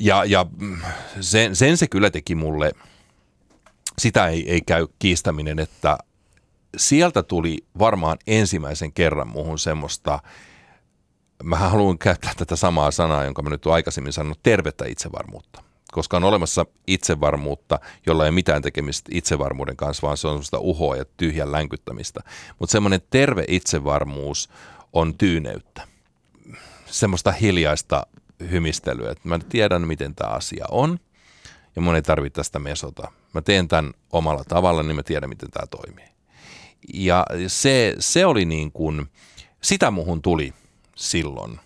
Ja, 0.00 0.24
ja 0.24 0.46
sen, 1.20 1.56
sen 1.56 1.76
se 1.76 1.86
kyllä 1.86 2.10
teki 2.10 2.34
mulle, 2.34 2.72
sitä 3.98 4.28
ei, 4.28 4.50
ei 4.50 4.60
käy 4.60 4.86
kiistäminen, 4.98 5.58
että 5.58 5.98
sieltä 6.76 7.22
tuli 7.22 7.58
varmaan 7.78 8.18
ensimmäisen 8.26 8.92
kerran 8.92 9.28
muuhun 9.28 9.58
semmoista, 9.58 10.18
mä 11.42 11.56
haluan 11.56 11.98
käyttää 11.98 12.32
tätä 12.36 12.56
samaa 12.56 12.90
sanaa, 12.90 13.24
jonka 13.24 13.42
mä 13.42 13.50
nyt 13.50 13.66
olen 13.66 13.74
aikaisemmin 13.74 14.12
sanonut, 14.12 14.40
tervettä 14.42 14.84
itsevarmuutta. 14.86 15.62
Koska 15.92 16.16
on 16.16 16.24
olemassa 16.24 16.66
itsevarmuutta, 16.86 17.78
jolla 18.06 18.24
ei 18.24 18.30
mitään 18.30 18.62
tekemistä 18.62 19.10
itsevarmuuden 19.14 19.76
kanssa, 19.76 20.06
vaan 20.06 20.16
se 20.16 20.26
on 20.26 20.32
semmoista 20.32 20.58
uhoa 20.58 20.96
ja 20.96 21.04
tyhjän 21.16 21.52
länkyttämistä. 21.52 22.20
Mutta 22.58 22.72
semmoinen 22.72 23.00
terve 23.10 23.44
itsevarmuus 23.48 24.50
on 24.92 25.18
tyyneyttä. 25.18 25.88
Semmoista 26.86 27.32
hiljaista 27.32 28.06
hymistelyä, 28.50 29.10
että 29.10 29.28
mä 29.28 29.38
tiedän, 29.38 29.86
miten 29.86 30.14
tämä 30.14 30.30
asia 30.30 30.64
on, 30.70 30.98
ja 31.76 31.82
mun 31.82 31.94
ei 31.94 32.02
tarvitse 32.02 32.36
tästä 32.36 32.58
mesota. 32.58 33.12
Mä 33.34 33.42
teen 33.42 33.68
tämän 33.68 33.92
omalla 34.12 34.44
tavalla, 34.44 34.82
niin 34.82 34.96
mä 34.96 35.02
tiedän, 35.02 35.28
miten 35.28 35.50
tämä 35.50 35.66
toimii. 35.66 36.08
Ja 36.94 37.26
se, 37.46 37.94
se 37.98 38.26
oli 38.26 38.44
niin 38.44 38.72
kuin, 38.72 39.06
sitä 39.62 39.90
muhun 39.90 40.22
tuli 40.22 40.54
silloin. 40.96 41.60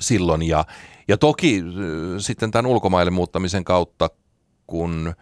silloin. 0.00 0.42
Ja, 0.42 0.64
ja 1.08 1.18
toki 1.18 1.60
äh, 1.60 1.72
sitten 2.18 2.50
tämän 2.50 2.66
ulkomaille 2.70 3.10
muuttamisen 3.10 3.64
kautta, 3.64 4.10
kun 4.66 5.14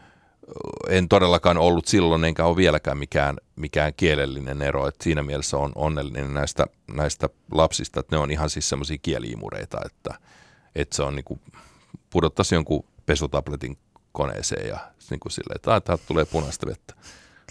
en 0.88 1.08
todellakaan 1.08 1.58
ollut 1.58 1.86
silloin 1.86 2.24
enkä 2.24 2.44
ole 2.44 2.56
vieläkään 2.56 2.98
mikään, 2.98 3.36
mikään 3.56 3.92
kielellinen 3.96 4.62
ero. 4.62 4.86
että 4.86 5.04
siinä 5.04 5.22
mielessä 5.22 5.56
on 5.56 5.72
onnellinen 5.74 6.34
näistä, 6.34 6.66
näistä 6.94 7.28
lapsista, 7.52 8.00
että 8.00 8.16
ne 8.16 8.22
on 8.22 8.30
ihan 8.30 8.50
siis 8.50 8.68
semmoisia 8.68 8.98
kieliimureita, 9.02 9.80
että, 9.86 10.14
että 10.74 10.96
se 10.96 11.02
on 11.02 11.16
niin 11.16 11.24
kuin, 11.24 11.40
pudottaisi 12.10 12.54
jonkun 12.54 12.84
pesutabletin 13.06 13.78
koneeseen 14.12 14.68
ja 14.68 14.78
niin 15.10 15.20
kuin 15.20 15.32
silleen, 15.32 15.56
että 15.56 15.80
täältä 15.80 16.04
tulee 16.08 16.24
punaista 16.24 16.66
vettä. 16.66 16.94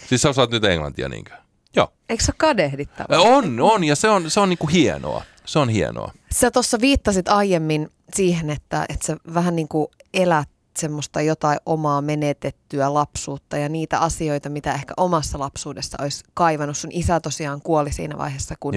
Siis 0.06 0.22
sä 0.22 0.28
osaat 0.28 0.50
nyt 0.50 0.64
englantia 0.64 1.08
niinkö? 1.08 1.32
Joo. 1.76 1.92
Eikö 2.08 2.24
se 2.24 2.30
ole 2.30 2.36
kadehdittavaa? 2.38 3.20
On, 3.20 3.60
on 3.60 3.84
ja 3.84 3.96
se 3.96 4.08
on, 4.08 4.30
se 4.30 4.40
on 4.40 4.48
niin 4.48 4.58
kuin 4.58 4.72
hienoa. 4.72 5.24
Se 5.44 5.58
on 5.58 5.68
hienoa. 5.68 6.12
Sä 6.32 6.50
tuossa 6.50 6.80
viittasit 6.80 7.28
aiemmin 7.28 7.90
siihen, 8.14 8.50
että, 8.50 8.86
että 8.88 9.06
sä 9.06 9.16
vähän 9.34 9.56
niin 9.56 9.68
kuin 9.68 9.86
elät 10.14 10.48
semmoista 10.78 11.20
jotain 11.20 11.58
omaa 11.66 12.02
menetettyä 12.02 12.94
lapsuutta 12.94 13.56
ja 13.56 13.68
niitä 13.68 13.98
asioita, 13.98 14.48
mitä 14.48 14.74
ehkä 14.74 14.94
omassa 14.96 15.38
lapsuudessa 15.38 15.98
olisi 16.00 16.24
kaivannut. 16.34 16.76
Sun 16.76 16.92
isä 16.92 17.20
tosiaan 17.20 17.62
kuoli 17.62 17.92
siinä 17.92 18.18
vaiheessa, 18.18 18.54
kun, 18.60 18.74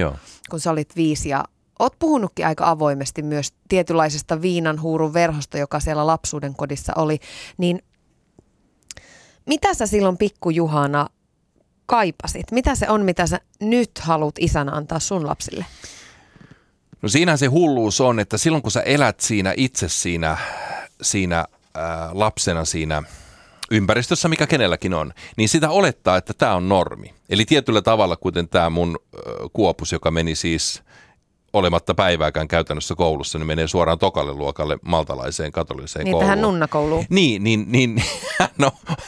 kun 0.50 0.60
sä 0.60 0.72
olit 0.72 0.96
viisi 0.96 1.30
ja 1.30 1.44
Oot 1.80 2.00
puhunutkin 2.00 2.48
aika 2.48 2.70
avoimesti 2.70 3.22
myös 3.22 3.54
tietynlaisesta 3.70 4.42
viinanhuurun 4.42 5.14
verhosta, 5.14 5.58
joka 5.58 5.80
siellä 5.80 6.08
lapsuuden 6.08 6.56
kodissa 6.56 6.94
oli. 6.96 7.20
Niin 7.58 7.82
mitä 9.46 9.74
sä 9.74 9.88
silloin 9.88 10.18
pikkujuhana 10.18 11.08
kaipasit? 11.86 12.52
Mitä 12.52 12.76
se 12.76 12.90
on, 12.90 13.06
mitä 13.06 13.28
sä 13.28 13.40
nyt 13.60 13.92
haluat 14.00 14.36
isänä 14.40 14.72
antaa 14.72 15.00
sun 15.00 15.28
lapsille? 15.28 15.66
No 17.02 17.10
siinä 17.10 17.38
se 17.38 17.46
hulluus 17.46 18.02
on, 18.02 18.20
että 18.20 18.38
silloin 18.38 18.62
kun 18.62 18.72
sä 18.72 18.82
elät 18.82 19.20
siinä 19.20 19.54
itse 19.58 19.90
siinä, 19.90 20.38
siinä 21.02 21.46
lapsena 22.12 22.66
siinä 22.66 23.04
ympäristössä, 23.72 24.28
mikä 24.28 24.48
kenelläkin 24.48 24.94
on, 24.94 25.14
niin 25.38 25.50
sitä 25.50 25.70
olettaa, 25.70 26.18
että 26.18 26.34
tämä 26.34 26.56
on 26.56 26.70
normi. 26.70 27.14
Eli 27.30 27.46
tietyllä 27.46 27.82
tavalla, 27.82 28.16
kuten 28.16 28.50
tämä 28.50 28.70
mun 28.70 29.00
kuopus, 29.54 29.92
joka 29.92 30.12
meni 30.12 30.36
siis 30.36 30.84
olematta 31.54 31.94
päivääkään 31.94 32.48
käytännössä 32.48 32.96
koulussa, 32.96 33.38
niin 33.38 33.48
menee 33.48 33.68
suoraan 33.68 34.00
tokalle 34.00 34.34
luokalle 34.34 34.78
maltalaiseen 34.82 35.52
katoliseen 35.52 36.04
niin, 36.04 36.12
kouluun. 36.12 36.26
Tähän 36.26 36.42
nunnakouluun. 36.42 37.06
Niin, 37.10 37.44
niin, 37.44 37.66
niin 37.68 38.04
hän, 38.40 38.50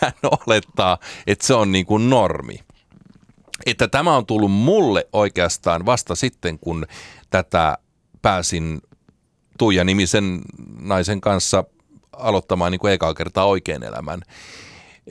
hän 0.01 0.13
olettaa, 0.47 0.97
että 1.27 1.47
se 1.47 1.53
on 1.53 1.71
niin 1.71 1.85
kuin 1.85 2.09
normi. 2.09 2.59
Että 3.65 3.87
tämä 3.87 4.15
on 4.15 4.25
tullut 4.25 4.51
mulle 4.51 5.07
oikeastaan 5.13 5.85
vasta 5.85 6.15
sitten, 6.15 6.59
kun 6.59 6.85
tätä 7.29 7.77
pääsin 8.21 8.81
Tuija-nimisen 9.57 10.41
naisen 10.79 11.21
kanssa 11.21 11.63
aloittamaan 12.19 12.71
niin 12.71 12.79
kuin 12.79 12.93
ekaa 12.93 13.13
kertaa 13.13 13.45
oikein 13.45 13.83
elämän. 13.83 14.21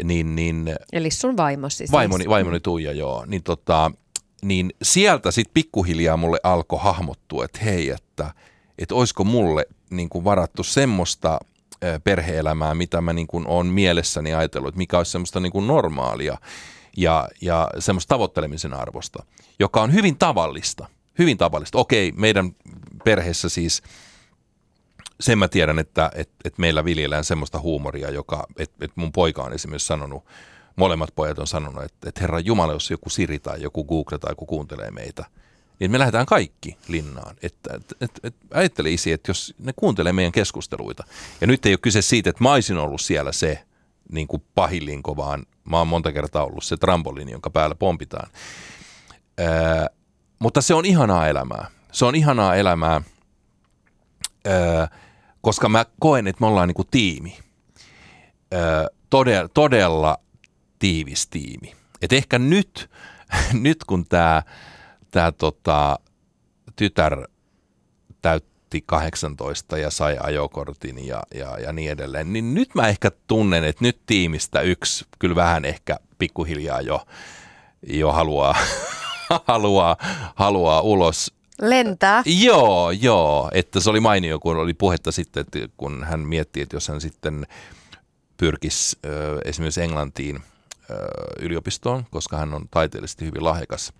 Niin, 0.04 0.36
niin, 0.36 0.74
Eli 0.92 1.10
sun 1.10 1.36
vaimosi 1.36 1.76
siis. 1.76 1.92
Vaimoni, 1.92 2.28
vaimoni 2.28 2.60
Tuija, 2.60 2.92
joo. 2.92 3.24
Niin, 3.26 3.42
tota, 3.42 3.90
niin 4.42 4.72
sieltä 4.82 5.30
sitten 5.30 5.54
pikkuhiljaa 5.54 6.16
mulle 6.16 6.38
alkoi 6.42 6.78
hahmottua, 6.82 7.44
että 7.44 7.58
hei, 7.64 7.90
että, 7.90 8.34
että 8.78 8.94
olisiko 8.94 9.24
mulle 9.24 9.66
niin 9.90 10.08
kuin 10.08 10.24
varattu 10.24 10.62
semmoista 10.62 11.40
perheelämää, 12.04 12.74
mitä 12.74 13.00
mä 13.00 13.12
niin 13.12 13.26
kuin 13.26 13.46
olen 13.46 13.66
mielessäni 13.66 14.34
ajatellut, 14.34 14.68
että 14.68 14.78
mikä 14.78 14.98
olisi 14.98 15.12
semmoista 15.12 15.40
niin 15.40 15.52
kuin 15.52 15.66
normaalia 15.66 16.38
ja, 16.96 17.28
ja 17.40 17.70
semmoista 17.78 18.08
tavoittelemisen 18.14 18.74
arvosta, 18.74 19.24
joka 19.58 19.82
on 19.82 19.92
hyvin 19.92 20.18
tavallista. 20.18 20.86
Hyvin 21.18 21.38
tavallista. 21.38 21.78
Okei, 21.78 22.12
meidän 22.12 22.52
perheessä 23.04 23.48
siis– 23.48 23.82
sen 25.20 25.38
mä 25.38 25.48
tiedän, 25.48 25.78
että, 25.78 26.10
että, 26.14 26.34
että 26.44 26.60
meillä 26.60 26.84
viljellään 26.84 27.24
semmoista 27.24 27.60
huumoria, 27.60 28.10
joka, 28.10 28.46
että, 28.58 28.84
että 28.84 29.00
mun 29.00 29.12
poika 29.12 29.42
on 29.42 29.52
esimerkiksi 29.52 29.86
sanonut, 29.86 30.24
molemmat 30.76 31.10
pojat 31.14 31.38
on 31.38 31.46
sanonut, 31.46 31.84
että, 31.84 32.08
että 32.08 32.20
Herra 32.20 32.40
Jumala, 32.40 32.72
jos 32.72 32.90
joku 32.90 33.10
Siri 33.10 33.38
tai 33.38 33.62
joku 33.62 33.84
Google 33.84 34.18
tai 34.18 34.30
joku 34.30 34.46
kuuntelee 34.46 34.90
meitä, 34.90 35.24
niin 35.80 35.90
me 35.90 35.98
lähdetään 35.98 36.26
kaikki 36.26 36.76
linnaan. 36.88 37.36
Että, 37.42 37.74
että, 37.74 37.94
että, 38.00 38.20
että 38.24 38.46
ajattele 38.50 38.90
isi, 38.90 39.12
että 39.12 39.30
jos 39.30 39.54
ne 39.58 39.72
kuuntelee 39.76 40.12
meidän 40.12 40.32
keskusteluita, 40.32 41.04
ja 41.40 41.46
nyt 41.46 41.66
ei 41.66 41.72
ole 41.72 41.78
kyse 41.82 42.02
siitä, 42.02 42.30
että 42.30 42.42
mä 42.42 42.52
olisin 42.52 42.78
ollut 42.78 43.00
siellä 43.00 43.32
se 43.32 43.64
niin 44.12 44.28
kuin 44.28 44.42
pahillinko, 44.54 45.16
vaan 45.16 45.46
mä 45.64 45.78
oon 45.78 45.88
monta 45.88 46.12
kertaa 46.12 46.44
ollut 46.44 46.64
se 46.64 46.76
trampolini, 46.76 47.32
jonka 47.32 47.50
päällä 47.50 47.74
pompitaan. 47.74 48.30
Ää, 49.38 49.86
mutta 50.38 50.62
se 50.62 50.74
on 50.74 50.84
ihanaa 50.84 51.28
elämää. 51.28 51.70
Se 51.92 52.04
on 52.04 52.14
ihanaa 52.14 52.54
elämää. 52.54 53.00
Ää, 54.44 54.88
koska 55.46 55.68
mä 55.68 55.86
koen, 56.00 56.26
että 56.26 56.40
me 56.40 56.46
ollaan 56.46 56.68
niinku 56.68 56.84
tiimi. 56.84 57.38
Ö, 58.54 58.90
todella, 59.10 59.48
todella 59.48 60.18
tiivis 60.78 61.26
tiimi. 61.26 61.74
Et 62.02 62.12
ehkä 62.12 62.38
nyt, 62.38 62.90
nyt 63.52 63.84
kun 63.84 64.04
tämä 64.04 64.42
tää 65.10 65.32
tota, 65.32 65.98
tytär 66.76 67.26
täytti 68.22 68.82
18 68.86 69.78
ja 69.78 69.90
sai 69.90 70.16
ajokortin 70.20 71.06
ja, 71.06 71.22
ja, 71.34 71.58
ja 71.58 71.72
niin 71.72 71.90
edelleen, 71.90 72.32
niin 72.32 72.54
nyt 72.54 72.74
mä 72.74 72.88
ehkä 72.88 73.10
tunnen, 73.26 73.64
että 73.64 73.84
nyt 73.84 74.00
tiimistä 74.06 74.60
yksi 74.60 75.04
kyllä 75.18 75.36
vähän 75.36 75.64
ehkä 75.64 75.96
pikkuhiljaa 76.18 76.80
jo, 76.80 77.06
jo 77.82 78.12
haluaa, 78.12 78.56
haluaa, 79.48 79.96
haluaa 80.34 80.80
ulos 80.80 81.35
Lentää. 81.60 82.22
Joo, 82.26 82.90
joo. 82.90 83.50
Että 83.52 83.80
se 83.80 83.90
oli 83.90 84.00
mainio, 84.00 84.38
kun 84.38 84.56
oli 84.56 84.74
puhetta 84.74 85.12
sitten, 85.12 85.40
että 85.40 85.58
kun 85.76 86.04
hän 86.04 86.20
mietti, 86.20 86.60
että 86.60 86.76
jos 86.76 86.88
hän 86.88 87.00
sitten 87.00 87.46
pyrkisi 88.36 88.98
äh, 89.06 89.12
esimerkiksi 89.44 89.82
Englantiin 89.82 90.36
äh, 90.36 90.42
yliopistoon, 91.40 92.06
koska 92.10 92.36
hän 92.36 92.54
on 92.54 92.68
taiteellisesti 92.70 93.24
hyvin 93.24 93.44
lahjakas. 93.44 93.92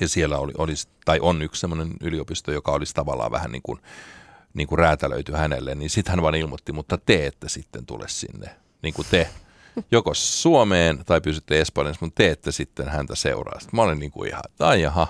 Ja 0.00 0.08
siellä 0.08 0.38
oli, 0.38 0.52
olisi, 0.58 0.88
tai 1.04 1.18
on 1.20 1.42
yksi 1.42 1.60
sellainen 1.60 1.92
yliopisto, 2.00 2.52
joka 2.52 2.72
olisi 2.72 2.94
tavallaan 2.94 3.30
vähän 3.30 3.52
niin 3.52 3.62
kuin, 3.62 3.80
niin 4.54 4.66
kuin 4.68 4.78
räätälöity 4.78 5.32
hänelle, 5.32 5.74
niin 5.74 5.90
sitten 5.90 6.10
hän 6.10 6.22
vaan 6.22 6.34
ilmoitti, 6.34 6.72
mutta 6.72 6.98
te 6.98 7.26
ette 7.26 7.48
sitten 7.48 7.86
tule 7.86 8.08
sinne, 8.08 8.56
niin 8.82 8.94
kuin 8.94 9.06
te, 9.10 9.28
joko 9.90 10.14
Suomeen 10.14 11.04
tai 11.06 11.20
pysytte 11.20 11.60
Espanjassa, 11.60 12.04
mutta 12.04 12.16
te 12.16 12.30
ette 12.30 12.52
sitten 12.52 12.88
häntä 12.88 13.14
seuraa. 13.14 13.60
Sitten 13.60 13.76
mä 13.76 13.82
olin 13.82 13.98
niin 13.98 14.10
kuin 14.10 14.28
ihan, 14.28 14.42
ai 14.58 14.82
jaha, 14.82 15.06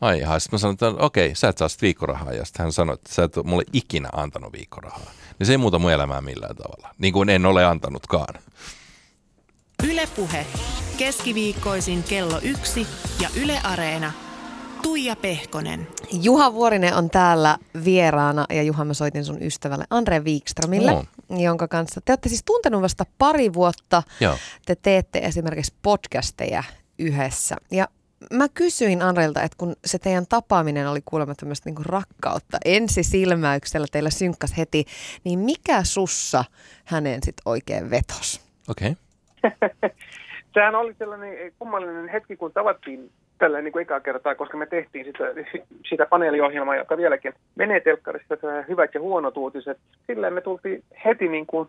Ai 0.00 0.18
ihan. 0.18 0.40
Sitten 0.40 0.56
mä 0.56 0.58
sanoin, 0.58 0.74
että 0.74 1.04
okei, 1.04 1.34
sä 1.34 1.48
et 1.48 1.58
saa 1.58 1.68
viikkorahaa. 1.82 2.32
Ja 2.32 2.44
sitten 2.44 2.62
hän 2.62 2.72
sanoi, 2.72 2.94
että 2.94 3.14
sä 3.14 3.24
et 3.24 3.36
ole 3.36 3.46
mulle 3.46 3.64
ikinä 3.72 4.08
antanut 4.12 4.52
viikkorahaa. 4.52 5.10
Niin 5.38 5.46
se 5.46 5.52
ei 5.52 5.58
muuta 5.58 5.78
mun 5.78 5.92
elämää 5.92 6.20
millään 6.20 6.56
tavalla. 6.56 6.94
Niin 6.98 7.12
kuin 7.12 7.28
en 7.28 7.46
ole 7.46 7.64
antanutkaan. 7.64 8.34
Ylepuhe. 9.90 10.46
Keskiviikkoisin 10.96 12.02
kello 12.02 12.40
yksi 12.42 12.86
ja 13.20 13.28
Yle 13.42 13.60
Areena. 13.64 14.12
Tuija 14.82 15.16
Pehkonen. 15.16 15.88
Juha 16.12 16.52
Vuorinen 16.52 16.94
on 16.94 17.10
täällä 17.10 17.58
vieraana 17.84 18.46
ja 18.50 18.62
Juha 18.62 18.84
mä 18.84 18.94
soitin 18.94 19.24
sun 19.24 19.42
ystävälle 19.42 19.84
Andre 19.90 20.24
Wikströmille, 20.24 20.92
no. 20.92 21.04
jonka 21.38 21.68
kanssa 21.68 22.00
te 22.04 22.12
olette 22.12 22.28
siis 22.28 22.44
tuntenut 22.44 22.82
vasta 22.82 23.04
pari 23.18 23.52
vuotta. 23.52 24.02
Joo. 24.20 24.38
Te 24.66 24.76
teette 24.76 25.18
esimerkiksi 25.18 25.74
podcasteja 25.82 26.64
yhdessä. 26.98 27.56
Ja 27.70 27.88
mä 28.32 28.46
kysyin 28.54 29.02
Andreilta, 29.02 29.42
että 29.42 29.56
kun 29.58 29.76
se 29.84 29.98
teidän 29.98 30.26
tapaaminen 30.28 30.88
oli 30.88 31.00
kuulemma 31.04 31.34
tämmöistä 31.34 31.68
niinku 31.68 31.82
rakkautta, 31.86 32.58
ensisilmäyksellä 32.64 33.86
teillä 33.92 34.10
synkkas 34.10 34.58
heti, 34.58 34.84
niin 35.24 35.38
mikä 35.38 35.84
sussa 35.84 36.44
hänen 36.84 37.22
sitten 37.22 37.42
oikein 37.46 37.90
vetos? 37.90 38.40
Okei. 38.68 38.94
Okay. 39.44 39.90
Sehän 40.54 40.74
oli 40.74 40.94
sellainen 40.98 41.52
kummallinen 41.58 42.08
hetki, 42.08 42.36
kun 42.36 42.52
tavattiin 42.52 43.10
tällä 43.38 43.62
niin 43.62 43.72
kuin 43.72 43.82
ekaa 43.82 44.00
kertaa, 44.00 44.34
koska 44.34 44.56
me 44.56 44.66
tehtiin 44.66 45.06
sitä, 45.06 45.24
sitä 45.88 46.06
paneeliohjelmaa, 46.06 46.76
joka 46.76 46.96
vieläkin 46.96 47.32
menee 47.54 47.80
telkkarissa, 47.80 48.34
hyvät 48.68 48.94
ja 48.94 49.00
huonot 49.00 49.36
uutiset. 49.36 49.78
Silleen 50.06 50.32
me 50.32 50.40
tultiin 50.40 50.84
heti 51.04 51.28
niin 51.28 51.46
kuin 51.46 51.68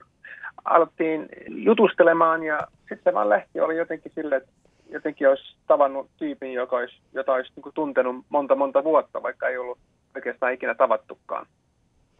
alettiin 0.66 1.30
jutustelemaan 1.47 2.43
ja 2.43 2.60
sitten 2.80 3.00
se 3.04 3.14
vaan 3.14 3.30
lähti, 3.30 3.60
oli 3.60 3.78
jotenkin 3.78 4.12
sille, 4.16 4.36
että 4.36 4.50
jotenkin 4.90 5.30
olisi 5.30 5.56
tavannut 5.68 6.10
tyypin, 6.18 6.54
joka 6.54 6.76
olisi, 6.76 6.96
jota 7.14 7.34
olisi 7.34 7.52
niin 7.56 7.64
kuin 7.64 7.74
tuntenut 7.74 8.26
monta 8.30 8.56
monta 8.56 8.84
vuotta, 8.84 9.24
vaikka 9.24 9.48
ei 9.48 9.58
ollut 9.58 9.78
oikeastaan 10.16 10.54
ikinä 10.54 10.76
tavattukaan. 10.76 11.46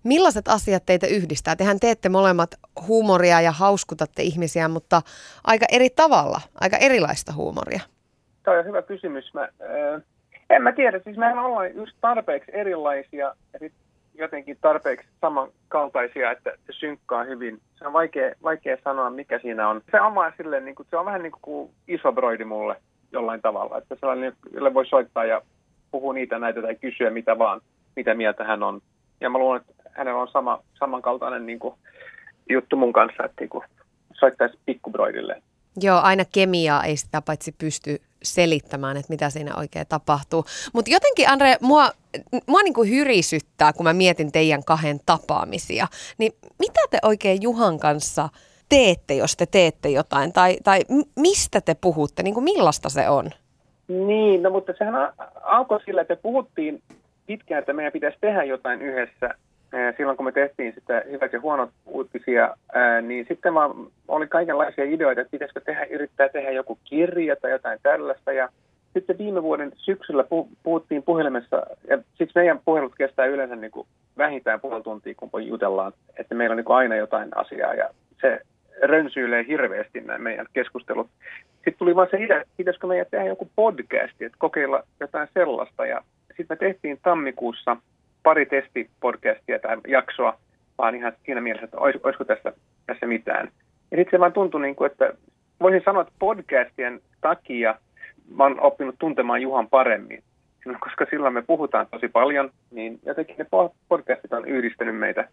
Millaiset 0.04 0.48
asiat 0.48 0.84
teitä 0.86 1.08
yhdistää? 1.08 1.56
Tehän 1.56 1.80
teette 1.80 2.10
molemmat 2.10 2.50
huumoria 2.88 3.42
ja 3.42 3.52
hauskutatte 3.52 4.22
ihmisiä, 4.22 4.68
mutta 4.68 5.02
aika 5.44 5.66
eri 5.72 5.90
tavalla, 5.90 6.42
aika 6.62 6.78
erilaista 6.78 7.34
huumoria. 7.34 7.80
Tämä 8.44 8.60
on 8.60 8.66
hyvä 8.66 8.82
kysymys. 8.82 9.34
Mä, 9.34 9.42
äh, 9.42 10.02
en 10.50 10.62
mä 10.62 10.72
tiedä, 10.72 11.00
siis 11.04 11.18
mehän 11.18 11.40
ollaan 11.40 11.76
just 11.76 11.92
tarpeeksi 12.02 12.52
erilaisia 12.54 13.36
ja 13.54 13.60
sit 13.60 13.74
jotenkin 14.20 14.58
tarpeeksi 14.62 15.08
samankaltaisia, 15.22 16.32
että 16.32 16.52
se 16.66 16.74
synkkaa 16.74 17.24
hyvin. 17.24 17.60
Se 17.76 17.88
on 17.88 17.94
vaikea, 17.94 18.32
vaikea 18.44 18.78
sanoa, 18.84 19.10
mikä 19.10 19.40
siinä 19.40 19.70
on. 19.70 19.82
Se 19.92 20.02
on, 20.02 20.14
silleen, 20.38 20.66
niin 20.66 20.76
kuin, 20.76 20.88
se 20.90 20.98
on 20.98 21.06
vähän 21.06 21.24
niin 21.24 21.34
kuin 21.42 21.72
iso 21.88 22.12
broidi 22.12 22.46
mulle 22.46 22.76
jollain 23.12 23.42
tavalla, 23.42 23.78
että 23.78 23.96
sellainen, 24.00 24.34
jolle 24.54 24.74
voi 24.74 24.86
soittaa 24.86 25.26
ja 25.26 25.42
puhua 25.92 26.14
niitä 26.14 26.40
näitä 26.40 26.62
tai 26.62 26.76
kysyä 26.76 27.10
mitä 27.10 27.38
vaan, 27.38 27.62
mitä 27.96 28.14
mieltä 28.14 28.44
hän 28.44 28.64
on. 28.64 28.82
Ja 29.22 29.30
mä 29.30 29.38
luulen, 29.38 29.62
että 29.62 29.90
hänellä 29.92 30.22
on 30.22 30.28
sama, 30.28 30.64
samankaltainen 30.80 31.46
niin 31.46 31.60
kuin, 31.60 31.76
juttu 32.50 32.76
mun 32.76 32.94
kanssa, 32.94 33.24
että 33.26 33.42
niin 33.42 33.50
kuin, 33.50 33.64
soittaisi 34.20 34.60
pikkubroidille. 34.66 35.42
Joo, 35.82 36.00
aina 36.04 36.24
kemiaa 36.34 36.84
ei 36.84 36.98
sitä 36.98 37.22
paitsi 37.22 37.56
pysty 37.58 38.02
selittämään, 38.24 38.98
että 38.98 39.14
mitä 39.14 39.30
siinä 39.30 39.56
oikein 39.56 39.86
tapahtuu. 39.90 40.46
Mutta 40.74 40.92
jotenkin, 40.92 41.30
Andre, 41.30 41.56
mua, 41.62 41.90
mua 42.48 42.62
niinku 42.62 42.84
hyrisyttää, 42.84 43.74
kun 43.74 43.84
mä 43.84 43.94
mietin 43.94 44.32
teidän 44.32 44.64
kahden 44.64 45.00
tapaamisia. 45.06 45.88
Niin 46.18 46.32
mitä 46.60 46.82
te 46.90 46.98
oikein 47.04 47.42
Juhan 47.42 47.80
kanssa 47.80 48.30
teette, 48.70 49.16
jos 49.16 49.38
te 49.38 49.46
teette 49.46 49.90
jotain? 49.90 50.34
Tai, 50.34 50.58
tai 50.64 50.80
mistä 51.16 51.62
te 51.62 51.76
puhutte? 51.82 52.24
Niin 52.24 52.34
kuin 52.34 52.44
millaista 52.44 52.90
se 52.90 53.10
on? 53.10 53.30
Niin, 53.88 54.44
no 54.44 54.50
mutta 54.50 54.74
sehän 54.78 55.14
alkoi 55.44 55.80
sillä, 55.86 56.02
että 56.02 56.16
puhuttiin 56.16 56.82
pitkään, 57.26 57.60
että 57.60 57.74
meidän 57.74 57.94
pitäisi 57.94 58.18
tehdä 58.22 58.44
jotain 58.44 58.82
yhdessä 58.82 59.30
silloin 59.98 60.18
kun 60.18 60.26
me 60.26 60.32
tehtiin 60.32 60.74
sitä 60.74 61.04
hyvät 61.12 61.34
ja 61.34 61.42
huonot 61.42 61.70
uutisia, 61.86 62.56
niin 63.02 63.26
sitten 63.28 63.54
vaan 63.54 63.72
oli 64.08 64.28
kaikenlaisia 64.28 64.84
ideoita, 64.84 65.22
että 65.22 65.32
pitäisikö 65.32 65.62
tehdä, 65.62 65.86
yrittää 65.86 66.30
tehdä 66.30 66.52
joku 66.52 66.80
kirja 66.84 67.36
tai 67.36 67.52
jotain 67.52 67.80
tällaista. 67.84 68.32
Ja 68.32 68.50
sitten 68.94 69.18
viime 69.18 69.44
vuoden 69.44 69.72
syksyllä 69.76 70.24
puhuttiin 70.64 71.04
puhelimessa, 71.04 71.64
ja 71.88 71.98
siksi 72.16 72.40
meidän 72.40 72.60
puhelut 72.66 72.96
kestää 72.98 73.26
yleensä 73.26 73.56
niin 73.56 73.72
kuin 73.72 73.88
vähintään 74.18 74.60
puoli 74.60 74.84
tuntia, 74.84 75.14
kun 75.16 75.48
jutellaan, 75.48 75.94
että 76.18 76.36
meillä 76.36 76.54
on 76.54 76.58
niin 76.58 76.66
kuin 76.66 76.78
aina 76.78 76.96
jotain 76.96 77.30
asiaa, 77.36 77.74
ja 77.74 77.90
se 78.22 78.42
rönsyilee 78.82 79.46
hirveästi 79.48 80.02
nämä 80.02 80.20
meidän 80.20 80.46
keskustelut. 80.54 81.08
Sitten 81.54 81.78
tuli 81.78 81.96
vaan 81.96 82.08
se 82.12 82.18
idea, 82.18 82.42
että 82.42 82.54
pitäisikö 82.58 82.88
meidän 82.88 83.06
tehdä 83.12 83.26
joku 83.26 83.50
podcasti, 83.56 84.26
että 84.26 84.38
kokeilla 84.40 84.84
jotain 85.00 85.28
sellaista, 85.34 85.86
ja 85.86 86.02
sitten 86.28 86.48
me 86.50 86.56
tehtiin 86.56 87.00
tammikuussa– 87.04 87.78
pari 88.24 88.46
testipodcastia 88.46 89.60
tai 89.60 89.78
jaksoa, 89.88 90.40
vaan 90.78 90.96
ihan 90.96 91.14
siinä 91.26 91.42
mielessä, 91.42 91.66
että 91.66 91.78
olis, 91.78 91.96
olisiko 92.04 92.24
tässä, 92.24 92.54
tässä 92.86 93.06
mitään. 93.06 93.52
Ja 93.92 93.98
sitten 93.98 94.12
se 94.12 94.20
vaan 94.20 94.34
tuntui, 94.34 94.62
niin 94.62 94.76
kuin, 94.76 94.92
että 94.92 95.14
voisin 95.60 95.82
sanoa, 95.86 96.02
että 96.02 96.14
podcastien 96.20 97.02
takia 97.22 97.76
mä 98.36 98.44
oon 98.44 98.60
oppinut 98.60 98.96
tuntemaan 99.00 99.42
Juhan 99.42 99.70
paremmin. 99.70 100.24
Koska 100.80 101.06
silloin 101.10 101.34
me 101.34 101.42
puhutaan 101.42 101.88
tosi 101.92 102.08
paljon, 102.08 102.52
niin 102.72 103.00
jotenkin 103.06 103.36
ne 103.38 103.46
podcastit 103.90 104.34
on 104.34 104.48
yhdistänyt 104.48 104.98
meitä. 104.98 105.30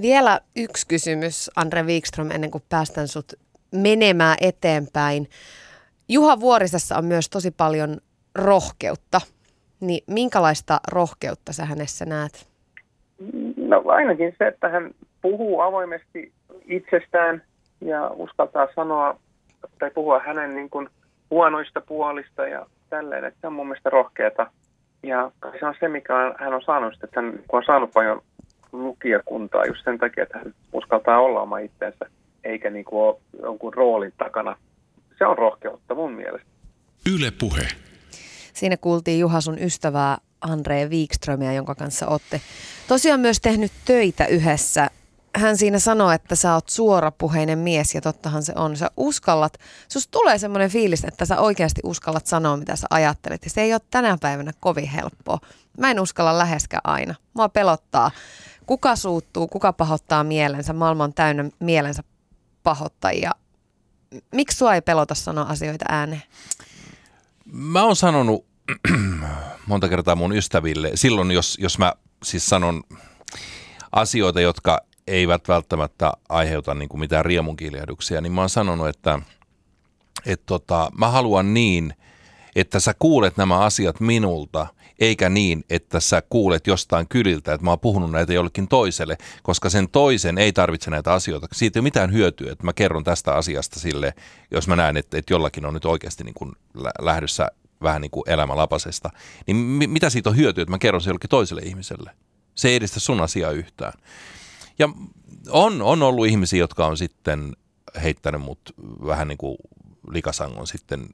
Vielä 0.00 0.40
yksi 0.56 0.86
kysymys, 0.88 1.50
Andre 1.56 1.82
Wikström, 1.82 2.30
ennen 2.30 2.50
kuin 2.50 2.64
päästän 2.68 3.08
sut 3.08 3.32
menemään 3.74 4.36
eteenpäin. 4.40 5.28
Juha 6.08 6.40
Vuorisessa 6.40 6.96
on 6.96 7.04
myös 7.04 7.28
tosi 7.28 7.50
paljon 7.50 7.96
rohkeutta 8.34 9.20
niin 9.82 10.04
minkälaista 10.06 10.80
rohkeutta 10.92 11.52
sä 11.52 11.64
hänessä 11.64 12.04
näet? 12.04 12.48
No 13.56 13.82
ainakin 13.86 14.34
se, 14.38 14.46
että 14.46 14.68
hän 14.68 14.90
puhuu 15.22 15.60
avoimesti 15.60 16.32
itsestään 16.64 17.42
ja 17.80 18.08
uskaltaa 18.08 18.68
sanoa 18.74 19.18
tai 19.78 19.90
puhua 19.90 20.20
hänen 20.26 20.54
niin 20.54 20.70
kuin 20.70 20.88
huonoista 21.30 21.80
puolista 21.80 22.46
ja 22.46 22.66
tälleen, 22.90 23.24
että 23.24 23.40
se 23.40 23.46
on 23.46 23.52
mun 23.52 23.66
mielestä 23.66 23.90
rohkeata. 23.90 24.50
Ja 25.02 25.30
se 25.60 25.66
on 25.66 25.74
se, 25.80 25.88
mikä 25.88 26.14
hän 26.38 26.54
on 26.54 26.62
saanut, 26.62 26.94
että 27.04 27.20
hän 27.20 27.38
on 27.52 27.64
saanut 27.66 27.90
paljon 27.94 28.22
lukijakuntaa 28.72 29.66
just 29.66 29.84
sen 29.84 29.98
takia, 29.98 30.22
että 30.22 30.38
hän 30.38 30.54
uskaltaa 30.72 31.20
olla 31.20 31.40
oma 31.40 31.58
itsensä, 31.58 32.06
eikä 32.44 32.70
niin 32.70 32.84
kuin 32.84 33.02
ole 33.02 33.16
jonkun 33.42 33.74
roolin 33.74 34.12
takana. 34.18 34.56
Se 35.18 35.26
on 35.26 35.38
rohkeutta 35.38 35.94
mun 35.94 36.12
mielestä. 36.12 36.48
Yle 37.14 37.32
puhe. 37.40 37.91
Siinä 38.52 38.76
kuultiin 38.76 39.20
Juha 39.20 39.40
sun 39.40 39.58
ystävää 39.58 40.18
Andre 40.40 40.88
Wikströmiä, 40.88 41.52
jonka 41.52 41.74
kanssa 41.74 42.06
olette 42.06 42.40
tosiaan 42.88 43.20
myös 43.20 43.40
tehnyt 43.40 43.72
töitä 43.84 44.26
yhdessä. 44.26 44.90
Hän 45.36 45.56
siinä 45.56 45.78
sanoi, 45.78 46.14
että 46.14 46.36
sä 46.36 46.54
oot 46.54 46.68
suorapuheinen 46.68 47.58
mies 47.58 47.94
ja 47.94 48.00
tottahan 48.00 48.42
se 48.42 48.52
on. 48.56 48.76
Sä 48.76 48.90
uskallat, 48.96 49.58
sus 49.88 50.08
tulee 50.08 50.38
semmoinen 50.38 50.70
fiilis, 50.70 51.04
että 51.04 51.24
sä 51.24 51.40
oikeasti 51.40 51.80
uskallat 51.84 52.26
sanoa, 52.26 52.56
mitä 52.56 52.76
sä 52.76 52.86
ajattelet. 52.90 53.44
Ja 53.44 53.50
se 53.50 53.60
ei 53.60 53.72
ole 53.72 53.80
tänä 53.90 54.18
päivänä 54.20 54.52
kovin 54.60 54.88
helppoa. 54.88 55.38
Mä 55.78 55.90
en 55.90 56.00
uskalla 56.00 56.38
läheskään 56.38 56.80
aina. 56.84 57.14
Mua 57.34 57.48
pelottaa. 57.48 58.10
Kuka 58.66 58.96
suuttuu, 58.96 59.48
kuka 59.48 59.72
pahoittaa 59.72 60.24
mielensä. 60.24 60.72
Maailma 60.72 61.04
on 61.04 61.14
täynnä 61.14 61.44
mielensä 61.60 62.02
pahoittajia. 62.62 63.30
Miksi 64.34 64.58
sua 64.58 64.74
ei 64.74 64.82
pelota 64.82 65.14
sanoa 65.14 65.44
asioita 65.44 65.84
ääneen? 65.88 66.22
Mä 67.44 67.84
oon 67.84 67.96
sanonut 67.96 68.46
monta 69.66 69.88
kertaa 69.88 70.16
mun 70.16 70.36
ystäville, 70.36 70.90
silloin 70.94 71.30
jos, 71.30 71.58
jos 71.60 71.78
mä 71.78 71.92
siis 72.24 72.46
sanon 72.46 72.82
asioita, 73.92 74.40
jotka 74.40 74.80
eivät 75.06 75.48
välttämättä 75.48 76.12
aiheuta 76.28 76.74
niin 76.74 76.88
kuin 76.88 77.00
mitään 77.00 77.24
riemunkiljahduksia, 77.24 78.20
niin 78.20 78.32
mä 78.32 78.40
oon 78.40 78.50
sanonut, 78.50 78.88
että 78.88 79.18
et 80.26 80.46
tota, 80.46 80.90
mä 80.98 81.08
haluan 81.08 81.54
niin, 81.54 81.94
että 82.56 82.80
sä 82.80 82.94
kuulet 82.98 83.36
nämä 83.36 83.58
asiat 83.58 84.00
minulta, 84.00 84.66
eikä 84.98 85.28
niin, 85.28 85.64
että 85.70 86.00
sä 86.00 86.22
kuulet 86.30 86.66
jostain 86.66 87.08
kyliltä, 87.08 87.54
että 87.54 87.64
mä 87.64 87.70
oon 87.70 87.80
puhunut 87.80 88.10
näitä 88.10 88.32
jollekin 88.32 88.68
toiselle, 88.68 89.18
koska 89.42 89.70
sen 89.70 89.88
toisen 89.88 90.38
ei 90.38 90.52
tarvitse 90.52 90.90
näitä 90.90 91.12
asioita. 91.12 91.46
Siitä 91.52 91.78
ei 91.78 91.80
ole 91.80 91.84
mitään 91.84 92.12
hyötyä, 92.12 92.52
että 92.52 92.64
mä 92.64 92.72
kerron 92.72 93.04
tästä 93.04 93.34
asiasta 93.34 93.80
sille, 93.80 94.14
jos 94.50 94.68
mä 94.68 94.76
näen, 94.76 94.96
että, 94.96 95.18
että 95.18 95.34
jollakin 95.34 95.66
on 95.66 95.74
nyt 95.74 95.84
oikeasti 95.84 96.24
niin 96.24 96.34
kuin 96.34 96.52
lähdössä 97.00 97.48
vähän 97.82 98.00
niin 98.00 98.10
kuin 98.10 98.30
elämälapasesta, 98.30 99.10
niin 99.46 99.56
mi- 99.56 99.86
mitä 99.86 100.10
siitä 100.10 100.30
on 100.30 100.36
hyötyä, 100.36 100.62
että 100.62 100.72
mä 100.72 100.78
kerron 100.78 101.00
se 101.00 101.10
jollekin 101.10 101.30
toiselle 101.30 101.62
ihmiselle? 101.62 102.10
Se 102.54 102.68
ei 102.68 102.76
edistä 102.76 103.00
sun 103.00 103.20
asiaa 103.20 103.50
yhtään. 103.50 103.92
Ja 104.78 104.88
on, 105.48 105.82
on 105.82 106.02
ollut 106.02 106.26
ihmisiä, 106.26 106.58
jotka 106.58 106.86
on 106.86 106.96
sitten 106.96 107.52
heittänyt 108.02 108.40
mut 108.40 108.60
vähän 109.06 109.28
niin 109.28 109.38
kuin 109.38 109.56
likasangon 110.10 110.66
sitten 110.66 111.08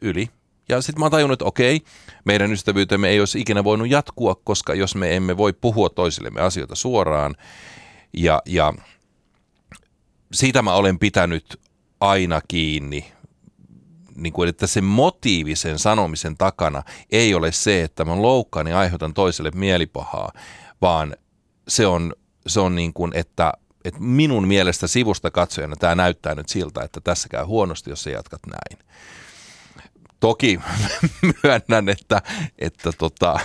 yli. 0.00 0.30
Ja 0.68 0.80
sitten 0.80 1.00
mä 1.00 1.04
oon 1.04 1.10
tajunnut, 1.10 1.32
että 1.36 1.44
okei, 1.44 1.80
meidän 2.24 2.52
ystävyytemme 2.52 3.08
ei 3.08 3.20
olisi 3.20 3.40
ikinä 3.40 3.64
voinut 3.64 3.90
jatkua, 3.90 4.34
koska 4.44 4.74
jos 4.74 4.94
me 4.94 5.16
emme 5.16 5.36
voi 5.36 5.52
puhua 5.52 5.88
toisillemme 5.88 6.40
asioita 6.40 6.74
suoraan, 6.74 7.34
ja, 8.12 8.42
ja 8.46 8.74
siitä 10.32 10.62
mä 10.62 10.74
olen 10.74 10.98
pitänyt 10.98 11.60
aina 12.00 12.40
kiinni 12.48 13.12
niin 14.16 14.32
kuin, 14.32 14.48
että 14.48 14.66
se 14.66 14.80
motiivi 14.80 15.56
sen 15.56 15.78
sanomisen 15.78 16.36
takana 16.36 16.82
ei 17.10 17.34
ole 17.34 17.52
se, 17.52 17.82
että 17.82 18.04
mä 18.04 18.22
loukkaan 18.22 18.66
ja 18.66 18.78
aiheutan 18.78 19.14
toiselle 19.14 19.50
mielipahaa, 19.54 20.32
vaan 20.82 21.16
se 21.68 21.86
on, 21.86 22.12
se 22.46 22.60
on 22.60 22.74
niin 22.76 22.92
kuin, 22.92 23.12
että, 23.14 23.52
että 23.84 24.00
minun 24.00 24.48
mielestä 24.48 24.86
sivusta 24.86 25.30
katsojana 25.30 25.76
tämä 25.76 25.94
näyttää 25.94 26.34
nyt 26.34 26.48
siltä, 26.48 26.82
että 26.82 27.00
tässä 27.00 27.28
käy 27.28 27.44
huonosti, 27.44 27.90
jos 27.90 28.02
sä 28.02 28.10
jatkat 28.10 28.40
näin. 28.46 28.86
Toki 30.20 30.60
myönnän, 31.42 31.88
että, 31.88 32.22
että 32.58 32.92
tota, 32.92 33.40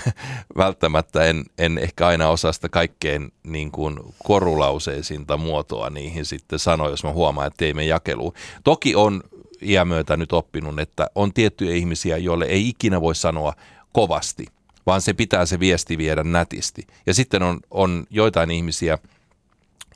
välttämättä 0.57 1.23
en, 1.23 1.45
en 1.57 1.77
ehkä 1.77 2.07
aina 2.07 2.29
osaa 2.29 2.53
sitä 2.53 2.69
kaikkein 2.69 3.33
niin 3.43 3.71
kuin 3.71 3.99
korulauseisinta 4.23 5.37
muotoa 5.37 5.89
niihin 5.89 6.25
sitten 6.25 6.59
sanoa, 6.59 6.89
jos 6.89 7.03
mä 7.03 7.11
huomaan, 7.11 7.47
että 7.47 7.65
ei 7.65 7.73
me 7.73 7.85
jakelu. 7.85 8.33
Toki 8.63 8.95
on 8.95 9.23
iän 9.61 9.87
myötä 9.87 10.17
nyt 10.17 10.33
oppinut, 10.33 10.79
että 10.79 11.07
on 11.15 11.33
tiettyjä 11.33 11.75
ihmisiä, 11.75 12.17
joille 12.17 12.45
ei 12.45 12.69
ikinä 12.69 13.01
voi 13.01 13.15
sanoa 13.15 13.53
kovasti, 13.93 14.45
vaan 14.85 15.01
se 15.01 15.13
pitää 15.13 15.45
se 15.45 15.59
viesti 15.59 15.97
viedä 15.97 16.23
nätisti. 16.23 16.87
Ja 17.05 17.13
sitten 17.13 17.43
on, 17.43 17.59
on 17.71 18.07
joitain 18.09 18.51
ihmisiä, 18.51 18.97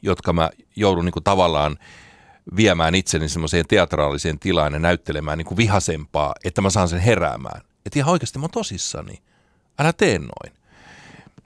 jotka 0.01 0.33
mä 0.33 0.49
joudun 0.75 1.05
niin 1.05 1.13
kuin 1.13 1.23
tavallaan 1.23 1.77
viemään 2.55 2.95
itseni 2.95 3.29
semmoiseen 3.29 3.67
teatraaliseen 3.67 4.39
tilaan 4.39 4.73
ja 4.73 4.79
näyttelemään 4.79 5.37
niin 5.37 5.45
kuin 5.45 5.57
vihasempaa, 5.57 6.35
että 6.43 6.61
mä 6.61 6.69
saan 6.69 6.87
sen 6.87 6.99
heräämään. 6.99 7.61
Että 7.85 7.99
ihan 7.99 8.11
oikeasti 8.11 8.39
mä 8.39 8.43
oon 8.43 8.51
tosissani. 8.51 9.21
Älä 9.79 9.93
tee 9.93 10.19
noin. 10.19 10.57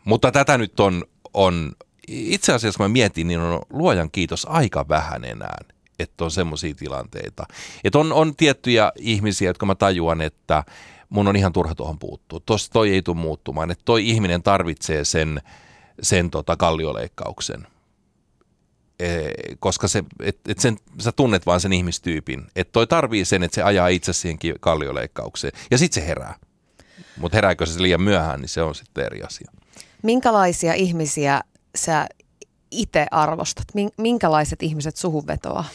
Mutta 0.05 0.31
tätä 0.31 0.57
nyt 0.57 0.79
on, 0.79 1.03
on 1.33 1.71
itse 2.07 2.53
asiassa 2.53 2.77
kun 2.77 2.83
mä 2.83 2.89
mietin, 2.89 3.27
niin 3.27 3.39
on 3.39 3.61
luojan 3.69 4.11
kiitos 4.11 4.47
aika 4.49 4.85
vähän 4.89 5.25
enää, 5.25 5.57
että 5.99 6.23
on 6.23 6.31
semmoisia 6.31 6.73
tilanteita. 6.75 7.45
Että 7.83 7.99
on, 7.99 8.13
on 8.13 8.35
tiettyjä 8.35 8.91
ihmisiä, 8.95 9.49
jotka 9.49 9.65
mä 9.65 9.75
tajuan, 9.75 10.21
että 10.21 10.63
mun 11.09 11.27
on 11.27 11.35
ihan 11.35 11.53
turha 11.53 11.75
tuohon 11.75 11.99
puuttua. 11.99 12.39
Tuossa 12.45 12.71
toi 12.71 12.89
ei 12.89 13.01
tule 13.01 13.17
muuttumaan, 13.17 13.71
että 13.71 13.85
toi 13.85 14.09
ihminen 14.09 14.43
tarvitsee 14.43 15.05
sen, 15.05 15.41
sen 16.01 16.29
tota 16.29 16.57
kallioleikkauksen. 16.57 17.67
E, 18.99 19.29
koska 19.59 19.87
se, 19.87 20.03
et, 20.19 20.39
et 20.47 20.59
sen, 20.59 20.77
sä 20.99 21.11
tunnet 21.11 21.45
vaan 21.45 21.61
sen 21.61 21.73
ihmistyypin. 21.73 22.45
Että 22.55 22.71
toi 22.71 22.87
tarvii 22.87 23.25
sen, 23.25 23.43
että 23.43 23.55
se 23.55 23.63
ajaa 23.63 23.87
itse 23.87 24.13
siihen 24.13 24.37
kallioleikkaukseen. 24.59 25.53
Ja 25.71 25.77
sitten 25.77 26.03
se 26.03 26.07
herää. 26.07 26.35
Mutta 27.17 27.37
herääkö 27.37 27.65
se 27.65 27.81
liian 27.81 28.01
myöhään, 28.01 28.41
niin 28.41 28.49
se 28.49 28.61
on 28.61 28.75
sitten 28.75 29.05
eri 29.05 29.23
asia. 29.23 29.51
Minkälaisia 30.03 30.73
ihmisiä 30.73 31.41
sä 31.75 32.07
itse 32.71 33.05
arvostat? 33.11 33.67
Minkälaiset 33.97 34.63
ihmiset 34.63 34.97
suhun 34.97 35.27
vetoaa? 35.27 35.65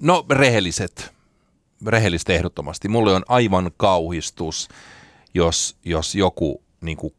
No 0.00 0.26
rehelliset. 0.30 1.12
Rehelliset 1.86 2.30
ehdottomasti. 2.30 2.88
Mulle 2.88 3.14
on 3.14 3.22
aivan 3.28 3.70
kauhistus, 3.76 4.68
jos, 5.34 5.76
jos 5.84 6.14
joku 6.14 6.62
niin 6.80 6.96
kuin, 6.96 7.14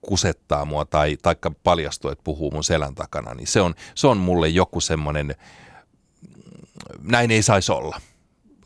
kusettaa 0.00 0.64
mua 0.64 0.84
tai 0.84 1.16
taikka 1.22 1.50
paljastuu, 1.64 2.10
että 2.10 2.24
puhuu 2.24 2.50
mun 2.50 2.64
selän 2.64 2.94
takana, 2.94 3.34
niin 3.34 3.46
se 3.46 3.60
on, 3.60 3.74
se 3.94 4.06
on 4.06 4.16
mulle 4.16 4.48
joku 4.48 4.80
semmoinen, 4.80 5.34
näin 7.02 7.30
ei 7.30 7.42
saisi 7.42 7.72
olla. 7.72 8.00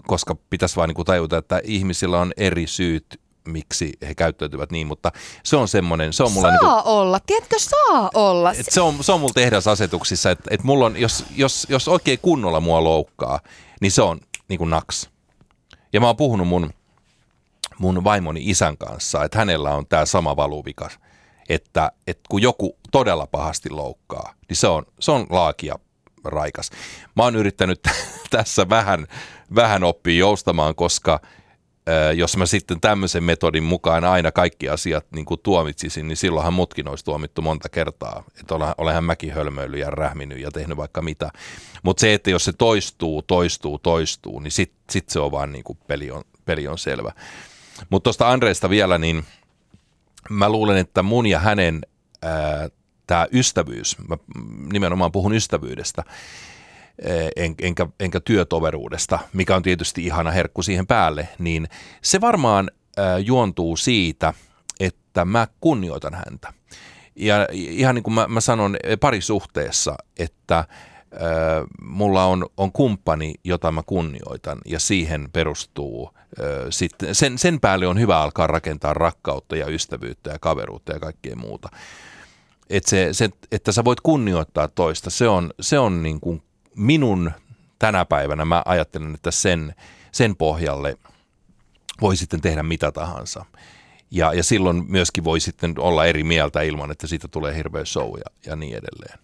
Koska 0.06 0.36
pitäisi 0.50 0.76
vaan 0.76 0.88
niin 0.88 0.94
kuin 0.94 1.06
tajuta, 1.06 1.36
että 1.36 1.60
ihmisillä 1.64 2.20
on 2.20 2.32
eri 2.36 2.66
syyt 2.66 3.20
miksi 3.48 3.92
he 4.08 4.14
käyttäytyvät 4.14 4.72
niin, 4.72 4.86
mutta 4.86 5.12
se 5.42 5.56
on 5.56 5.68
semmoinen, 5.68 6.12
se 6.12 6.22
on 6.22 6.32
mulla... 6.32 6.48
Saa 6.48 6.50
niin 6.50 6.82
kuin, 6.82 6.94
olla, 6.94 7.20
tiedätkö, 7.20 7.56
saa 7.58 8.10
olla. 8.14 8.52
Et 8.52 8.66
se, 8.70 8.80
on, 8.80 9.04
se 9.04 9.12
on 9.12 9.20
mulla 9.20 9.32
tehdasasetuksissa, 9.34 10.30
että 10.30 10.44
et 10.50 10.62
mulla 10.62 10.86
on, 10.86 10.96
jos, 10.96 11.24
jos, 11.36 11.66
jos 11.70 11.88
oikein 11.88 12.18
kunnolla 12.22 12.60
mua 12.60 12.84
loukkaa, 12.84 13.40
niin 13.80 13.92
se 13.92 14.02
on 14.02 14.20
niin 14.48 14.58
kuin 14.58 14.70
naks. 14.70 15.10
Ja 15.92 16.00
mä 16.00 16.06
oon 16.06 16.16
puhunut 16.16 16.48
mun, 16.48 16.70
mun 17.78 18.04
vaimoni 18.04 18.40
isän 18.44 18.76
kanssa, 18.76 19.24
että 19.24 19.38
hänellä 19.38 19.74
on 19.74 19.86
tämä 19.86 20.06
sama 20.06 20.36
valuvika, 20.36 20.90
että, 21.48 21.92
että 22.06 22.22
kun 22.28 22.42
joku 22.42 22.78
todella 22.92 23.26
pahasti 23.26 23.70
loukkaa, 23.70 24.34
niin 24.48 24.56
se 24.56 24.66
on, 24.66 24.86
se 25.00 25.12
on 25.12 25.26
laakia 25.30 25.78
raikas. 26.24 26.70
Mä 27.16 27.22
oon 27.22 27.36
yrittänyt 27.36 27.80
tässä 28.30 28.68
vähän, 28.68 29.06
vähän 29.54 29.84
oppia 29.84 30.18
joustamaan, 30.18 30.74
koska– 30.74 31.20
jos 32.16 32.36
mä 32.36 32.46
sitten 32.46 32.80
tämmöisen 32.80 33.24
metodin 33.24 33.62
mukaan 33.62 34.04
aina 34.04 34.32
kaikki 34.32 34.68
asiat 34.68 35.06
niin 35.14 35.24
kuin 35.24 35.40
tuomitsisin, 35.42 36.08
niin 36.08 36.16
silloinhan 36.16 36.52
mutkin 36.52 36.88
olisi 36.88 37.04
tuomittu 37.04 37.42
monta 37.42 37.68
kertaa. 37.68 38.24
Että 38.40 38.54
olenhan 38.78 39.04
mäkin 39.04 39.32
hölmöillyt 39.32 39.80
ja 39.80 39.90
rähminyt 39.90 40.38
ja 40.38 40.50
tehnyt 40.50 40.76
vaikka 40.76 41.02
mitä. 41.02 41.30
Mutta 41.82 42.00
se, 42.00 42.14
että 42.14 42.30
jos 42.30 42.44
se 42.44 42.52
toistuu, 42.52 43.22
toistuu, 43.22 43.78
toistuu, 43.78 44.40
niin 44.40 44.50
sitten 44.50 44.84
sit 44.90 45.08
se 45.08 45.20
on 45.20 45.32
vaan 45.32 45.52
niin 45.52 45.64
kuin 45.64 45.78
peli, 45.86 46.10
on, 46.10 46.22
peli 46.44 46.68
on 46.68 46.78
selvä. 46.78 47.12
Mutta 47.90 48.04
tuosta 48.04 48.30
Andreesta 48.30 48.70
vielä, 48.70 48.98
niin 48.98 49.24
mä 50.30 50.48
luulen, 50.48 50.76
että 50.76 51.02
mun 51.02 51.26
ja 51.26 51.38
hänen 51.38 51.80
tämä 53.06 53.26
ystävyys, 53.32 53.96
mä 54.08 54.16
nimenomaan 54.72 55.12
puhun 55.12 55.34
ystävyydestä, 55.34 56.04
en, 57.36 57.54
enkä, 57.60 57.86
enkä 58.00 58.20
työtoveruudesta, 58.20 59.18
mikä 59.32 59.56
on 59.56 59.62
tietysti 59.62 60.06
ihana 60.06 60.30
herkku 60.30 60.62
siihen 60.62 60.86
päälle, 60.86 61.28
niin 61.38 61.68
se 62.02 62.20
varmaan 62.20 62.70
juontuu 63.24 63.76
siitä, 63.76 64.34
että 64.80 65.24
mä 65.24 65.48
kunnioitan 65.60 66.14
häntä. 66.14 66.52
Ja 67.16 67.48
ihan 67.52 67.94
niin 67.94 68.02
kuin 68.02 68.14
mä, 68.14 68.28
mä 68.28 68.40
sanon 68.40 68.76
parisuhteessa, 69.00 69.96
että 70.18 70.64
mulla 71.80 72.24
on, 72.24 72.46
on 72.56 72.72
kumppani, 72.72 73.34
jota 73.44 73.72
mä 73.72 73.82
kunnioitan 73.86 74.58
ja 74.66 74.80
siihen 74.80 75.28
perustuu 75.32 76.10
sitten, 76.70 77.14
sen, 77.14 77.38
sen 77.38 77.60
päälle 77.60 77.86
on 77.86 78.00
hyvä 78.00 78.20
alkaa 78.20 78.46
rakentaa 78.46 78.94
rakkautta 78.94 79.56
ja 79.56 79.66
ystävyyttä 79.66 80.30
ja 80.30 80.38
kaveruutta 80.38 80.92
ja 80.92 81.00
kaikkea 81.00 81.36
muuta. 81.36 81.68
Et 82.70 82.86
se, 82.86 83.08
se, 83.12 83.30
että 83.52 83.72
sä 83.72 83.84
voit 83.84 84.00
kunnioittaa 84.00 84.68
toista, 84.68 85.10
se 85.10 85.28
on, 85.28 85.50
se 85.60 85.78
on 85.78 86.02
niin 86.02 86.20
kuin 86.20 86.42
minun 86.76 87.32
tänä 87.78 88.04
päivänä 88.04 88.44
mä 88.44 88.62
ajattelen, 88.66 89.14
että 89.14 89.30
sen, 89.30 89.74
sen 90.12 90.36
pohjalle 90.36 90.98
voi 92.00 92.16
sitten 92.16 92.40
tehdä 92.40 92.62
mitä 92.62 92.92
tahansa. 92.92 93.44
Ja, 94.10 94.32
ja 94.32 94.44
silloin 94.44 94.84
myöskin 94.88 95.24
voi 95.24 95.40
sitten 95.40 95.74
olla 95.78 96.06
eri 96.06 96.24
mieltä 96.24 96.62
ilman, 96.62 96.90
että 96.90 97.06
siitä 97.06 97.28
tulee 97.28 97.56
hirveä 97.56 97.84
show 97.84 98.10
ja, 98.18 98.50
ja 98.50 98.56
niin 98.56 98.76
edelleen. 98.76 99.18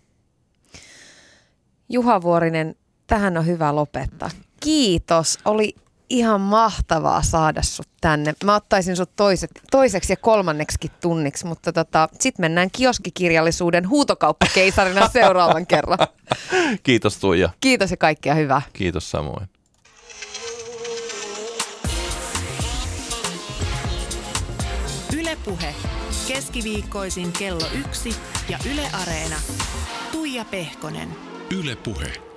Juha 1.93 2.22
Vuorinen, 2.22 2.74
tähän 3.07 3.36
on 3.36 3.47
hyvä 3.47 3.74
lopettaa. 3.74 4.30
Kiitos. 4.61 5.38
Oli 5.45 5.74
ihan 6.11 6.41
mahtavaa 6.41 7.22
saada 7.22 7.62
sut 7.62 7.88
tänne. 8.01 8.34
Mä 8.45 8.55
ottaisin 8.55 8.97
sut 8.97 9.11
toiset, 9.16 9.51
toiseksi 9.70 10.12
ja 10.12 10.16
kolmanneksi 10.16 10.78
tunniksi, 11.01 11.47
mutta 11.47 11.72
tota, 11.72 12.09
sitten 12.20 12.43
mennään 12.43 12.70
kioskikirjallisuuden 12.72 13.88
huutokauppakeisarina 13.88 15.09
seuraavan 15.12 15.66
kerran. 15.66 15.99
Kiitos 16.82 17.18
Tuija. 17.18 17.51
Kiitos 17.61 17.91
ja 17.91 17.97
kaikkea 17.97 18.34
hyvää. 18.34 18.62
Kiitos 18.72 19.11
samoin. 19.11 19.49
Ylepuhe 25.16 25.74
keskiviikkoisin 26.28 27.32
kello 27.32 27.66
yksi 27.86 28.16
ja 28.49 28.59
Yle 28.72 28.86
Areena. 29.03 29.36
Tuija 30.12 30.45
Pehkonen. 30.45 31.30
Ylepuhe. 31.51 32.30